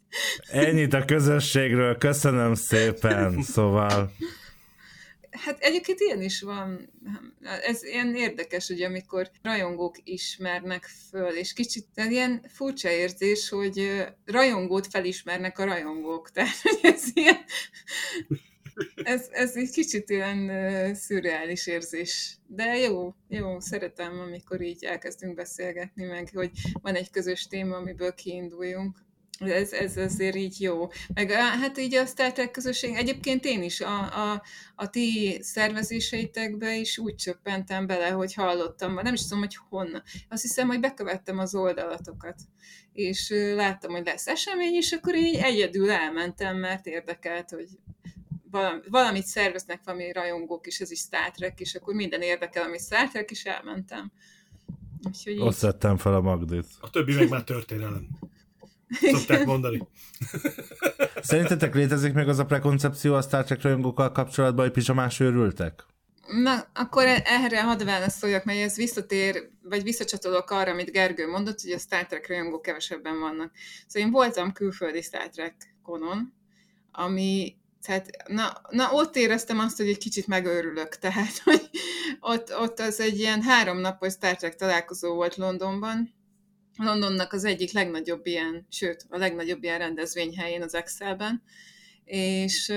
Ennyit 0.51 0.93
a 0.93 1.05
közösségről, 1.05 1.97
köszönöm 1.97 2.53
szépen, 2.53 3.41
szóval... 3.41 4.11
Hát 5.35 5.59
egyébként 5.59 5.99
ilyen 5.99 6.21
is 6.21 6.41
van. 6.41 6.89
Ez 7.63 7.83
ilyen 7.83 8.15
érdekes, 8.15 8.67
hogy 8.67 8.81
amikor 8.81 9.29
rajongók 9.41 9.95
ismernek 10.03 10.89
föl, 11.09 11.37
és 11.37 11.53
kicsit 11.53 11.87
ilyen 11.95 12.45
furcsa 12.47 12.89
érzés, 12.89 13.49
hogy 13.49 14.05
rajongót 14.25 14.87
felismernek 14.87 15.59
a 15.59 15.65
rajongók. 15.65 16.29
Tehát, 16.31 16.55
ez 16.81 17.03
ilyen... 17.13 17.37
Ez, 19.03 19.27
ez 19.31 19.55
egy 19.55 19.69
kicsit 19.69 20.09
ilyen 20.09 20.95
szürreális 20.95 21.67
érzés. 21.67 22.37
De 22.47 22.77
jó, 22.77 23.13
jó, 23.27 23.59
szeretem, 23.59 24.19
amikor 24.19 24.61
így 24.61 24.83
elkezdünk 24.83 25.35
beszélgetni, 25.35 26.05
meg 26.05 26.29
hogy 26.33 26.51
van 26.81 26.95
egy 26.95 27.09
közös 27.09 27.47
téma, 27.47 27.75
amiből 27.75 28.13
kiinduljunk. 28.13 29.05
Ez, 29.39 29.71
ez 29.71 29.97
azért 29.97 30.35
így 30.35 30.61
jó. 30.61 30.87
Meg 31.13 31.31
hát 31.31 31.77
így 31.77 31.95
a 31.95 32.05
Star 32.05 32.31
Trek 32.31 32.51
közösség, 32.51 32.95
egyébként 32.95 33.45
én 33.45 33.63
is 33.63 33.81
a, 33.81 34.31
a, 34.31 34.41
a 34.75 34.89
ti 34.89 35.37
szervezéseitekbe 35.41 36.75
is 36.75 36.97
úgy 36.97 37.15
csöppentem 37.15 37.87
bele, 37.87 38.09
hogy 38.09 38.33
hallottam, 38.33 38.93
nem 38.93 39.13
is 39.13 39.21
tudom, 39.21 39.39
hogy 39.39 39.57
honnan. 39.69 40.03
Azt 40.29 40.41
hiszem, 40.41 40.67
hogy 40.67 40.79
bekövettem 40.79 41.39
az 41.39 41.55
oldalatokat, 41.55 42.35
és 42.93 43.33
láttam, 43.55 43.91
hogy 43.91 44.05
lesz 44.05 44.27
esemény, 44.27 44.73
és 44.73 44.91
akkor 44.91 45.15
így 45.15 45.35
egyedül 45.35 45.91
elmentem, 45.91 46.57
mert 46.57 46.85
érdekelt, 46.85 47.49
hogy 47.49 47.67
valamit 48.89 49.25
szerveznek 49.25 49.81
valami 49.83 50.11
rajongók 50.11 50.67
is, 50.67 50.79
ez 50.79 50.91
is 50.91 50.99
Star 50.99 51.31
Trek, 51.31 51.59
és 51.59 51.75
akkor 51.75 51.93
minden 51.93 52.21
érdekel, 52.21 52.63
ami 52.63 52.77
Star 52.77 53.09
Trek, 53.09 53.31
és 53.31 53.45
elmentem. 53.45 54.11
Úgyhogy 55.07 55.39
Ott 55.39 55.55
szedtem 55.55 55.97
fel 55.97 56.13
a 56.13 56.21
Magdit. 56.21 56.65
A 56.79 56.89
többi 56.89 57.13
meg 57.13 57.29
már 57.29 57.43
történelem. 57.43 58.07
Szokták 59.15 59.45
mondani. 59.45 59.87
Szerintetek 61.21 61.75
létezik 61.75 62.13
még 62.13 62.27
az 62.27 62.39
a 62.39 62.45
prekoncepció 62.45 63.13
a 63.13 63.21
Star 63.21 63.43
Trek 63.43 63.61
rajongókkal 63.61 64.11
kapcsolatban, 64.11 64.65
hogy 64.65 64.73
pizsamás 64.73 65.19
őrültek? 65.19 65.85
Na, 66.27 66.65
akkor 66.73 67.05
e- 67.05 67.21
erre 67.25 67.63
hadd 67.63 67.85
válaszoljak, 67.85 68.43
mert 68.43 68.59
ez 68.59 68.75
visszatér, 68.75 69.49
vagy 69.61 69.83
visszacsatolok 69.83 70.51
arra, 70.51 70.71
amit 70.71 70.91
Gergő 70.91 71.27
mondott, 71.27 71.61
hogy 71.61 71.71
a 71.71 71.77
Star 71.77 72.05
Trek 72.05 72.27
rajongók 72.27 72.61
kevesebben 72.61 73.19
vannak. 73.19 73.51
Szóval 73.87 74.07
én 74.07 74.13
voltam 74.13 74.51
külföldi 74.51 75.01
Star 75.01 75.29
Trek 75.29 75.55
konon, 75.83 76.33
ami, 76.91 77.55
tehát, 77.81 78.09
na, 78.27 78.61
na, 78.69 78.91
ott 78.91 79.15
éreztem 79.15 79.59
azt, 79.59 79.77
hogy 79.77 79.87
egy 79.87 79.97
kicsit 79.97 80.27
megőrülök, 80.27 80.97
tehát, 80.97 81.37
hogy 81.43 81.69
ott, 82.19 82.55
ott 82.59 82.79
az 82.79 82.99
egy 82.99 83.19
ilyen 83.19 83.41
háromnapos 83.41 84.13
Star 84.13 84.35
Trek 84.35 84.55
találkozó 84.55 85.13
volt 85.13 85.35
Londonban, 85.35 86.14
Londonnak 86.77 87.33
az 87.33 87.43
egyik 87.43 87.71
legnagyobb 87.71 88.25
ilyen, 88.25 88.67
sőt, 88.69 89.05
a 89.09 89.17
legnagyobb 89.17 89.63
ilyen 89.63 89.77
rendezvényhelyén 89.77 90.61
az 90.61 90.73
Excelben, 90.73 91.43
és 92.05 92.73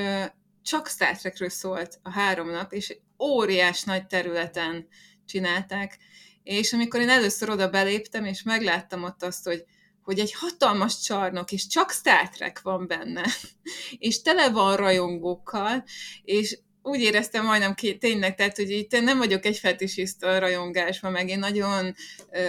csak 0.62 0.88
Star 0.88 1.16
Trekről 1.16 1.49
szólt 1.49 1.99
a 2.03 2.11
három 2.11 2.51
nap, 2.51 2.72
és 2.72 2.96
óriás 3.18 3.82
nagy 3.82 4.07
területen 4.07 4.88
csinálták, 5.26 5.99
és 6.42 6.72
amikor 6.72 7.01
én 7.01 7.09
először 7.09 7.51
oda 7.51 7.70
beléptem, 7.70 8.24
és 8.24 8.42
megláttam 8.42 9.03
ott 9.05 9.22
azt, 9.22 9.44
hogy 9.44 9.64
hogy 10.03 10.18
egy 10.18 10.32
hatalmas 10.32 11.01
csarnok, 11.01 11.53
és 11.53 11.66
csak 11.66 11.90
Star 11.90 12.28
Trek 12.28 12.61
van 12.62 12.86
benne, 12.86 13.24
és 13.99 14.22
tele 14.22 14.51
van 14.51 14.76
rajongókkal, 14.76 15.84
és 16.22 16.59
úgy 16.82 17.01
éreztem 17.01 17.44
majdnem 17.44 17.74
két, 17.74 17.99
tényleg, 17.99 18.34
tehát, 18.34 18.57
hogy 18.57 18.70
itt 18.70 19.01
nem 19.01 19.18
vagyok 19.18 19.44
egy 19.44 19.59
fetisista 19.59 20.38
rajongásban, 20.38 21.12
meg 21.12 21.28
én 21.28 21.38
nagyon, 21.38 21.94
ö, 22.30 22.40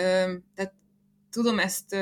tehát 0.56 0.74
tudom 1.32 1.60
ezt 1.60 1.96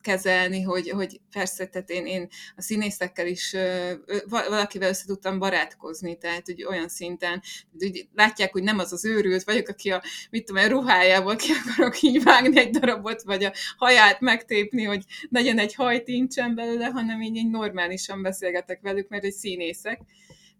kezelni, 0.00 0.62
hogy, 0.62 0.90
hogy 0.90 1.20
persze, 1.30 1.66
tehát 1.66 1.90
én, 1.90 2.06
én 2.06 2.28
a 2.56 2.62
színészekkel 2.62 3.26
is 3.26 3.56
valakivel 4.28 4.88
össze 4.88 5.04
tudtam 5.06 5.38
barátkozni, 5.38 6.18
tehát 6.18 6.46
hogy 6.46 6.64
olyan 6.64 6.88
szinten, 6.88 7.42
hogy 7.78 8.08
látják, 8.14 8.52
hogy 8.52 8.62
nem 8.62 8.78
az 8.78 8.92
az 8.92 9.04
őrült 9.04 9.44
vagyok, 9.44 9.68
aki 9.68 9.90
a, 9.90 10.02
mit 10.30 10.44
tudom, 10.44 10.62
a 10.62 10.68
ruhájából 10.68 11.36
ki 11.36 11.52
akarok 11.52 12.02
így 12.02 12.22
vágni 12.22 12.58
egy 12.58 12.70
darabot, 12.70 13.22
vagy 13.22 13.44
a 13.44 13.52
haját 13.76 14.20
megtépni, 14.20 14.84
hogy 14.84 15.04
legyen 15.28 15.58
egy 15.58 15.74
hajtincsen 15.74 16.54
belőle, 16.54 16.86
hanem 16.86 17.22
így, 17.22 17.36
így 17.36 17.50
normálisan 17.50 18.22
beszélgetek 18.22 18.80
velük, 18.80 19.08
mert 19.08 19.24
egy 19.24 19.32
színészek. 19.32 20.00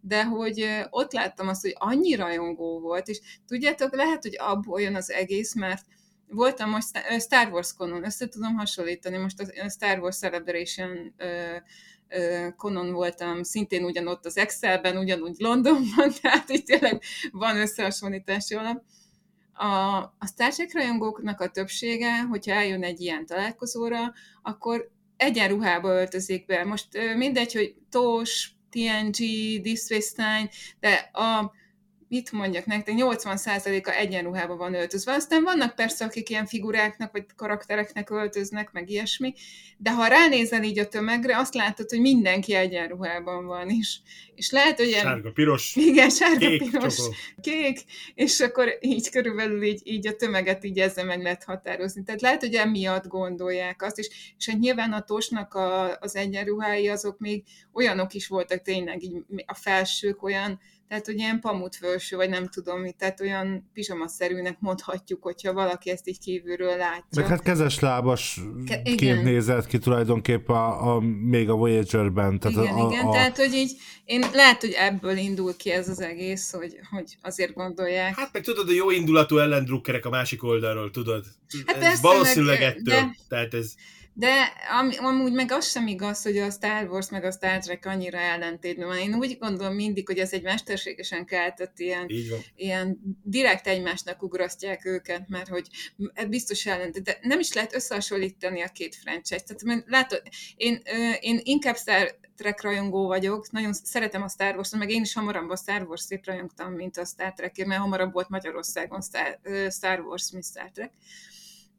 De 0.00 0.24
hogy 0.24 0.68
ott 0.90 1.12
láttam 1.12 1.48
azt, 1.48 1.62
hogy 1.62 1.74
annyi 1.78 2.14
rajongó 2.14 2.80
volt, 2.80 3.08
és 3.08 3.20
tudjátok, 3.46 3.94
lehet, 3.94 4.22
hogy 4.22 4.36
abból 4.38 4.80
jön 4.80 4.94
az 4.94 5.10
egész, 5.10 5.54
mert 5.54 5.84
voltam 6.32 6.70
most 6.70 6.98
Star 7.18 7.48
Wars 7.52 7.74
konon, 7.74 8.04
össze 8.04 8.28
tudom 8.28 8.54
hasonlítani, 8.54 9.16
most 9.16 9.40
a 9.40 9.68
Star 9.68 9.98
Wars 9.98 10.16
Celebration 10.16 11.14
konon 12.56 12.92
voltam, 12.92 13.42
szintén 13.42 13.84
ugyanott 13.84 14.26
az 14.26 14.36
Excelben, 14.36 14.96
ugyanúgy 14.96 15.36
Londonban, 15.38 16.12
tehát 16.22 16.48
itt 16.48 16.66
tényleg 16.66 17.02
van 17.32 17.56
összehasonlítási 17.56 18.54
alap. 18.54 18.82
A, 19.52 19.96
a 20.18 20.26
Star 20.26 20.52
Trek 20.52 20.72
rajongóknak 20.72 21.40
a 21.40 21.50
többsége, 21.50 22.20
hogyha 22.20 22.52
eljön 22.52 22.82
egy 22.82 23.00
ilyen 23.00 23.26
találkozóra, 23.26 24.12
akkor 24.42 24.90
egyenruhába 25.16 25.88
öltözik 25.88 26.46
be. 26.46 26.64
Most 26.64 26.88
mindegy, 27.16 27.52
hogy 27.52 27.74
TOS, 27.90 28.50
TNG, 28.70 29.14
This 29.62 30.14
de 30.80 31.10
a 31.12 31.52
mit 32.12 32.32
mondjak 32.32 32.66
nektek, 32.66 32.94
80%-a 32.98 33.90
egyenruhában 33.90 34.56
van 34.56 34.74
öltözve. 34.74 35.12
Aztán 35.12 35.42
vannak 35.42 35.74
persze, 35.74 36.04
akik 36.04 36.30
ilyen 36.30 36.46
figuráknak 36.46 37.12
vagy 37.12 37.24
karaktereknek 37.36 38.10
öltöznek, 38.10 38.72
meg 38.72 38.90
ilyesmi, 38.90 39.34
de 39.76 39.92
ha 39.92 40.06
ránézel 40.06 40.62
így 40.62 40.78
a 40.78 40.88
tömegre, 40.88 41.38
azt 41.38 41.54
látod, 41.54 41.90
hogy 41.90 42.00
mindenki 42.00 42.54
egyenruhában 42.54 43.46
van 43.46 43.70
is. 43.70 44.00
És 44.34 44.50
lehet, 44.50 44.76
hogy... 44.76 44.88
Sárga, 44.88 45.30
piros. 45.30 45.76
Igen, 45.76 46.10
sárga, 46.10 46.48
kék, 46.48 46.70
piros, 46.70 46.96
csokol. 46.96 47.14
kék, 47.40 47.80
és 48.14 48.40
akkor 48.40 48.78
így 48.80 49.10
körülbelül 49.10 49.62
így, 49.62 49.80
így 49.84 50.06
a 50.06 50.16
tömeget 50.16 50.64
így 50.64 50.78
ezzel 50.78 51.04
meg 51.04 51.22
lehet 51.22 51.44
határozni. 51.44 52.02
Tehát 52.02 52.20
lehet, 52.20 52.40
hogy 52.40 52.54
emiatt 52.54 53.06
gondolják 53.06 53.82
azt, 53.82 53.98
és, 53.98 54.34
és 54.38 54.48
hát 54.48 54.58
nyilván 54.58 54.92
a 54.92 55.02
tosnak 55.02 55.54
a, 55.54 55.98
az 55.98 56.16
egyenruhái 56.16 56.88
azok 56.88 57.18
még 57.18 57.44
olyanok 57.72 58.14
is 58.14 58.26
voltak 58.26 58.62
tényleg, 58.62 59.02
így 59.02 59.16
a 59.46 59.54
felsők 59.54 60.22
olyan 60.22 60.60
tehát 60.92 61.06
hogy 61.06 61.18
ilyen 61.18 61.40
pamutfölső, 61.40 62.16
vagy 62.16 62.28
nem 62.28 62.48
tudom 62.48 62.80
mit, 62.80 62.96
tehát 62.96 63.20
olyan 63.20 63.70
pizsamaszerűnek 63.72 64.56
mondhatjuk, 64.60 65.22
hogyha 65.22 65.52
valaki 65.52 65.90
ezt 65.90 66.08
így 66.08 66.18
kívülről 66.18 66.76
látja. 66.76 67.04
Meg 67.16 67.26
hát 67.26 67.42
kezeslábas 67.42 68.40
Ke- 68.66 68.94
ként 68.94 69.22
nézett 69.22 69.66
ki 69.66 69.78
tulajdonképpen 69.78 70.56
a, 70.56 70.94
a, 70.94 71.00
még 71.00 71.50
a 71.50 71.54
Voyager-ben. 71.54 72.38
Tehát 72.38 72.56
igen, 72.56 72.74
a, 72.74 72.90
igen, 72.90 73.06
a... 73.06 73.12
tehát 73.12 73.36
hogy 73.36 73.52
így 73.54 73.76
én 74.04 74.24
lehet, 74.32 74.60
hogy 74.60 74.74
ebből 74.78 75.16
indul 75.16 75.56
ki 75.56 75.70
ez 75.70 75.88
az 75.88 76.00
egész, 76.00 76.52
hogy, 76.52 76.78
hogy 76.90 77.16
azért 77.22 77.54
gondolják. 77.54 78.18
Hát 78.18 78.32
meg 78.32 78.42
tudod, 78.42 78.68
a 78.68 78.72
jó 78.72 78.90
indulatú 78.90 79.38
ellendrukkerek 79.38 80.06
a 80.06 80.10
másik 80.10 80.42
oldalról, 80.42 80.90
tudod? 80.90 81.24
Hát 81.66 81.76
ez 81.76 81.82
persze, 81.82 82.02
valószínűleg 82.02 82.58
meg, 82.58 82.68
ettől. 82.68 82.82
De... 82.84 83.16
Tehát 83.28 83.54
ez... 83.54 83.74
De 84.14 84.52
am, 84.70 84.90
amúgy 84.98 85.32
meg 85.32 85.52
az 85.52 85.70
sem 85.70 85.86
igaz, 85.86 86.22
hogy 86.22 86.38
a 86.38 86.50
Star 86.50 86.88
Wars 86.90 87.10
meg 87.10 87.24
a 87.24 87.30
Star 87.30 87.58
Trek 87.58 87.86
annyira 87.86 88.18
ellentétben 88.18 88.86
van. 88.86 88.98
Én 88.98 89.14
úgy 89.14 89.38
gondolom 89.38 89.74
mindig, 89.74 90.06
hogy 90.06 90.18
ez 90.18 90.32
egy 90.32 90.42
mesterségesen 90.42 91.24
keltett 91.24 91.78
ilyen, 91.78 92.06
ilyen 92.56 92.98
direkt 93.22 93.66
egymásnak 93.66 94.22
ugrasztják 94.22 94.84
őket, 94.84 95.28
mert 95.28 95.48
hogy 95.48 95.66
biztos 96.28 96.66
ellentét. 96.66 97.02
De 97.02 97.18
nem 97.22 97.38
is 97.38 97.52
lehet 97.52 97.74
összehasonlítani 97.74 98.62
a 98.62 98.68
két 98.68 98.94
franchise. 98.94 99.44
Tehát 99.46 99.84
látod, 99.86 100.22
én, 100.56 100.82
én 101.20 101.40
inkább 101.42 101.76
Star 101.76 102.20
Trek 102.36 102.62
rajongó 102.62 103.06
vagyok, 103.06 103.50
nagyon 103.50 103.72
szeretem 103.72 104.22
a 104.22 104.28
Star 104.28 104.54
Wars-t, 104.54 104.76
meg 104.76 104.90
én 104.90 105.02
is 105.02 105.12
hamarabb 105.12 105.50
a 105.50 105.56
Star 105.56 105.82
Wars-ét 105.82 106.26
rajongtam, 106.26 106.72
mint 106.72 106.96
a 106.96 107.04
Star 107.04 107.32
Trek, 107.32 107.66
mert 107.66 107.80
hamarabb 107.80 108.12
volt 108.12 108.28
Magyarországon 108.28 109.02
Star, 109.02 109.38
Star 109.70 110.00
Wars, 110.00 110.30
mint 110.30 110.44
Star 110.44 110.70
Trek. 110.70 110.92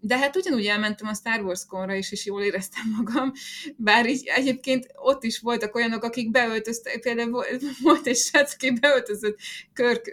De 0.05 0.17
hát 0.17 0.35
ugyanúgy 0.35 0.65
elmentem 0.65 1.07
a 1.07 1.13
Star 1.13 1.41
Wars 1.41 1.65
konra 1.65 1.93
is, 1.93 2.11
és 2.11 2.25
jól 2.25 2.41
éreztem 2.41 2.83
magam, 2.97 3.31
bár 3.75 4.09
így 4.09 4.27
egyébként 4.27 4.87
ott 4.95 5.23
is 5.23 5.39
voltak 5.39 5.75
olyanok, 5.75 6.03
akik 6.03 6.31
beöltöztek, 6.31 6.99
például 6.99 7.45
volt 7.81 8.07
egy 8.07 8.15
srác, 8.15 8.53
aki 8.53 8.71
beöltözött 8.79 9.39
Körk, 9.73 10.11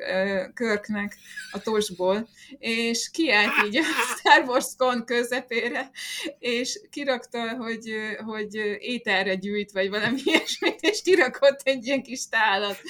Körknek 0.54 1.16
a 1.52 1.60
tosból, 1.60 2.28
és 2.58 3.10
kiállt 3.12 3.52
így 3.66 3.76
a 3.76 3.82
Star 4.18 4.44
Wars 4.48 4.66
kon 4.76 5.04
közepére, 5.04 5.90
és 6.38 6.80
kirakta, 6.90 7.56
hogy, 7.56 7.94
hogy 8.24 8.54
ételre 8.78 9.34
gyűjt, 9.34 9.72
vagy 9.72 9.90
valami 9.90 10.20
ilyesmit, 10.24 10.80
és 10.80 11.02
kirakott 11.02 11.60
egy 11.62 11.86
ilyen 11.86 12.02
kis 12.02 12.28
tálat. 12.28 12.80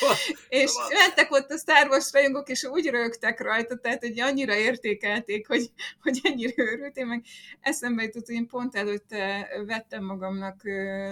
És 0.49 0.71
mentek 0.89 1.33
ott 1.33 1.51
a 1.51 1.59
Star 1.59 1.89
Wars 1.89 2.13
rajongók, 2.13 2.49
és 2.49 2.65
úgy 2.65 2.87
rögtek 2.87 3.41
rajta, 3.41 3.77
tehát 3.77 4.01
hogy 4.01 4.21
annyira 4.21 4.55
értékelték, 4.55 5.47
hogy, 5.47 5.71
hogy 6.03 6.21
ennyire 6.23 6.53
őrült, 6.57 6.89
én 6.97 7.07
meg 7.07 7.24
eszembe 7.61 8.03
jutott, 8.03 8.26
hogy 8.26 8.34
én 8.34 8.47
pont 8.47 8.76
előtte 8.76 9.49
vettem 9.66 10.05
magamnak 10.05 10.61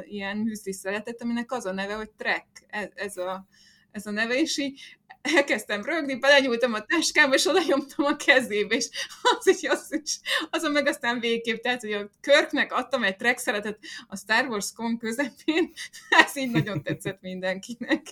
ilyen 0.02 0.36
műzli 0.36 0.72
szeletet, 0.72 1.22
aminek 1.22 1.52
az 1.52 1.66
a 1.66 1.72
neve, 1.72 1.94
hogy 1.94 2.10
Trek, 2.10 2.46
ez, 2.68 2.88
ez 2.94 3.16
a, 3.16 3.46
ez 3.90 4.06
a 4.06 4.10
neve, 4.10 4.34
és 4.40 4.58
így 4.58 4.97
elkezdtem 5.22 5.84
rögni, 5.84 6.18
belenyúltam 6.18 6.74
a 6.74 6.84
táskába, 6.84 7.34
és 7.34 7.46
oda 7.46 7.62
nyomtam 7.66 8.04
a 8.04 8.16
kezébe, 8.16 8.74
és 8.74 8.88
az 9.22 9.46
is, 9.46 9.68
az 9.68 10.00
is, 10.02 10.18
azon 10.50 10.72
meg 10.72 10.86
aztán 10.86 11.20
végképp, 11.20 11.62
tehát, 11.62 11.80
hogy 11.80 11.92
a 11.92 12.10
Körknek 12.20 12.72
adtam 12.72 13.04
egy 13.04 13.16
track 13.16 13.38
szeretet 13.38 13.78
a 14.08 14.16
Star 14.16 14.46
Wars 14.46 14.72
Con 14.72 14.98
közepén, 14.98 15.72
ez 16.24 16.36
így 16.36 16.50
nagyon 16.50 16.82
tetszett 16.82 17.20
mindenkinek. 17.20 18.02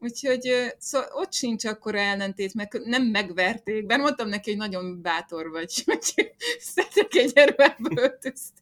Úgyhogy 0.00 0.74
szóval 0.78 1.08
ott 1.12 1.32
sincs 1.32 1.64
akkor 1.64 1.94
ellentét, 1.94 2.54
meg 2.54 2.80
nem 2.84 3.02
megverték, 3.02 3.86
bár 3.86 3.98
mondtam 3.98 4.28
neki, 4.28 4.50
hogy 4.50 4.58
nagyon 4.58 5.02
bátor 5.02 5.50
vagy, 5.50 5.82
hogy 5.86 6.32
szeretek 6.58 7.14
egy 7.14 7.32
erőbe 7.34 7.76
öltöztél 7.96 8.61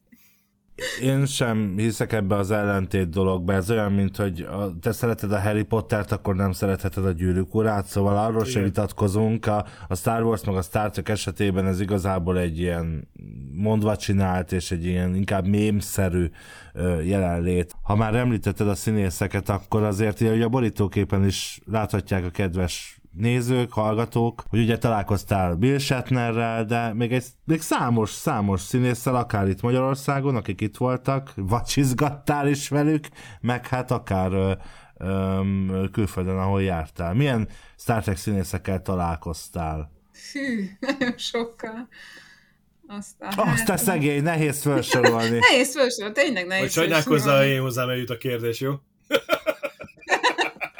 én 1.01 1.25
sem 1.25 1.73
hiszek 1.77 2.13
ebbe 2.13 2.35
az 2.35 2.51
ellentét 2.51 3.09
dologba. 3.09 3.53
Ez 3.53 3.71
olyan, 3.71 3.91
mint 3.91 4.17
hogy 4.17 4.41
a, 4.41 4.79
te 4.79 4.91
szereted 4.91 5.31
a 5.31 5.41
Harry 5.41 5.63
Pottert, 5.63 6.11
akkor 6.11 6.35
nem 6.35 6.51
szeretheted 6.51 7.05
a 7.05 7.11
gyűrűk 7.11 7.55
urát, 7.55 7.85
szóval 7.85 8.17
arról 8.17 8.45
sem 8.45 8.63
vitatkozunk. 8.63 9.45
A, 9.45 9.65
a 9.87 9.95
Star 9.95 10.23
Wars 10.23 10.43
meg 10.43 10.55
a 10.55 10.61
Star 10.61 10.89
Trek 10.89 11.09
esetében 11.09 11.65
ez 11.65 11.79
igazából 11.79 12.39
egy 12.39 12.59
ilyen 12.59 13.07
mondva 13.53 13.95
csinált, 13.95 14.51
és 14.51 14.71
egy 14.71 14.85
ilyen 14.85 15.15
inkább 15.15 15.47
mémszerű 15.47 16.29
jelenlét. 17.03 17.75
Ha 17.81 17.95
már 17.95 18.15
említetted 18.15 18.67
a 18.67 18.75
színészeket, 18.75 19.49
akkor 19.49 19.83
azért 19.83 20.19
hogy 20.19 20.41
a 20.41 20.49
borítóképen 20.49 21.25
is 21.25 21.59
láthatják 21.65 22.25
a 22.25 22.29
kedves 22.29 23.00
nézők, 23.11 23.73
hallgatók, 23.73 24.43
hogy 24.49 24.59
ugye 24.59 24.77
találkoztál 24.77 25.55
Bill 25.55 25.77
Shatnerrel, 25.77 26.65
de 26.65 26.93
még, 26.93 27.13
egy, 27.13 27.25
még 27.45 27.61
számos, 27.61 28.09
számos 28.09 28.61
színésszel, 28.61 29.15
akár 29.15 29.47
itt 29.47 29.61
Magyarországon, 29.61 30.35
akik 30.35 30.61
itt 30.61 30.77
voltak, 30.77 31.33
vacsizgattál 31.35 32.47
is 32.47 32.69
velük, 32.69 33.07
meg 33.41 33.67
hát 33.67 33.91
akár 33.91 34.31
ö, 34.31 34.51
ö, 34.97 35.41
külföldön, 35.91 36.37
ahol 36.37 36.61
jártál. 36.63 37.13
Milyen 37.13 37.47
Star 37.77 38.03
Trek 38.03 38.17
színészekkel 38.17 38.81
találkoztál? 38.81 39.91
Hű, 40.31 40.69
nagyon 40.97 41.17
sokkal. 41.17 41.87
Aztán, 42.87 43.31
Azt 43.35 43.69
a 43.69 43.77
szegény, 43.77 44.23
nehéz 44.23 44.61
felsorolni. 44.61 45.37
nehéz 45.49 45.73
felsorolni, 45.75 46.15
tényleg 46.15 46.47
nehéz 46.47 46.63
Hogy 46.63 46.71
sajnálkozzál, 46.71 47.45
én 47.45 47.61
hozzám 47.61 47.89
eljut 47.89 48.09
a 48.09 48.17
kérdés, 48.17 48.59
jó? 48.59 48.73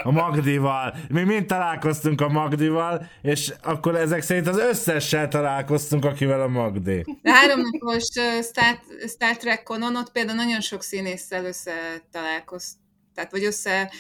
A 0.03 0.11
Magdival. 0.11 0.95
Mi 1.09 1.23
mind 1.23 1.45
találkoztunk 1.45 2.21
a 2.21 2.29
Magdival, 2.29 3.09
és 3.21 3.53
akkor 3.63 3.95
ezek 3.95 4.21
szerint 4.21 4.47
az 4.47 4.57
összessel 4.57 5.27
találkoztunk, 5.27 6.05
akivel 6.05 6.41
a 6.41 6.47
Magdi. 6.47 7.05
De 7.21 7.31
háromnapos 7.31 8.03
Star, 8.41 8.79
Star 9.07 9.37
Trek 9.37 9.63
konon 9.63 9.95
ott 9.95 10.11
például 10.11 10.37
nagyon 10.37 10.61
sok 10.61 10.83
színésszel 10.83 11.45
össze 11.45 11.73
találkoztunk. 12.11 12.79
Tehát, 13.13 13.31
vagy 13.31 13.43
össze 13.43 13.91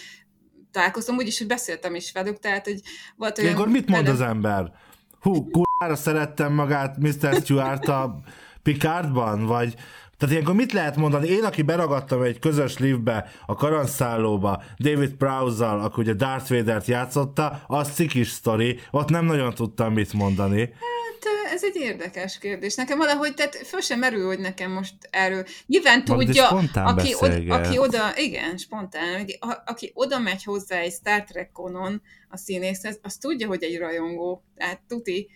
találkoztam, 0.71 1.15
úgyis, 1.15 1.37
hogy 1.37 1.47
beszéltem 1.47 1.95
is 1.95 2.11
velük, 2.11 2.39
tehát, 2.39 2.65
hogy 2.65 2.81
volt 3.15 3.37
olyan... 3.37 3.49
Ilyenkor 3.49 3.71
mit 3.71 3.89
mond 3.89 4.07
az 4.07 4.21
ember? 4.21 4.71
Hú, 5.19 5.49
kurvára 5.49 5.95
szerettem 5.95 6.53
magát 6.53 6.97
Mr. 6.97 7.35
Stewart 7.41 7.87
a 7.87 8.19
Picardban, 8.63 9.45
vagy 9.45 9.75
tehát 10.21 10.35
ilyenkor 10.35 10.55
mit 10.55 10.71
lehet 10.73 10.95
mondani? 10.95 11.27
Én, 11.27 11.43
aki 11.43 11.61
beragadtam 11.61 12.21
egy 12.21 12.39
közös 12.39 12.77
liftbe, 12.77 13.31
a 13.45 13.55
karanszállóba, 13.55 14.63
David 14.79 15.13
Prowse-zal, 15.13 15.79
aki 15.79 16.01
ugye 16.01 16.13
Darth 16.13 16.49
Vader-t 16.49 16.85
játszotta, 16.85 17.63
az 17.67 17.93
cikis 17.93 18.27
sztori, 18.29 18.79
ott 18.91 19.09
nem 19.09 19.25
nagyon 19.25 19.53
tudtam 19.53 19.93
mit 19.93 20.13
mondani. 20.13 20.59
Hát 20.59 21.53
ez 21.53 21.63
egy 21.63 21.75
érdekes 21.75 22.37
kérdés. 22.37 22.75
Nekem 22.75 22.97
valahogy, 22.97 23.33
tehát 23.33 23.55
föl 23.55 23.81
sem 23.81 23.99
merül, 23.99 24.25
hogy 24.25 24.39
nekem 24.39 24.71
most 24.71 24.93
erről. 25.09 25.45
Nyilván 25.65 26.05
tudja, 26.05 26.47
aki 26.47 26.69
oda, 26.73 26.93
beszélget. 26.93 27.65
aki 27.67 27.77
oda, 27.77 28.17
igen, 28.17 28.57
spontán, 28.57 29.25
a- 29.39 29.61
aki 29.65 29.91
oda 29.93 30.19
megy 30.19 30.43
hozzá 30.43 30.77
egy 30.77 30.93
Star 30.93 31.23
Trek 31.23 31.51
konon 31.51 32.01
a 32.29 32.37
színészhez, 32.37 32.99
az 33.01 33.15
tudja, 33.15 33.47
hogy 33.47 33.63
egy 33.63 33.77
rajongó. 33.77 34.43
Tehát 34.55 34.79
tuti. 34.87 35.29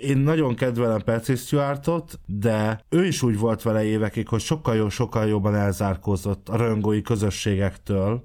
Én 0.00 0.16
nagyon 0.16 0.54
kedvelem 0.54 1.02
Patrick 1.04 1.40
Stewartot, 1.40 2.20
de 2.26 2.84
ő 2.88 3.06
is 3.06 3.22
úgy 3.22 3.38
volt 3.38 3.62
vele 3.62 3.84
évekig, 3.84 4.28
hogy 4.28 4.40
sokkal, 4.40 4.76
jó, 4.76 4.88
sokkal 4.88 5.26
jobban 5.26 5.54
elzárkózott 5.54 6.48
a 6.48 6.56
rajongói 6.56 7.02
közösségektől, 7.02 8.24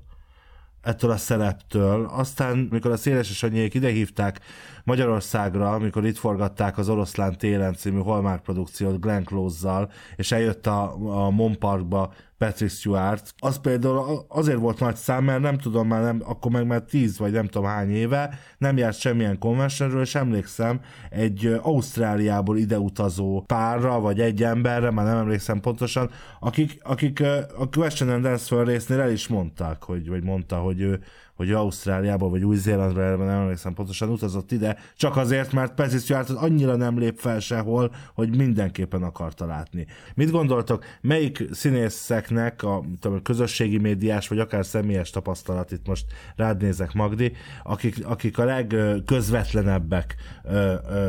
ettől 0.82 1.12
a 1.12 1.18
szereptől. 1.18 2.06
Aztán, 2.06 2.68
mikor 2.72 2.92
a 2.92 2.98
Széles 2.98 3.30
és 3.30 3.44
Anyék 3.44 3.74
idehívták 3.74 4.40
Magyarországra, 4.86 5.72
amikor 5.72 6.06
itt 6.06 6.18
forgatták 6.18 6.78
az 6.78 6.90
Oroszlán 6.90 7.38
télen 7.38 7.74
című 7.74 8.00
Hallmark 8.00 8.44
produkciót 8.44 9.02
Glenn 9.02 9.24
Close-zal, 9.24 9.92
és 10.16 10.32
eljött 10.32 10.68
a, 10.68 10.94
a 11.26 11.30
Mon 11.30 11.60
Parkba 11.60 12.14
Patrick 12.38 12.72
Stewart, 12.72 13.34
az 13.38 13.60
például 13.60 14.26
azért 14.28 14.58
volt 14.58 14.80
nagy 14.80 14.96
szám, 14.96 15.24
mert 15.24 15.42
nem 15.42 15.58
tudom 15.58 15.88
már, 15.88 16.02
nem, 16.02 16.22
akkor 16.26 16.52
meg 16.52 16.66
már 16.66 16.82
tíz 16.82 17.18
vagy 17.18 17.32
nem 17.32 17.48
tudom 17.48 17.68
hány 17.68 17.90
éve, 17.90 18.40
nem 18.58 18.78
járt 18.78 19.00
semmilyen 19.00 19.40
konventionről, 19.40 20.02
és 20.02 20.16
emlékszem, 20.16 20.80
egy 21.10 21.60
Ausztráliából 21.62 22.58
ide 22.58 22.80
utazó 22.80 23.44
párra, 23.46 24.00
vagy 24.00 24.20
egy 24.20 24.44
emberre, 24.44 24.92
már 24.92 25.06
nem 25.06 25.18
emlékszem 25.18 25.60
pontosan, 25.60 26.10
akik, 26.40 26.80
akik 26.84 27.24
a 27.58 27.70
Question 27.70 28.10
and 28.10 28.26
Answer 28.26 28.66
résznél 28.66 29.00
el 29.00 29.12
is 29.12 29.28
mondták, 29.28 29.84
hogy, 29.84 30.10
vagy 30.10 30.24
mondta, 30.24 30.58
hogy 30.58 30.82
ő, 30.82 31.00
hogy 31.36 31.50
ő 31.50 31.56
Ausztráliából, 31.56 32.30
vagy 32.30 32.44
Új-Zélandra, 32.44 33.16
nem 33.16 33.30
emlékszem 33.30 33.74
pontosan, 33.74 34.10
utazott 34.10 34.52
ide, 34.52 34.78
csak 34.96 35.18
azért, 35.18 35.52
mert 35.52 35.74
Patrick 35.74 36.04
Stewart 36.04 36.30
annyira 36.30 36.76
nem 36.76 37.00
lép 37.00 37.18
fel 37.18 37.40
sehol, 37.40 37.96
hogy 38.14 38.36
mindenképpen 38.36 39.04
akarta 39.04 39.46
látni. 39.46 39.88
Mit 40.16 40.32
gondoltok, 40.32 40.86
melyik 41.02 41.44
színészeknek 41.52 42.64
a, 42.64 42.84
tudom, 43.00 43.22
közösségi 43.22 43.78
médiás, 43.78 44.28
vagy 44.28 44.40
akár 44.40 44.66
személyes 44.66 45.10
tapasztalat, 45.10 45.72
itt 45.72 45.88
most 45.88 46.06
rád 46.36 46.62
nézek 46.62 46.94
Magdi, 46.94 47.34
akik, 47.64 48.06
akik 48.06 48.38
a 48.38 48.46
legközvetlenebbek 48.46 50.16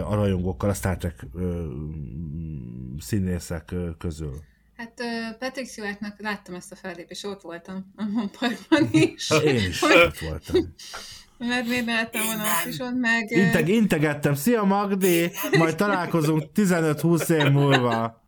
a 0.09 0.14
rajongókkal, 0.14 0.70
a 0.70 0.74
Star 0.74 0.97
Trek 0.97 1.27
színészek 2.99 3.74
közül? 3.99 4.33
Hát 4.77 5.03
Patrick 5.39 5.70
Stewartnak 5.70 6.20
láttam 6.20 6.55
ezt 6.55 6.72
a 6.72 6.77
fellépést, 6.77 7.24
ott 7.24 7.43
voltam 7.43 7.93
a 7.97 8.05
Mon 8.05 8.31
Parkban 8.31 8.89
is. 8.91 9.31
Én 9.45 9.57
is 9.57 9.83
ott 9.83 10.18
voltam. 10.18 10.74
Mert 11.39 11.66
miért 11.66 11.87
láttam 11.87 12.24
volna 12.24 12.43
azt 12.43 12.66
is 12.66 12.79
ott, 12.79 12.95
meg... 12.95 13.31
Integ, 13.31 13.68
integettem, 13.68 14.35
szia 14.35 14.62
Magdi, 14.62 15.31
majd 15.59 15.74
találkozunk 15.74 16.43
15-20 16.55 17.31
év 17.31 17.53
múlva. 17.53 18.24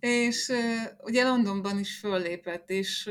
és 0.00 0.52
ugye 0.98 1.28
Londonban 1.28 1.78
is 1.78 1.98
föllépett, 1.98 2.70
és, 2.70 3.10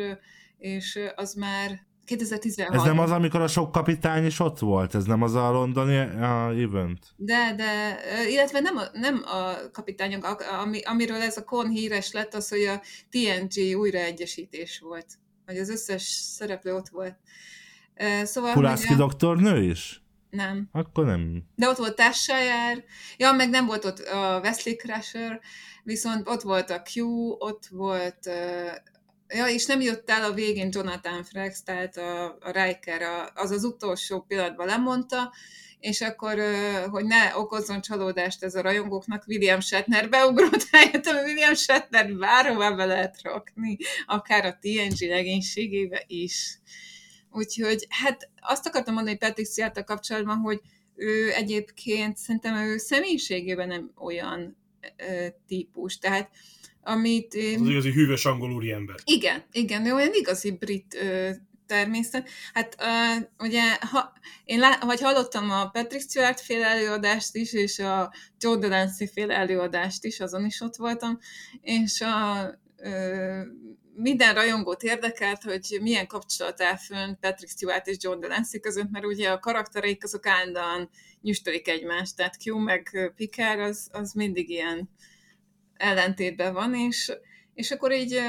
és 0.57 0.99
az 1.15 1.33
már 1.33 1.87
2016. 2.09 2.73
Ez 2.75 2.83
nem 2.83 2.99
az, 2.99 3.11
amikor 3.11 3.41
a 3.41 3.47
sok 3.47 3.71
kapitány 3.71 4.25
is 4.25 4.39
ott 4.39 4.59
volt? 4.59 4.95
Ez 4.95 5.05
nem 5.05 5.21
az 5.21 5.35
a 5.35 5.51
londoni 5.51 5.97
a 5.97 6.49
event? 6.49 7.13
De, 7.15 7.53
de, 7.57 7.97
illetve 8.29 8.59
nem 8.59 8.77
a, 8.77 8.83
nem 8.93 9.23
a 9.25 9.69
kapitányok, 9.71 10.45
ami, 10.61 10.81
amiről 10.81 11.21
ez 11.21 11.37
a 11.37 11.43
kon 11.43 11.69
híres 11.69 12.11
lett, 12.11 12.33
az, 12.33 12.49
hogy 12.49 12.63
a 12.63 12.81
TNG 13.09 13.77
újraegyesítés 13.77 14.79
volt. 14.79 15.05
Hogy 15.45 15.57
az 15.57 15.69
összes 15.69 16.03
szereplő 16.03 16.75
ott 16.75 16.89
volt. 16.89 17.17
Szóval, 18.23 18.53
Pulászki 18.53 18.87
hogy 18.87 18.95
a- 18.95 18.99
doktornő 18.99 19.63
is? 19.63 20.03
Nem. 20.29 20.69
Akkor 20.71 21.05
nem. 21.05 21.43
De 21.55 21.67
ott 21.67 21.77
volt 21.77 21.95
Tassájár, 21.95 22.83
ja, 23.17 23.31
meg 23.31 23.49
nem 23.49 23.65
volt 23.65 23.85
ott 23.85 23.99
a 23.99 24.39
Wesley 24.43 24.75
Crusher, 24.75 25.39
viszont 25.83 26.27
ott 26.27 26.41
volt 26.41 26.69
a 26.69 26.81
Q, 26.93 27.05
ott 27.39 27.67
volt, 27.71 28.29
ja, 29.33 29.47
és 29.47 29.65
nem 29.65 29.81
jött 29.81 30.09
el 30.09 30.23
a 30.23 30.33
végén 30.33 30.69
Jonathan 30.71 31.23
Frakes, 31.23 31.63
tehát 31.63 31.97
a, 31.97 32.25
a 32.25 32.51
Riker, 32.51 33.01
a, 33.01 33.31
az 33.35 33.51
az 33.51 33.63
utolsó 33.63 34.21
pillanatban 34.21 34.67
lemondta, 34.67 35.33
és 35.79 36.01
akkor, 36.01 36.41
hogy 36.89 37.05
ne 37.05 37.37
okozzon 37.37 37.81
csalódást 37.81 38.43
ez 38.43 38.55
a 38.55 38.61
rajongóknak, 38.61 39.23
William 39.27 39.59
Shatner 39.59 40.09
beugrott 40.09 40.67
hogy 41.03 41.23
William 41.23 41.53
Shatner 41.53 42.13
bárhová 42.13 42.71
be 42.71 42.85
lehet 42.85 43.21
rakni, 43.21 43.77
akár 44.05 44.45
a 44.45 44.57
TNG 44.61 45.09
legénységébe 45.09 46.03
is. 46.07 46.59
Úgyhogy 47.31 47.85
hát 47.89 48.29
azt 48.39 48.67
akartam 48.67 48.93
mondani 48.93 49.17
Patrick 49.17 49.51
Stewart 49.51 49.83
kapcsolatban, 49.83 50.37
hogy 50.37 50.61
ő 50.95 51.33
egyébként 51.33 52.17
szerintem 52.17 52.55
ő 52.55 52.77
személyiségében 52.77 53.67
nem 53.67 53.91
olyan 53.95 54.57
ö, 54.97 55.27
típus. 55.47 55.97
Tehát 55.97 56.29
amit... 56.89 57.33
Az 57.33 57.67
igazi 57.67 57.91
hűvös 57.91 58.25
angol 58.25 58.51
úriember. 58.51 58.95
Igen, 59.03 59.43
igen, 59.51 59.85
ő 59.85 59.93
olyan 59.93 60.13
igazi 60.13 60.51
brit 60.51 60.95
ö, 61.01 61.29
természet. 61.65 62.29
Hát 62.53 62.75
uh, 62.79 63.27
ugye, 63.39 63.61
ha, 63.79 64.13
én 64.45 64.59
lá, 64.59 64.79
vagy 64.85 65.01
hallottam 65.01 65.49
a 65.49 65.69
Patrick 65.69 66.09
Stewart 66.09 66.39
féle 66.39 66.65
előadást 66.65 67.35
is, 67.35 67.53
és 67.53 67.79
a 67.79 68.13
Joe 68.39 68.57
Delancey 68.57 69.07
féle 69.07 69.35
előadást 69.35 70.05
is, 70.05 70.19
azon 70.19 70.45
is 70.45 70.61
ott 70.61 70.75
voltam, 70.75 71.19
és 71.61 72.01
a, 72.01 72.47
ö, 72.77 73.41
minden 73.95 74.33
rajongót 74.33 74.83
érdekelt, 74.83 75.43
hogy 75.43 75.77
milyen 75.81 76.07
kapcsolat 76.07 76.61
áll 76.61 76.77
fönn 76.77 77.15
Patrick 77.19 77.51
Stewart 77.51 77.87
és 77.87 77.97
John 77.99 78.19
Delancey 78.19 78.59
között, 78.59 78.89
mert 78.91 79.05
ugye 79.05 79.29
a 79.29 79.39
karaktereik 79.39 80.03
azok 80.03 80.27
állandóan 80.27 80.89
nyüstölik 81.21 81.67
egymást, 81.67 82.15
tehát 82.15 82.37
Q 82.45 82.57
meg 82.57 83.11
Picard 83.15 83.59
az, 83.59 83.89
az 83.91 84.13
mindig 84.13 84.49
ilyen 84.49 84.89
ellentétben 85.79 86.53
van, 86.53 86.75
és, 86.75 87.11
és 87.53 87.71
akkor 87.71 87.91
így 87.91 88.19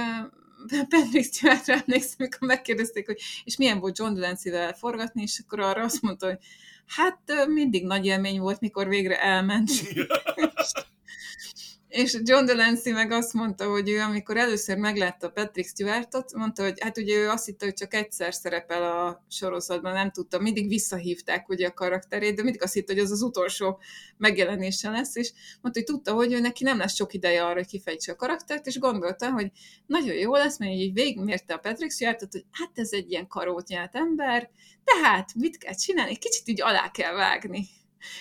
Patrick 0.89 1.35
Stewartra 1.35 1.75
emlékszem, 1.75 2.17
amikor 2.19 2.49
megkérdezték, 2.49 3.07
hogy 3.07 3.21
és 3.45 3.57
milyen 3.57 3.81
volt 3.81 3.99
John 3.99 4.15
Delancey-vel 4.15 4.73
forgatni, 4.73 5.23
és 5.23 5.43
akkor 5.45 5.61
arra 5.61 5.83
azt 5.83 6.03
mondta, 6.03 6.27
hogy 6.27 6.39
hát 6.87 7.47
mindig 7.49 7.85
nagy 7.85 8.07
élmény 8.07 8.41
volt, 8.41 8.61
mikor 8.61 8.89
végre 8.89 9.21
elment. 9.23 9.71
És 11.91 12.19
John 12.23 12.45
Delancey 12.45 12.93
meg 12.93 13.11
azt 13.11 13.33
mondta, 13.33 13.71
hogy 13.71 13.89
ő 13.89 14.01
amikor 14.01 14.37
először 14.37 14.77
meglátta 14.77 15.31
Patrick 15.31 15.69
Stewartot, 15.69 16.35
mondta, 16.35 16.63
hogy 16.63 16.81
hát 16.81 16.99
ugye 16.99 17.17
ő 17.17 17.29
azt 17.29 17.45
hitte, 17.45 17.65
hogy 17.65 17.75
csak 17.75 17.95
egyszer 17.95 18.35
szerepel 18.35 18.83
a 18.83 19.25
sorozatban, 19.29 19.93
nem 19.93 20.11
tudta, 20.11 20.39
mindig 20.39 20.69
visszahívták 20.69 21.49
ugye 21.49 21.67
a 21.67 21.73
karakterét, 21.75 22.37
de 22.37 22.43
mindig 22.43 22.63
azt 22.63 22.73
hitte, 22.73 22.93
hogy 22.93 23.03
az 23.03 23.11
az 23.11 23.23
utolsó 23.23 23.79
megjelenése 24.17 24.91
lesz, 24.91 25.17
és 25.17 25.33
mondta, 25.61 25.81
hogy 25.81 25.85
tudta, 25.95 26.13
hogy 26.13 26.33
ő 26.33 26.41
neki 26.41 26.65
nem 26.65 26.79
lesz 26.79 26.95
sok 26.95 27.15
ideje 27.15 27.45
arra, 27.45 27.55
hogy 27.55 27.67
kifejtse 27.67 28.13
a 28.13 28.17
karaktert, 28.17 28.67
és 28.67 28.79
gondolta, 28.79 29.31
hogy 29.31 29.51
nagyon 29.87 30.15
jó 30.15 30.35
lesz, 30.35 30.59
mert 30.59 30.73
így 30.73 30.93
végigmérte 30.93 31.55
a 31.55 31.59
Patrick 31.59 31.93
Stewartot, 31.93 32.33
hogy 32.33 32.45
hát 32.51 32.71
ez 32.75 32.93
egy 32.93 33.11
ilyen 33.11 33.27
karótnyát 33.27 33.95
ember, 33.95 34.51
tehát 34.85 35.35
mit 35.35 35.59
kell 35.59 35.75
csinálni? 35.75 36.17
Kicsit 36.17 36.49
így 36.49 36.63
alá 36.63 36.91
kell 36.91 37.15
vágni. 37.15 37.69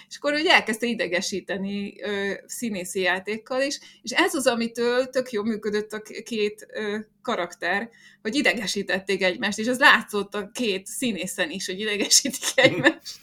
És 0.10 0.18
akkor 0.18 0.34
ugye 0.34 0.52
elkezdte 0.52 0.86
idegesíteni 0.86 2.02
ö, 2.02 2.34
színészi 2.46 3.00
játékkal 3.00 3.62
is, 3.62 3.80
és 4.02 4.12
ez 4.12 4.34
az, 4.34 4.48
amitől 4.48 5.10
tök 5.10 5.32
jó 5.32 5.44
működött 5.44 5.94
a 5.94 6.02
két 6.24 6.68
ö, 6.74 6.98
karakter, 7.22 7.90
hogy 8.22 8.36
idegesítették 8.36 9.24
egymást, 9.24 9.60
és 9.60 9.68
az 9.68 9.80
látszott 9.80 10.36
a 10.36 10.50
két 10.52 10.86
színészen 10.86 11.50
is, 11.50 11.66
hogy 11.66 11.80
idegesítik 11.80 12.50
egymást, 12.56 13.20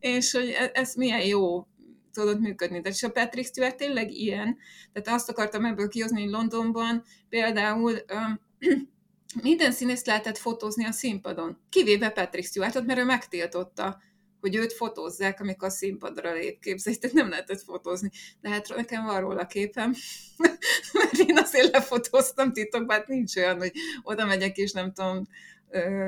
és 0.00 0.32
hogy 0.32 0.48
e- 0.48 0.70
ez 0.74 0.94
milyen 0.94 1.26
jó 1.26 1.66
tudott 2.12 2.40
működni. 2.40 2.80
Tehát 2.80 2.96
és 2.96 3.02
a 3.02 3.10
Patrick 3.10 3.48
Stewart 3.48 3.76
tényleg 3.76 4.10
ilyen, 4.10 4.56
tehát 4.92 5.18
azt 5.20 5.28
akartam 5.28 5.64
ebből 5.64 5.88
kihozni, 5.88 6.22
hogy 6.22 6.30
Londonban 6.30 7.04
például 7.28 7.92
ö, 8.06 8.16
minden 9.42 9.72
színészt 9.72 10.06
lehetett 10.06 10.38
fotózni 10.38 10.84
a 10.84 10.92
színpadon, 10.92 11.58
kivéve 11.68 12.10
Patrick 12.10 12.46
Stewartot, 12.46 12.86
mert 12.86 12.98
ő 12.98 13.04
megtiltotta 13.04 14.02
hogy 14.44 14.56
őt 14.56 14.72
fotózzák, 14.72 15.40
amikor 15.40 15.68
a 15.68 15.70
színpadra 15.70 16.32
lép, 16.32 16.60
képzeljétek, 16.60 17.10
tehát 17.10 17.22
nem 17.24 17.30
lehetett 17.34 17.62
fotózni. 17.62 18.10
De 18.40 18.48
hát 18.48 18.68
nekem 18.76 19.04
van 19.04 19.20
róla 19.20 19.46
képem, 19.46 19.94
mert 20.92 21.16
én 21.26 21.38
azért 21.38 21.72
lefotóztam 21.72 22.52
titokban, 22.52 22.96
hát 22.96 23.08
nincs 23.08 23.36
olyan, 23.36 23.58
hogy 23.58 23.72
oda 24.02 24.24
megyek, 24.24 24.56
és 24.56 24.72
nem 24.72 24.92
tudom, 24.92 25.26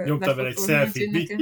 Nyomta 0.04 0.34
vele 0.34 0.48
egy 0.48 0.58
selfie 0.58 1.36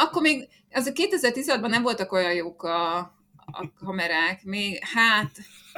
Akkor 0.00 0.22
még, 0.22 0.48
az 0.72 0.92
2016-ban 0.94 1.68
nem 1.68 1.82
voltak 1.82 2.12
olyan 2.12 2.34
jók 2.34 2.62
a, 2.62 2.96
a 3.36 3.72
kamerák, 3.84 4.44
még, 4.44 4.78
hát, 4.94 5.30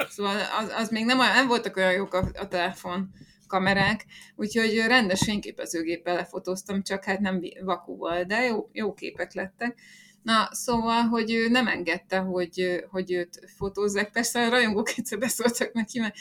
szóval 0.09 0.35
az, 0.59 0.71
az 0.75 0.89
még 0.89 1.05
nem, 1.05 1.17
nem 1.17 1.47
voltak 1.47 1.77
olyan 1.77 1.93
jók 1.93 2.13
a, 2.13 2.29
a 2.33 2.47
telefon 2.47 3.09
kamerák, 3.47 4.05
úgyhogy 4.35 4.83
rendes 4.87 5.23
fényképezőgéppel 5.23 6.15
lefotóztam, 6.15 6.83
csak 6.83 7.03
hát 7.03 7.19
nem 7.19 7.41
vakúval, 7.63 8.23
de 8.23 8.41
jó, 8.41 8.69
jó 8.71 8.93
képek 8.93 9.33
lettek. 9.33 9.79
Na, 10.25 10.49
szóval, 10.51 11.01
hogy 11.01 11.31
ő 11.31 11.49
nem 11.49 11.67
engedte, 11.67 12.17
hogy, 12.17 12.85
hogy 12.89 13.11
őt 13.11 13.39
fotózzák. 13.57 14.11
Persze 14.11 14.45
a 14.45 14.49
rajongók 14.49 14.89
egyszer 14.97 15.19
beszóltak 15.19 15.73
neki, 15.73 15.99
mert 15.99 16.15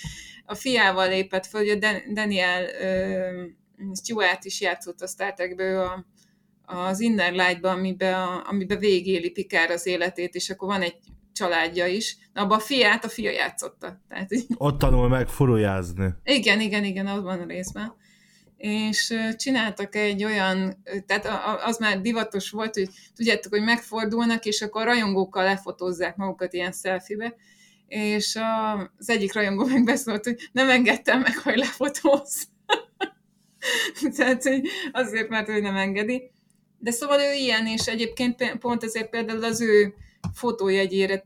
a 0.47 0.55
fiával 0.55 1.09
lépett 1.09 1.47
föl, 1.47 1.61
hogy 1.61 1.85
a 1.85 2.03
Daniel 2.12 2.64
uh, 2.64 3.95
Stewart 3.95 4.45
is 4.45 4.61
játszott 4.61 5.01
a 5.01 5.07
Star 5.07 5.33
Trekből 5.33 5.81
a, 5.81 6.05
az 6.75 7.01
Inner 7.01 7.33
Light-ban, 7.33 7.79
amiben, 7.79 8.14
a, 8.14 8.49
amiben 8.49 8.79
végéli 8.79 9.31
Pikár 9.31 9.70
az 9.70 9.87
életét, 9.87 10.35
és 10.35 10.51
akkor 10.51 10.68
van 10.68 10.83
egy 10.83 10.97
családja 11.35 11.87
is. 11.87 12.16
Na, 12.32 12.43
abban 12.43 12.59
a 12.59 12.61
fiát 12.61 13.05
a 13.05 13.09
fia 13.09 13.30
játszotta. 13.30 14.01
Tehát, 14.09 14.30
Ott 14.57 14.78
tanul 14.78 15.09
meg 15.09 15.28
furujázni. 15.28 16.09
Igen, 16.24 16.61
igen, 16.61 16.85
igen, 16.85 17.07
az 17.07 17.22
van 17.22 17.47
részben 17.47 17.95
és 18.66 19.14
csináltak 19.37 19.95
egy 19.95 20.24
olyan, 20.24 20.82
tehát 21.07 21.28
az 21.64 21.78
már 21.78 22.01
divatos 22.01 22.51
volt, 22.51 22.74
hogy 22.74 22.89
tudjátok, 23.16 23.53
hogy 23.53 23.62
megfordulnak, 23.62 24.45
és 24.45 24.62
akkor 24.62 24.82
a 24.82 24.85
rajongókkal 24.85 25.45
lefotózzák 25.45 26.16
magukat 26.16 26.53
ilyen 26.53 26.72
szelfibe, 26.72 27.35
és 27.89 28.39
az 28.99 29.09
egyik 29.09 29.35
rajongó 29.35 29.64
megbeszólt, 29.74 30.24
hogy 30.24 30.49
nem 30.53 30.68
engedtem 30.68 31.20
meg, 31.20 31.39
hogy 31.39 31.57
lefotózz. 31.57 32.43
tehát 34.16 34.43
hogy 34.43 34.68
azért, 34.93 35.28
mert 35.28 35.49
ő 35.49 35.61
nem 35.61 35.76
engedi. 35.76 36.30
De 36.78 36.91
szóval 36.91 37.20
ő 37.20 37.32
ilyen, 37.32 37.66
és 37.66 37.87
egyébként 37.87 38.59
pont 38.59 38.85
ezért 38.85 39.11
például 39.11 39.45
az 39.45 39.61
ő 39.61 39.95
fotójegyére, 40.33 41.22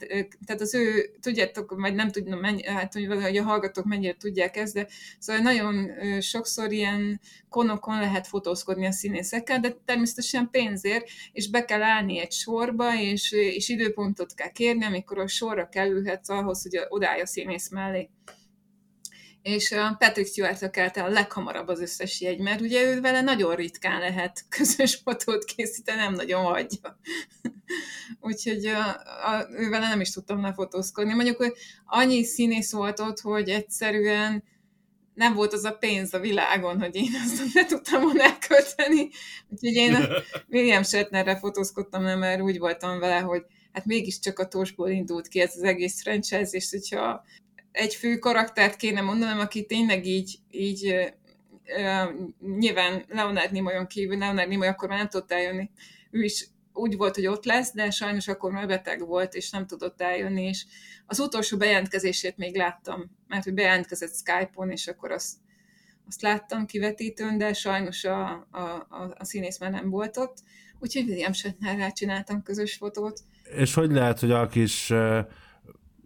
tehát 0.47 0.61
az 0.61 0.75
ő, 0.75 1.11
tudjátok, 1.21 1.75
vagy 1.77 1.95
nem 1.95 2.11
tudom, 2.11 2.39
mennyi, 2.39 2.65
hát 2.65 2.93
hogy, 2.93 3.37
a 3.37 3.43
hallgatók 3.43 3.85
mennyire 3.85 4.17
tudják 4.17 4.57
ezt, 4.57 4.75
de 4.75 4.87
szóval 5.19 5.43
nagyon 5.43 5.91
sokszor 6.21 6.73
ilyen 6.73 7.21
konokon 7.49 7.99
lehet 7.99 8.27
fotózkodni 8.27 8.87
a 8.87 8.93
színészekkel, 8.93 9.61
de 9.61 9.77
természetesen 9.85 10.51
pénzért, 10.51 11.09
és 11.33 11.51
be 11.51 11.65
kell 11.65 11.83
állni 11.83 12.19
egy 12.19 12.33
sorba, 12.33 13.01
és, 13.01 13.33
és 13.33 13.69
időpontot 13.69 14.35
kell 14.35 14.51
kérni, 14.51 14.85
amikor 14.85 15.19
a 15.19 15.27
sorra 15.27 15.69
kerülhetsz 15.69 16.29
ahhoz, 16.29 16.63
hogy 16.63 16.81
odállj 16.89 17.21
a 17.21 17.27
színész 17.27 17.71
mellé 17.71 18.11
és 19.49 19.73
a 19.73 19.97
Patrick 19.99 20.29
Stewart 20.29 20.71
kelte 20.71 21.03
a 21.03 21.09
leghamarabb 21.09 21.69
az 21.69 21.81
összes 21.81 22.21
jegy, 22.21 22.39
mert 22.39 22.61
ugye 22.61 22.83
ő 22.83 23.01
vele 23.01 23.21
nagyon 23.21 23.55
ritkán 23.55 23.99
lehet 23.99 24.45
közös 24.57 25.01
fotót 25.05 25.45
készíteni, 25.45 26.01
nem 26.01 26.15
nagyon 26.15 26.43
hagyja. 26.43 26.99
Úgyhogy 28.21 28.67
a, 28.67 28.89
a, 29.31 29.49
ő 29.51 29.69
vele 29.69 29.89
nem 29.89 30.01
is 30.01 30.11
tudtam 30.11 30.43
lefotózkodni. 30.43 31.15
Mondjuk, 31.15 31.37
hogy 31.37 31.53
annyi 31.87 32.25
színész 32.25 32.73
volt 32.73 33.01
ott, 33.01 33.21
hogy 33.21 33.49
egyszerűen 33.49 34.45
nem 35.15 35.35
volt 35.35 35.53
az 35.53 35.65
a 35.65 35.73
pénz 35.73 36.15
a 36.15 36.19
világon, 36.19 36.81
hogy 36.81 36.97
én 36.97 37.11
azt 37.25 37.55
ne 37.55 37.67
tudtam 37.67 38.03
volna 38.03 38.23
elkölteni. 38.23 39.09
Úgyhogy 39.49 39.75
én 39.75 39.95
a 39.95 40.09
William 40.53 40.83
Shatnerre 40.83 41.39
fotózkodtam, 41.39 42.03
nem, 42.03 42.19
mert 42.19 42.41
úgy 42.41 42.59
voltam 42.59 42.99
vele, 42.99 43.19
hogy 43.19 43.45
hát 43.73 43.85
mégiscsak 43.85 44.39
a 44.39 44.49
tosból 44.49 44.89
indult 44.89 45.29
ki 45.29 45.41
ez 45.41 45.53
az 45.57 45.63
egész 45.63 46.03
franchise, 46.03 46.49
és 46.51 46.71
hogyha 46.71 47.25
egy 47.73 47.95
fő 47.95 48.19
karaktert 48.19 48.77
kéne 48.77 49.01
mondanom, 49.01 49.39
aki 49.39 49.66
tényleg 49.66 50.07
így, 50.07 50.39
így 50.51 50.95
uh, 51.77 52.09
nyilván 52.59 53.05
Leonard 53.09 53.53
Nimoyon 53.53 53.87
kívül, 53.87 54.19
Leonard 54.19 54.49
Nimoy 54.49 54.66
akkor 54.66 54.89
már 54.89 54.99
nem 54.99 55.09
tudott 55.09 55.33
eljönni. 55.33 55.71
Ő 56.11 56.23
is 56.23 56.49
úgy 56.73 56.97
volt, 56.97 57.14
hogy 57.14 57.27
ott 57.27 57.45
lesz, 57.45 57.75
de 57.75 57.91
sajnos 57.91 58.29
akkor 58.29 58.53
már 58.53 58.66
beteg 58.66 59.07
volt, 59.07 59.35
és 59.35 59.51
nem 59.51 59.66
tudott 59.66 60.01
eljönni, 60.01 60.43
és 60.43 60.64
az 61.07 61.19
utolsó 61.19 61.57
bejelentkezését 61.57 62.37
még 62.37 62.57
láttam, 62.57 63.11
mert 63.27 63.45
hogy 63.45 63.55
bejelentkezett 63.55 64.14
Skype-on, 64.14 64.71
és 64.71 64.87
akkor 64.87 65.11
azt, 65.11 65.37
azt 66.07 66.23
láttam 66.23 66.66
kivetítőn, 66.66 67.39
de 67.39 67.53
sajnos 67.53 68.05
a, 68.05 68.47
a, 68.51 68.87
a, 68.89 69.14
a 69.19 69.25
színész 69.25 69.59
már 69.59 69.71
nem 69.71 69.91
volt 69.91 70.16
ott, 70.16 70.37
úgyhogy 70.79 71.09
William 71.09 71.33
Shatnerrel 71.33 71.93
csináltam 71.93 72.43
közös 72.43 72.77
fotót. 72.77 73.21
És 73.57 73.75
hogy 73.75 73.91
lehet, 73.91 74.21
hogy 74.21 74.31
a 74.31 74.47
kis 74.47 74.93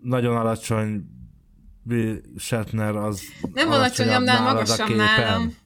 nagyon 0.03 0.37
alacsony 0.37 1.05
Shatner 2.39 2.97
az 2.97 3.23
Nem 3.53 3.71
alacsonyabb 3.71 4.23
nálam, 4.23 4.45
magasabb 4.45 4.97
nálam. 4.97 5.57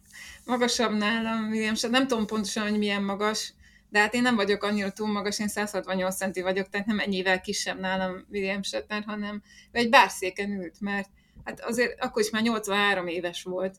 Magasabb 0.45 0.93
nálam, 0.93 1.49
William 1.49 1.75
Shatner. 1.75 2.01
Nem 2.01 2.09
tudom 2.09 2.27
pontosan, 2.27 2.69
hogy 2.69 2.79
milyen 2.79 3.03
magas, 3.03 3.53
de 3.89 3.99
hát 3.99 4.15
én 4.15 4.23
nem 4.23 4.37
vagyok 4.37 4.63
annyira 4.63 4.91
túl 4.91 5.13
magas, 5.13 5.39
én 5.39 5.49
168 5.49 6.17
centi 6.17 6.41
vagyok, 6.41 6.69
tehát 6.69 6.87
nem 6.87 6.99
ennyivel 6.99 7.41
kisebb 7.41 7.81
nálam 7.81 8.27
William 8.31 8.63
Shatner, 8.63 9.03
hanem 9.07 9.43
egy 9.73 9.89
bárszéken 9.89 10.51
ült, 10.51 10.81
mert 10.81 11.09
hát 11.45 11.61
azért 11.61 12.01
akkor 12.01 12.23
is 12.23 12.31
már 12.31 12.43
83 12.43 13.07
éves 13.07 13.43
volt. 13.43 13.77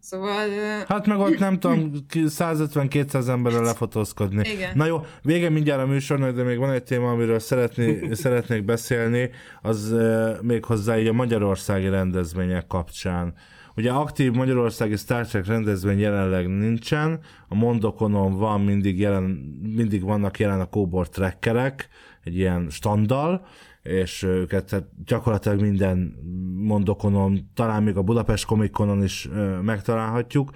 Szóval... 0.00 0.48
Hát 0.86 1.06
meg 1.06 1.18
ott 1.18 1.38
nem 1.38 1.58
tudom, 1.58 1.92
150-200 2.12 3.28
emberrel 3.28 3.62
lefotózkodni. 3.62 4.48
Igen. 4.48 4.70
Na 4.74 4.86
jó, 4.86 5.00
vége 5.22 5.48
mindjárt 5.48 5.82
a 5.82 5.86
műsornak, 5.86 6.34
de 6.34 6.42
még 6.42 6.58
van 6.58 6.70
egy 6.70 6.82
téma, 6.82 7.10
amiről 7.10 7.38
szeretné, 7.38 8.08
szeretnék 8.12 8.64
beszélni, 8.64 9.30
az 9.62 9.94
még 10.42 10.64
hozzá 10.64 10.98
így 10.98 11.06
a 11.06 11.12
magyarországi 11.12 11.88
rendezvények 11.88 12.66
kapcsán. 12.66 13.34
Ugye 13.76 13.90
aktív 13.90 14.32
magyarországi 14.32 14.96
Star 14.96 15.26
Trek 15.26 15.46
rendezvény 15.46 15.98
jelenleg 15.98 16.48
nincsen, 16.48 17.20
a 17.48 17.54
Mondokonon 17.54 18.38
van 18.38 18.60
mindig, 18.60 18.98
jelen, 18.98 19.22
mindig 19.76 20.02
vannak 20.02 20.38
jelen 20.38 20.60
a 20.60 20.64
kóbor 20.64 21.08
trekkerek, 21.08 21.88
egy 22.24 22.36
ilyen 22.36 22.66
standal, 22.70 23.46
és 23.88 24.22
őket 24.22 24.84
gyakorlatilag 25.04 25.60
minden 25.60 26.16
mondokonon, 26.54 27.50
talán 27.54 27.82
még 27.82 27.96
a 27.96 28.02
Budapest 28.02 28.46
Comic-Conon 28.46 29.02
is 29.02 29.28
megtalálhatjuk. 29.62 30.50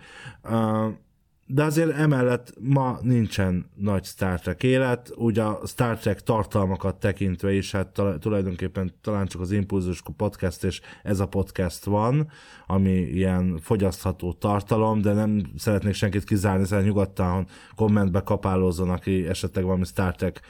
De 1.47 1.63
azért 1.63 1.91
emellett 1.91 2.53
ma 2.61 2.99
nincsen 3.03 3.71
nagy 3.75 4.05
Star 4.05 4.41
Trek 4.41 4.63
élet, 4.63 5.13
ugye 5.17 5.43
a 5.43 5.61
Star 5.67 5.99
Trek 5.99 6.21
tartalmakat 6.21 6.97
tekintve 6.97 7.53
is, 7.53 7.73
hát 7.73 8.01
tulajdonképpen 8.21 8.93
talán 9.01 9.27
csak 9.27 9.41
az 9.41 9.51
Impulzus 9.51 10.03
podcast 10.17 10.65
és 10.65 10.81
ez 11.03 11.21
a 11.21 11.29
podcast 11.29 11.85
van, 11.85 12.29
ami 12.67 12.93
ilyen 12.93 13.59
fogyasztható 13.63 14.33
tartalom, 14.33 15.01
de 15.01 15.13
nem 15.13 15.43
szeretnék 15.57 15.95
senkit 15.95 16.25
kizárni, 16.25 16.65
szóval 16.65 16.85
nyugodtan 16.85 17.47
kommentbe 17.75 18.21
kapálózzon, 18.21 18.91
aki 18.91 19.27
esetleg 19.27 19.65
valami 19.65 19.85
Star 19.85 20.15
Trek 20.15 20.41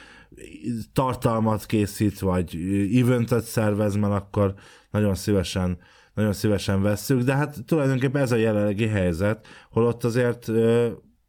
tartalmat 0.92 1.66
készít, 1.66 2.18
vagy 2.18 2.56
eventet 2.94 3.44
szervez, 3.44 3.94
mert 3.94 4.12
akkor 4.12 4.54
nagyon 4.90 5.14
szívesen 5.14 5.78
nagyon 6.14 6.32
szívesen 6.32 6.82
vesszük, 6.82 7.22
de 7.22 7.34
hát 7.34 7.64
tulajdonképpen 7.66 8.22
ez 8.22 8.32
a 8.32 8.36
jelenlegi 8.36 8.86
helyzet, 8.86 9.46
holott 9.70 10.04
azért 10.04 10.46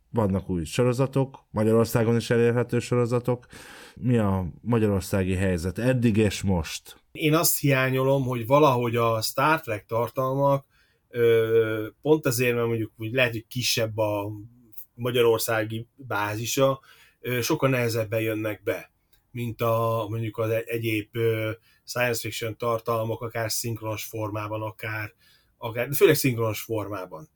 vannak 0.09 0.49
új 0.49 0.63
sorozatok, 0.63 1.45
Magyarországon 1.51 2.15
is 2.15 2.29
elérhető 2.29 2.79
sorozatok. 2.79 3.45
Mi 3.95 4.17
a 4.17 4.45
magyarországi 4.61 5.35
helyzet 5.35 5.77
eddig 5.77 6.17
és 6.17 6.41
most? 6.41 6.97
Én 7.11 7.35
azt 7.35 7.59
hiányolom, 7.59 8.23
hogy 8.23 8.45
valahogy 8.45 8.95
a 8.95 9.21
Star 9.21 9.61
Trek 9.61 9.85
tartalmak 9.85 10.65
pont 12.01 12.25
azért, 12.25 12.55
mert 12.55 12.67
mondjuk 12.67 12.91
hogy 12.97 13.11
lehet, 13.11 13.31
hogy 13.31 13.47
kisebb 13.47 13.97
a 13.97 14.31
magyarországi 14.93 15.87
bázisa, 15.95 16.79
sokkal 17.41 17.69
nehezebben 17.69 18.21
jönnek 18.21 18.63
be 18.63 18.92
mint 19.33 19.61
a 19.61 20.05
mondjuk 20.09 20.37
az 20.37 20.49
egyéb 20.65 21.17
science 21.85 22.19
fiction 22.19 22.57
tartalmak, 22.57 23.21
akár 23.21 23.51
szinkronos 23.51 24.05
formában, 24.05 24.61
akár, 24.61 25.13
akár 25.57 25.87
főleg 25.95 26.15
szinkronos 26.15 26.61
formában 26.61 27.29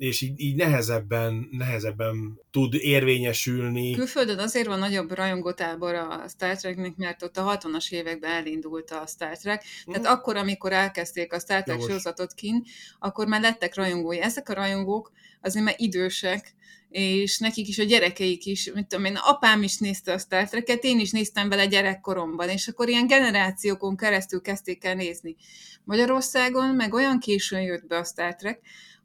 és 0.00 0.20
így, 0.20 0.40
így 0.40 0.56
nehezebben, 0.56 1.48
nehezebben 1.50 2.40
tud 2.50 2.74
érvényesülni. 2.74 3.92
Külföldön 3.92 4.38
azért 4.38 4.66
van 4.66 4.78
nagyobb 4.78 5.12
rajongótábor 5.12 5.94
a 5.94 6.24
Star 6.28 6.56
Treknek, 6.56 6.96
mert 6.96 7.22
ott 7.22 7.36
a 7.36 7.58
60-as 7.58 7.90
években 7.90 8.30
elindult 8.30 8.90
a 8.90 9.06
Star 9.06 9.36
Trek. 9.38 9.64
Tehát 9.84 10.08
mm. 10.08 10.12
akkor, 10.12 10.36
amikor 10.36 10.72
elkezdték 10.72 11.32
a 11.32 11.38
Star 11.38 11.62
Trek 11.62 11.80
sorozatot 11.80 12.34
kin, 12.34 12.64
akkor 12.98 13.26
már 13.26 13.40
lettek 13.40 13.74
rajongói. 13.74 14.20
Ezek 14.20 14.48
a 14.48 14.54
rajongók 14.54 15.12
azért 15.40 15.64
már 15.64 15.74
idősek, 15.76 16.54
és 16.88 17.38
nekik 17.38 17.68
is 17.68 17.78
a 17.78 17.84
gyerekeik 17.84 18.46
is, 18.46 18.70
mit 18.74 18.86
tudom 18.86 19.04
én, 19.04 19.16
apám 19.16 19.62
is 19.62 19.78
nézte 19.78 20.12
a 20.12 20.18
Star 20.18 20.48
Trek-et, 20.48 20.84
én 20.84 21.00
is 21.00 21.10
néztem 21.10 21.48
vele 21.48 21.66
gyerekkoromban, 21.66 22.48
és 22.48 22.68
akkor 22.68 22.88
ilyen 22.88 23.06
generációkon 23.06 23.96
keresztül 23.96 24.40
kezdték 24.40 24.84
el 24.84 24.94
nézni. 24.94 25.36
Magyarországon 25.84 26.74
meg 26.74 26.94
olyan 26.94 27.18
későn 27.18 27.60
jött 27.60 27.86
be 27.86 27.96
a 27.96 28.04
Star 28.04 28.34
Trek, 28.34 28.60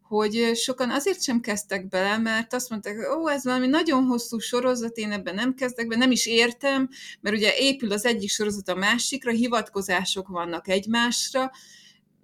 hogy 0.08 0.52
sokan 0.56 0.90
azért 0.90 1.22
sem 1.22 1.40
kezdtek 1.40 1.88
bele, 1.88 2.18
mert 2.18 2.54
azt 2.54 2.70
mondták, 2.70 2.96
ó, 3.18 3.32
ez 3.32 3.44
valami 3.44 3.68
nagyon 3.68 4.06
hosszú 4.06 4.40
sorozat, 4.40 4.98
én 4.98 5.12
ebben 5.12 5.36
nem 5.36 5.54
kezdek 5.54 5.88
be, 5.88 5.96
nem 5.96 6.12
is 6.12 6.26
értem, 6.26 6.90
mert 7.22 7.36
ugye 7.36 7.54
épül 7.58 7.92
az 7.92 8.06
egyik 8.06 8.30
sorozat 8.30 8.68
a 8.68 8.76
másikra, 8.76 9.32
hivatkozások 9.32 10.28
vannak 10.28 10.68
egymásra, 10.68 11.52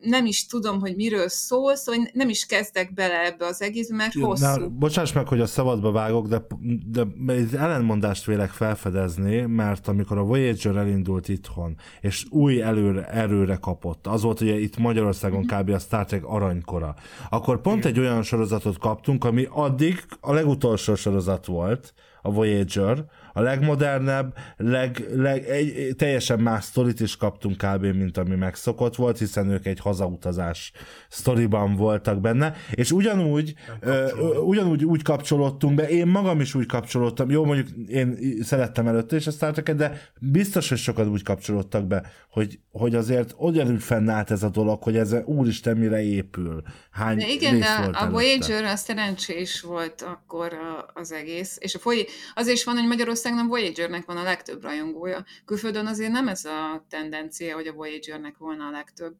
nem 0.01 0.25
is 0.25 0.45
tudom, 0.45 0.79
hogy 0.79 0.95
miről 0.95 1.29
szól, 1.29 1.75
szóval 1.75 2.09
nem 2.13 2.29
is 2.29 2.45
kezdek 2.45 2.93
bele 2.93 3.25
ebbe 3.25 3.45
az 3.45 3.61
egészbe, 3.61 3.95
mert 3.95 4.13
hosszú. 4.13 4.59
Na, 4.59 4.67
bocsáss 4.67 5.13
meg, 5.13 5.27
hogy 5.27 5.41
a 5.41 5.45
szabadba 5.45 5.91
vágok, 5.91 6.27
de, 6.27 6.41
de 6.85 7.05
egy 7.27 7.55
ellenmondást 7.55 8.25
vélek 8.25 8.49
felfedezni, 8.49 9.41
mert 9.41 9.87
amikor 9.87 10.17
a 10.17 10.23
Voyager 10.23 10.75
elindult 10.75 11.29
itthon, 11.29 11.75
és 12.01 12.25
új 12.29 12.61
előre, 12.61 13.07
erőre 13.07 13.55
kapott, 13.55 14.07
az 14.07 14.21
volt 14.21 14.41
ugye 14.41 14.59
itt 14.59 14.77
Magyarországon 14.77 15.39
mm-hmm. 15.39 15.61
kb. 15.61 15.69
a 15.69 15.79
Star 15.79 16.05
Trek 16.05 16.25
aranykora, 16.25 16.95
akkor 17.29 17.61
pont 17.61 17.85
egy 17.85 17.99
olyan 17.99 18.23
sorozatot 18.23 18.77
kaptunk, 18.77 19.23
ami 19.23 19.47
addig 19.49 20.03
a 20.19 20.33
legutolsó 20.33 20.95
sorozat 20.95 21.45
volt, 21.45 21.93
a 22.21 22.31
Voyager, 22.31 23.05
a 23.33 23.41
legmodernebb, 23.41 24.33
leg, 24.57 25.05
leg, 25.15 25.43
egy, 25.49 25.95
teljesen 25.97 26.39
más 26.39 26.63
sztorit 26.63 26.99
is 26.99 27.17
kaptunk 27.17 27.57
kb. 27.57 27.85
mint 27.85 28.17
ami 28.17 28.35
megszokott 28.35 28.95
volt, 28.95 29.17
hiszen 29.17 29.49
ők 29.49 29.65
egy 29.65 29.79
hazautazás 29.79 30.71
sztoriban 31.09 31.75
voltak 31.75 32.21
benne, 32.21 32.53
és 32.71 32.91
ugyanúgy, 32.91 33.53
ö, 33.79 34.11
ugyanúgy 34.37 34.85
úgy 34.85 35.01
kapcsolódtunk 35.03 35.75
be, 35.75 35.89
én 35.89 36.07
magam 36.07 36.39
is 36.39 36.55
úgy 36.55 36.65
kapcsolódtam, 36.65 37.29
jó 37.29 37.45
mondjuk 37.45 37.67
én 37.87 38.17
szerettem 38.41 38.87
előtte 38.87 39.15
is 39.15 39.27
a 39.27 39.31
Star 39.31 39.51
Trek-et, 39.51 39.75
de 39.75 40.01
biztos, 40.19 40.69
hogy 40.69 40.77
sokan 40.77 41.07
úgy 41.07 41.23
kapcsolódtak 41.23 41.87
be, 41.87 42.03
hogy, 42.29 42.59
hogy 42.71 42.95
azért 42.95 43.33
ugyanúgy 43.37 43.83
fennállt 43.83 44.31
ez 44.31 44.43
a 44.43 44.49
dolog, 44.49 44.83
hogy 44.83 44.97
ez 44.97 45.15
úristen 45.25 45.77
mire 45.77 46.03
épül, 46.03 46.61
hány 46.91 47.17
De 47.17 47.27
igen, 47.27 47.53
rész 47.53 47.63
de 47.63 47.77
volt 47.77 47.95
a 47.95 47.97
előtte. 47.97 48.09
Voyager 48.11 48.63
az 48.63 48.79
szerencsés 48.79 49.61
volt 49.61 50.01
akkor 50.01 50.53
a- 50.53 50.91
az 50.93 51.11
egész, 51.11 51.57
és 51.59 51.75
a 51.75 51.79
foly... 51.79 52.05
azért 52.35 52.55
is 52.55 52.63
van, 52.63 52.75
hogy 52.75 52.87
Magyarországon 53.23 53.45
a 53.45 53.59
Voyagernek 53.59 54.05
van 54.05 54.17
a 54.17 54.23
legtöbb 54.23 54.63
rajongója. 54.63 55.25
Külföldön 55.45 55.85
azért 55.85 56.11
nem 56.11 56.27
ez 56.27 56.45
a 56.45 56.85
tendencia, 56.89 57.55
hogy 57.55 57.67
a 57.67 57.73
Voyagernek 57.73 58.37
volna 58.37 58.67
a 58.67 58.71
legtöbb. 58.71 59.15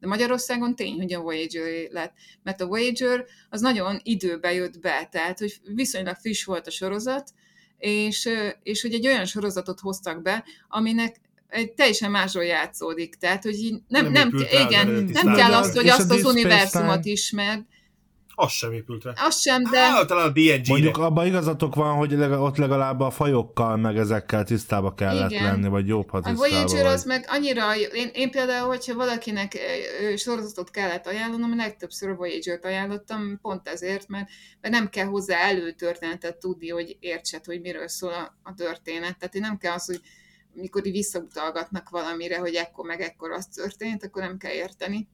De 0.00 0.06
Magyarországon 0.06 0.74
tény, 0.74 0.96
hogy 0.96 1.12
a 1.12 1.20
Voyager 1.20 1.90
lett, 1.90 2.12
mert 2.42 2.60
a 2.60 2.66
Voyager 2.66 3.24
az 3.50 3.60
nagyon 3.60 4.00
időbe 4.02 4.52
jött 4.52 4.80
be, 4.80 5.08
tehát 5.10 5.38
hogy 5.38 5.60
viszonylag 5.74 6.16
friss 6.16 6.44
volt 6.44 6.66
a 6.66 6.70
sorozat, 6.70 7.30
és, 7.78 8.28
és 8.62 8.82
hogy 8.82 8.94
egy 8.94 9.06
olyan 9.06 9.24
sorozatot 9.24 9.80
hoztak 9.80 10.22
be, 10.22 10.44
aminek 10.68 11.20
egy 11.48 11.72
teljesen 11.72 12.10
másról 12.10 12.44
játszódik. 12.44 13.14
Tehát, 13.14 13.42
hogy 13.42 13.54
így 13.54 13.74
nem, 13.88 14.12
Nem 14.12 14.12
nem, 14.12 14.46
igen, 14.66 14.88
nem 15.12 15.34
kell 15.34 15.52
azt, 15.52 15.76
hogy 15.76 15.88
azt 15.88 16.10
az 16.10 16.24
univerzumot 16.24 17.04
ismerd. 17.04 17.64
Az 18.38 18.52
sem 18.52 18.72
épült 18.72 19.04
rá. 19.04 19.12
Az 19.16 19.40
sem, 19.40 19.62
de... 19.62 19.86
Ah, 19.86 20.06
talán 20.06 20.26
a 20.26 20.30
DNG-re. 20.30 20.62
Mondjuk 20.66 20.98
abban 20.98 21.26
igazatok 21.26 21.74
van, 21.74 21.96
hogy 21.96 22.14
ott 22.14 22.56
legalább 22.56 23.00
a 23.00 23.10
fajokkal, 23.10 23.76
meg 23.76 23.96
ezekkel 23.96 24.44
tisztába 24.44 24.94
kellett 24.94 25.30
Igen. 25.30 25.44
lenni, 25.44 25.68
vagy 25.68 25.86
jobb, 25.86 26.10
ha 26.10 26.16
A 26.16 26.20
tisztába 26.20 26.48
Voyager 26.48 26.84
vagy. 26.84 26.92
az 26.92 27.04
meg 27.04 27.24
annyira, 27.28 27.76
én, 27.76 28.10
én 28.12 28.30
például, 28.30 28.68
hogyha 28.68 28.94
valakinek 28.94 29.58
sorozatot 30.16 30.70
kellett 30.70 31.06
ajánlanom, 31.06 31.56
legtöbbször 31.56 32.08
a 32.08 32.14
Voyager-t 32.14 32.64
ajánlottam, 32.64 33.38
pont 33.42 33.68
ezért, 33.68 34.08
mert, 34.08 34.28
mert 34.60 34.74
nem 34.74 34.88
kell 34.88 35.06
hozzá 35.06 35.38
előtörténetet 35.38 36.36
tudni, 36.36 36.68
hogy 36.68 36.96
értsed, 37.00 37.44
hogy 37.44 37.60
miről 37.60 37.88
szól 37.88 38.12
a, 38.12 38.38
a 38.42 38.54
történet. 38.54 39.18
Tehát 39.18 39.34
én 39.34 39.40
nem 39.40 39.58
kell 39.58 39.74
az, 39.74 39.86
hogy 39.86 40.00
mikor 40.52 40.86
így 40.86 40.92
visszautalgatnak 40.92 41.88
valamire, 41.88 42.38
hogy 42.38 42.54
ekkor 42.54 42.86
meg 42.86 43.00
ekkor 43.00 43.30
az 43.30 43.46
történt, 43.46 44.04
akkor 44.04 44.22
nem 44.22 44.36
kell 44.38 44.52
érteni. 44.52 45.08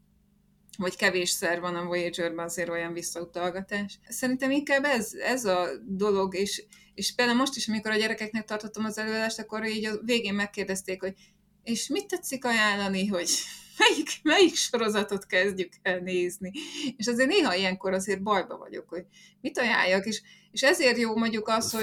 Vagy 0.79 0.97
kevésszer 0.97 1.61
van 1.61 1.75
a 1.75 1.85
Voyager-ben 1.85 2.45
azért 2.45 2.68
olyan 2.68 2.93
visszautalgatás. 2.93 3.99
Szerintem 4.09 4.51
inkább 4.51 4.85
ez, 4.85 5.12
ez 5.12 5.45
a 5.45 5.68
dolog, 5.87 6.35
és, 6.35 6.64
és 6.95 7.14
például 7.14 7.39
most 7.39 7.57
is, 7.57 7.68
amikor 7.68 7.91
a 7.91 7.97
gyerekeknek 7.97 8.45
tartottam 8.45 8.85
az 8.85 8.99
előadást, 8.99 9.39
akkor 9.39 9.66
így 9.66 9.85
a 9.85 10.01
végén 10.05 10.35
megkérdezték, 10.35 11.01
hogy 11.01 11.14
és 11.62 11.89
mit 11.89 12.07
tetszik 12.07 12.45
ajánlani, 12.45 13.07
hogy 13.07 13.31
melyik, 13.79 14.09
melyik 14.23 14.55
sorozatot 14.55 15.27
kezdjük 15.27 15.73
el 15.83 15.99
nézni. 15.99 16.53
És 16.97 17.07
azért 17.07 17.29
néha 17.29 17.55
ilyenkor 17.55 17.93
azért 17.93 18.23
bajba 18.23 18.57
vagyok, 18.57 18.89
hogy 18.89 19.05
mit 19.41 19.59
ajánljak, 19.59 20.07
és, 20.07 20.23
és 20.51 20.62
ezért 20.62 20.99
jó 20.99 21.16
mondjuk 21.16 21.49
az, 21.49 21.73
hogy... 21.73 21.83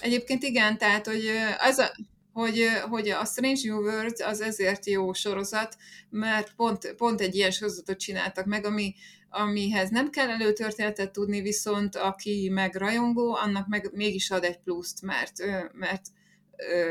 Egyébként 0.00 0.42
igen, 0.42 0.78
tehát, 0.78 1.06
hogy 1.06 1.30
az 1.58 1.78
a, 1.78 1.96
hogy, 2.36 2.66
hogy 2.88 3.08
a 3.08 3.24
Strange 3.24 3.60
New 3.62 3.80
World 3.80 4.20
az 4.20 4.40
ezért 4.40 4.86
jó 4.86 5.12
sorozat, 5.12 5.76
mert 6.10 6.52
pont, 6.56 6.94
pont 6.96 7.20
egy 7.20 7.34
ilyen 7.34 7.50
sorozatot 7.50 7.98
csináltak 7.98 8.44
meg, 8.44 8.64
ami, 8.64 8.94
amihez 9.30 9.90
nem 9.90 10.10
kell 10.10 10.28
előtörténetet 10.28 11.12
tudni, 11.12 11.40
viszont 11.40 11.96
aki 11.96 12.48
meg 12.52 12.74
rajongó, 12.74 13.34
annak 13.34 13.68
meg 13.68 13.90
mégis 13.92 14.30
ad 14.30 14.44
egy 14.44 14.58
pluszt, 14.58 15.02
mert, 15.02 15.32
mert 15.72 16.02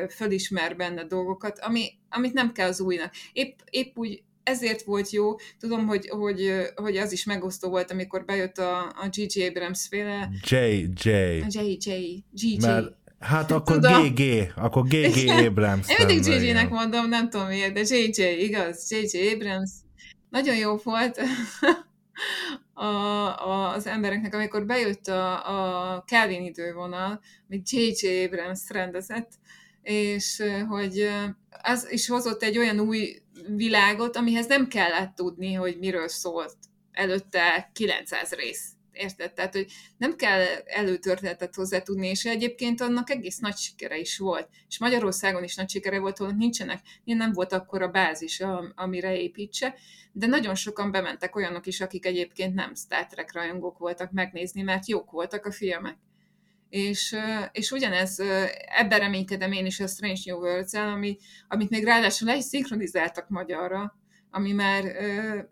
fölismer 0.09 0.75
benne 0.75 1.03
dolgokat, 1.03 1.59
ami, 1.59 1.89
amit 2.09 2.33
nem 2.33 2.51
kell 2.51 2.67
az 2.67 2.79
újnak. 2.79 3.13
Épp, 3.33 3.59
épp 3.69 3.97
úgy 3.97 4.23
ezért 4.43 4.81
volt 4.81 5.09
jó, 5.09 5.35
tudom, 5.59 5.87
hogy, 5.87 6.07
hogy, 6.07 6.51
hogy 6.75 6.97
az 6.97 7.11
is 7.11 7.23
megosztó 7.23 7.69
volt, 7.69 7.91
amikor 7.91 8.25
bejött 8.25 8.57
a, 8.57 8.79
a 8.79 9.09
G.G. 9.09 9.41
Abrams 9.41 9.87
féle 9.87 10.29
JJ. 10.49 11.09
J.J. 11.49 12.23
G.J. 12.31 12.57
Mert 12.59 13.04
hát 13.19 13.51
akkor 13.51 13.75
Tudom. 13.75 14.13
GG, 14.13 14.51
akkor 14.55 14.83
GG. 14.87 15.45
Abrams. 15.45 15.89
Én 15.89 16.05
mindig 16.05 16.25
JJ-nek 16.25 16.69
mondom, 16.69 17.09
nem 17.09 17.29
tudom 17.29 17.47
miért, 17.47 17.73
de 17.73 17.81
JJ, 17.95 18.43
igaz, 18.43 18.91
JJ 18.91 19.33
Abrams. 19.33 19.71
Nagyon 20.29 20.55
jó 20.55 20.75
volt 20.83 21.21
a, 22.73 22.85
a, 23.49 23.73
az 23.73 23.87
embereknek, 23.87 24.33
amikor 24.33 24.65
bejött 24.65 25.07
a, 25.07 25.95
a 25.95 26.03
Kelvin 26.07 26.41
idővonal, 26.41 27.21
amit 27.49 27.69
JJ 27.69 28.23
Abrams 28.23 28.61
rendezett, 28.69 29.31
és 29.81 30.43
hogy 30.67 31.09
az 31.61 31.91
is 31.91 32.07
hozott 32.07 32.43
egy 32.43 32.57
olyan 32.57 32.79
új 32.79 33.21
világot, 33.47 34.15
amihez 34.15 34.47
nem 34.47 34.67
kellett 34.67 35.15
tudni, 35.15 35.53
hogy 35.53 35.77
miről 35.79 36.07
szólt 36.07 36.55
előtte 36.91 37.69
900 37.73 38.31
rész. 38.31 38.74
Érted? 38.95 39.33
Tehát, 39.33 39.53
hogy 39.53 39.71
nem 39.97 40.15
kell 40.15 40.43
előtörténetet 40.65 41.55
hozzá 41.55 41.79
tudni, 41.79 42.07
és 42.07 42.25
egyébként 42.25 42.81
annak 42.81 43.09
egész 43.09 43.37
nagy 43.37 43.55
sikere 43.55 43.97
is 43.97 44.17
volt. 44.17 44.49
És 44.67 44.79
Magyarországon 44.79 45.43
is 45.43 45.55
nagy 45.55 45.69
sikere 45.69 45.99
volt, 45.99 46.17
hogy 46.17 46.35
nincsenek, 46.35 46.79
nem 47.03 47.31
volt 47.31 47.53
akkor 47.53 47.81
a 47.81 47.87
bázis, 47.87 48.39
am- 48.39 48.73
amire 48.75 49.17
építse, 49.17 49.75
de 50.11 50.27
nagyon 50.27 50.55
sokan 50.55 50.91
bementek 50.91 51.35
olyanok 51.35 51.65
is, 51.65 51.81
akik 51.81 52.05
egyébként 52.05 52.53
nem 52.53 52.75
Star 52.75 53.05
Trek 53.05 53.33
rajongók 53.33 53.77
voltak 53.77 54.11
megnézni, 54.11 54.61
mert 54.61 54.87
jók 54.87 55.11
voltak 55.11 55.45
a 55.45 55.51
filmek. 55.51 55.97
És, 56.69 57.15
és 57.51 57.71
ugyanez, 57.71 58.19
ebben 58.65 58.99
reménykedem 58.99 59.51
én 59.51 59.65
is 59.65 59.79
a 59.79 59.87
Strange 59.87 60.21
New 60.25 60.37
worlds 60.37 60.73
ami, 60.73 61.17
amit 61.47 61.69
még 61.69 61.83
ráadásul 61.83 62.27
le 62.27 62.35
is 62.35 62.43
szinkronizáltak 62.43 63.29
magyarra, 63.29 63.95
ami 64.31 64.51
már 64.51 64.95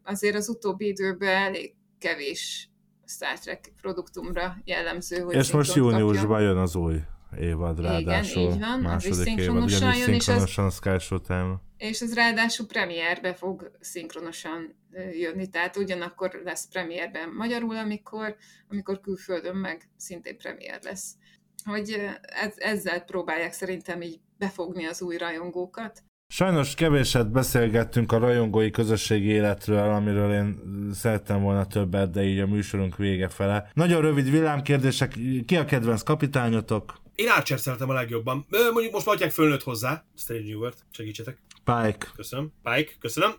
azért 0.04 0.36
az 0.36 0.50
utóbbi 0.50 0.88
időben 0.88 1.44
elég 1.44 1.74
kevés 2.00 2.70
Star 3.06 3.40
Trek 3.40 3.74
produktumra 3.82 4.58
jellemző, 4.64 5.20
hogy 5.20 5.36
És 5.36 5.52
most 5.52 5.74
kapjon. 5.74 5.92
júniusban 5.98 6.42
jön 6.42 6.58
az 6.58 6.76
új 6.76 7.00
évad, 7.40 7.80
Igen, 7.80 7.92
ráadásul. 7.92 8.42
így 8.42 8.60
van, 8.60 8.80
második 8.80 9.14
évad, 9.14 9.26
szinkronosan 9.26 9.78
ugyanis 9.90 10.00
jön, 10.06 10.14
és 10.14 10.28
az- 10.28 10.36
szinkronosan 10.46 11.00
Showtime. 11.00 11.56
És 11.78 12.02
ez 12.02 12.14
ráadásul 12.14 12.68
premierbe 12.68 13.34
fog 13.34 13.72
szinkronosan 13.80 14.76
jönni, 15.14 15.48
tehát 15.48 15.78
ugyanakkor 15.78 16.42
lesz 16.44 16.68
premierben 16.68 17.30
magyarul, 17.30 17.78
amikor, 17.78 18.36
amikor 18.70 19.00
külföldön 19.00 19.56
meg 19.56 19.90
szintén 19.98 20.38
premier 20.38 20.80
lesz. 20.84 21.16
Hogy 21.64 22.00
ez, 22.22 22.54
ezzel 22.58 23.00
próbálják 23.02 23.52
szerintem 23.54 24.02
így 24.02 24.20
befogni 24.38 24.86
az 24.86 25.02
új 25.02 25.18
rajongókat. 25.18 26.04
Sajnos 26.36 26.76
kevéset 26.76 27.32
beszélgettünk 27.32 28.12
a 28.12 28.18
rajongói 28.18 28.72
közösségi 28.72 29.28
életről, 29.28 29.78
amiről 29.94 30.34
én 30.34 30.60
szerettem 30.94 31.42
volna 31.42 31.68
többet, 31.68 32.10
de 32.12 32.24
így 32.24 32.40
a 32.40 32.48
műsorunk 32.48 32.98
vége 32.98 33.30
fele. 33.30 33.72
Nagyon 33.74 34.02
rövid 34.02 34.30
villámkérdések. 34.32 35.18
Ki 35.46 35.58
a 35.58 35.66
kedvenc 35.66 36.04
kapitányotok? 36.04 37.02
Én 37.16 37.30
Archer 37.30 37.60
szeretem 37.60 37.90
a 37.90 37.94
legjobban. 37.94 38.46
Ö, 38.50 38.72
Mondjuk 38.72 38.94
most 38.94 39.08
adják 39.08 39.32
fölnőtt 39.32 39.64
hozzá. 39.64 40.06
Strange 40.18 40.44
New 40.44 40.60
World. 40.60 40.76
Segítsetek. 40.92 41.38
Pike. 41.64 42.08
Köszönöm. 42.16 42.52
Pike, 42.64 42.92
köszönöm. 43.00 43.32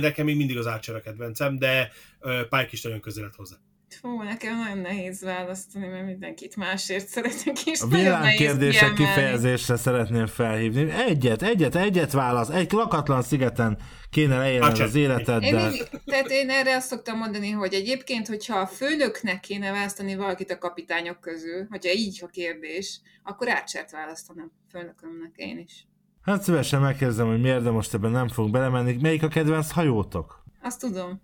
Nekem 0.00 0.24
még 0.24 0.36
mindig 0.36 0.58
az 0.58 0.66
Archer 0.66 0.94
a 0.94 1.00
kedvencem, 1.00 1.58
de 1.58 1.90
Pike 2.20 2.68
is 2.70 2.82
nagyon 2.82 3.00
közel 3.00 3.24
lett 3.24 3.34
hozzá. 3.34 3.56
Fú, 3.94 4.22
nekem 4.22 4.58
nagyon 4.58 4.78
nehéz 4.78 5.22
választani, 5.22 5.86
mert 5.86 6.06
mindenkit 6.06 6.56
másért 6.56 7.08
szeretek, 7.08 7.66
és 7.66 7.80
A 7.80 7.88
kiemelni. 7.88 8.94
kifejezésre 8.94 9.76
szeretném 9.76 10.26
felhívni. 10.26 10.90
Egyet, 10.90 11.42
egyet, 11.42 11.74
egyet 11.74 12.12
válasz. 12.12 12.48
Egy 12.48 12.72
lakatlan 12.72 13.22
szigeten 13.22 13.78
kéne 14.10 14.38
leélned 14.38 14.80
az 14.80 14.94
életeddel. 14.94 15.72
Én 15.72 15.82
tehát 16.04 16.30
én 16.30 16.50
erre 16.50 16.76
azt 16.76 16.86
szoktam 16.86 17.18
mondani, 17.18 17.50
hogy 17.50 17.74
egyébként, 17.74 18.28
hogyha 18.28 18.58
a 18.58 18.66
főnöknek 18.66 19.40
kéne 19.40 19.70
választani 19.70 20.14
valakit 20.14 20.50
a 20.50 20.58
kapitányok 20.58 21.20
közül, 21.20 21.66
hogyha 21.70 21.92
így 21.92 22.20
a 22.22 22.26
kérdés, 22.26 23.00
akkor 23.22 23.48
Archert 23.48 23.90
választanám 23.90 24.52
főnökömnek 24.70 25.32
én 25.36 25.58
is. 25.58 25.86
Hát 26.22 26.42
szívesen 26.42 26.80
megkérdezem, 26.80 27.26
hogy 27.26 27.40
miért, 27.40 27.62
de 27.62 27.70
most 27.70 27.94
ebben 27.94 28.10
nem 28.10 28.28
fogunk 28.28 28.52
belemenni. 28.52 28.96
Melyik 29.00 29.22
a 29.22 29.28
kedvenc 29.28 29.70
hajótok? 29.70 30.44
Azt 30.62 30.80
tudom. 30.80 31.22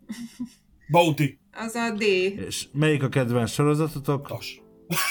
Bounty. 0.90 1.38
Az 1.52 1.74
a 1.74 1.90
D. 1.90 2.02
És 2.02 2.66
melyik 2.72 3.02
a 3.02 3.08
kedvenc 3.08 3.50
sorozatotok? 3.50 4.28
Tas. 4.28 4.60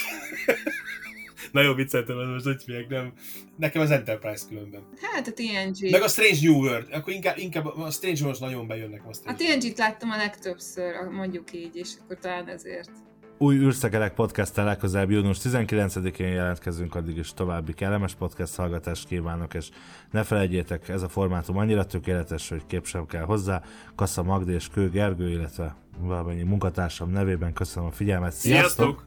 Nagyon 1.52 1.76
vicceltem, 1.76 2.20
ez 2.20 2.28
most 2.28 2.46
hogy 2.46 2.64
figyelj, 2.64 2.86
nem. 2.90 3.14
Nekem 3.58 3.82
az 3.82 3.92
Enterprise 3.92 4.46
különben. 4.48 4.88
Hát 5.02 5.28
a 5.28 5.34
TNG. 5.34 5.92
Meg 5.92 6.02
a 6.02 6.08
Strange 6.08 6.38
New 6.42 6.60
World. 6.60 6.88
Akkor 6.92 7.14
inkább, 7.14 7.38
inkább 7.38 7.66
a 7.66 7.92
Strange 7.92 8.24
World 8.24 8.40
nagyon 8.40 8.68
bejön 8.68 8.90
nekem 8.90 9.08
a 9.08 9.30
A. 9.30 9.36
TNG-t 9.36 9.78
láttam 9.78 10.10
a 10.10 10.18
legtöbbször, 10.18 10.94
mondjuk 11.12 11.54
így, 11.54 11.76
és 11.76 11.90
akkor 12.02 12.18
talán 12.20 12.48
ezért. 12.48 12.92
Új 13.40 13.56
űrszekerek 13.56 14.14
podcasttel 14.14 14.66
legközelebb 14.66 15.12
június 15.12 15.38
19-én 15.44 16.28
jelentkezünk, 16.28 16.96
addig 16.96 17.18
is 17.18 17.34
további 17.34 17.74
kellemes 17.74 18.16
podcast 18.16 18.56
hallgatást 18.56 19.08
kívánok, 19.08 19.54
és 19.54 19.70
ne 20.12 20.24
felejtjétek, 20.24 20.90
ez 20.90 21.02
a 21.02 21.10
formátum 21.10 21.58
annyira 21.58 21.86
tökéletes, 21.86 22.50
hogy 22.50 22.62
kép 22.68 22.86
sem 22.86 23.06
kell 23.06 23.24
hozzá. 23.24 23.62
Kassa 23.96 24.24
Magdi 24.24 24.54
és 24.54 24.70
Kő 24.70 24.90
Gergő, 24.90 25.30
illetve 25.30 25.76
valamennyi 26.00 26.44
munkatársam 26.44 27.12
nevében 27.12 27.54
köszönöm 27.54 27.90
a 27.90 27.92
figyelmet. 27.92 28.34
Sziasztok! 28.34 28.86
Sziasztok! 28.86 29.07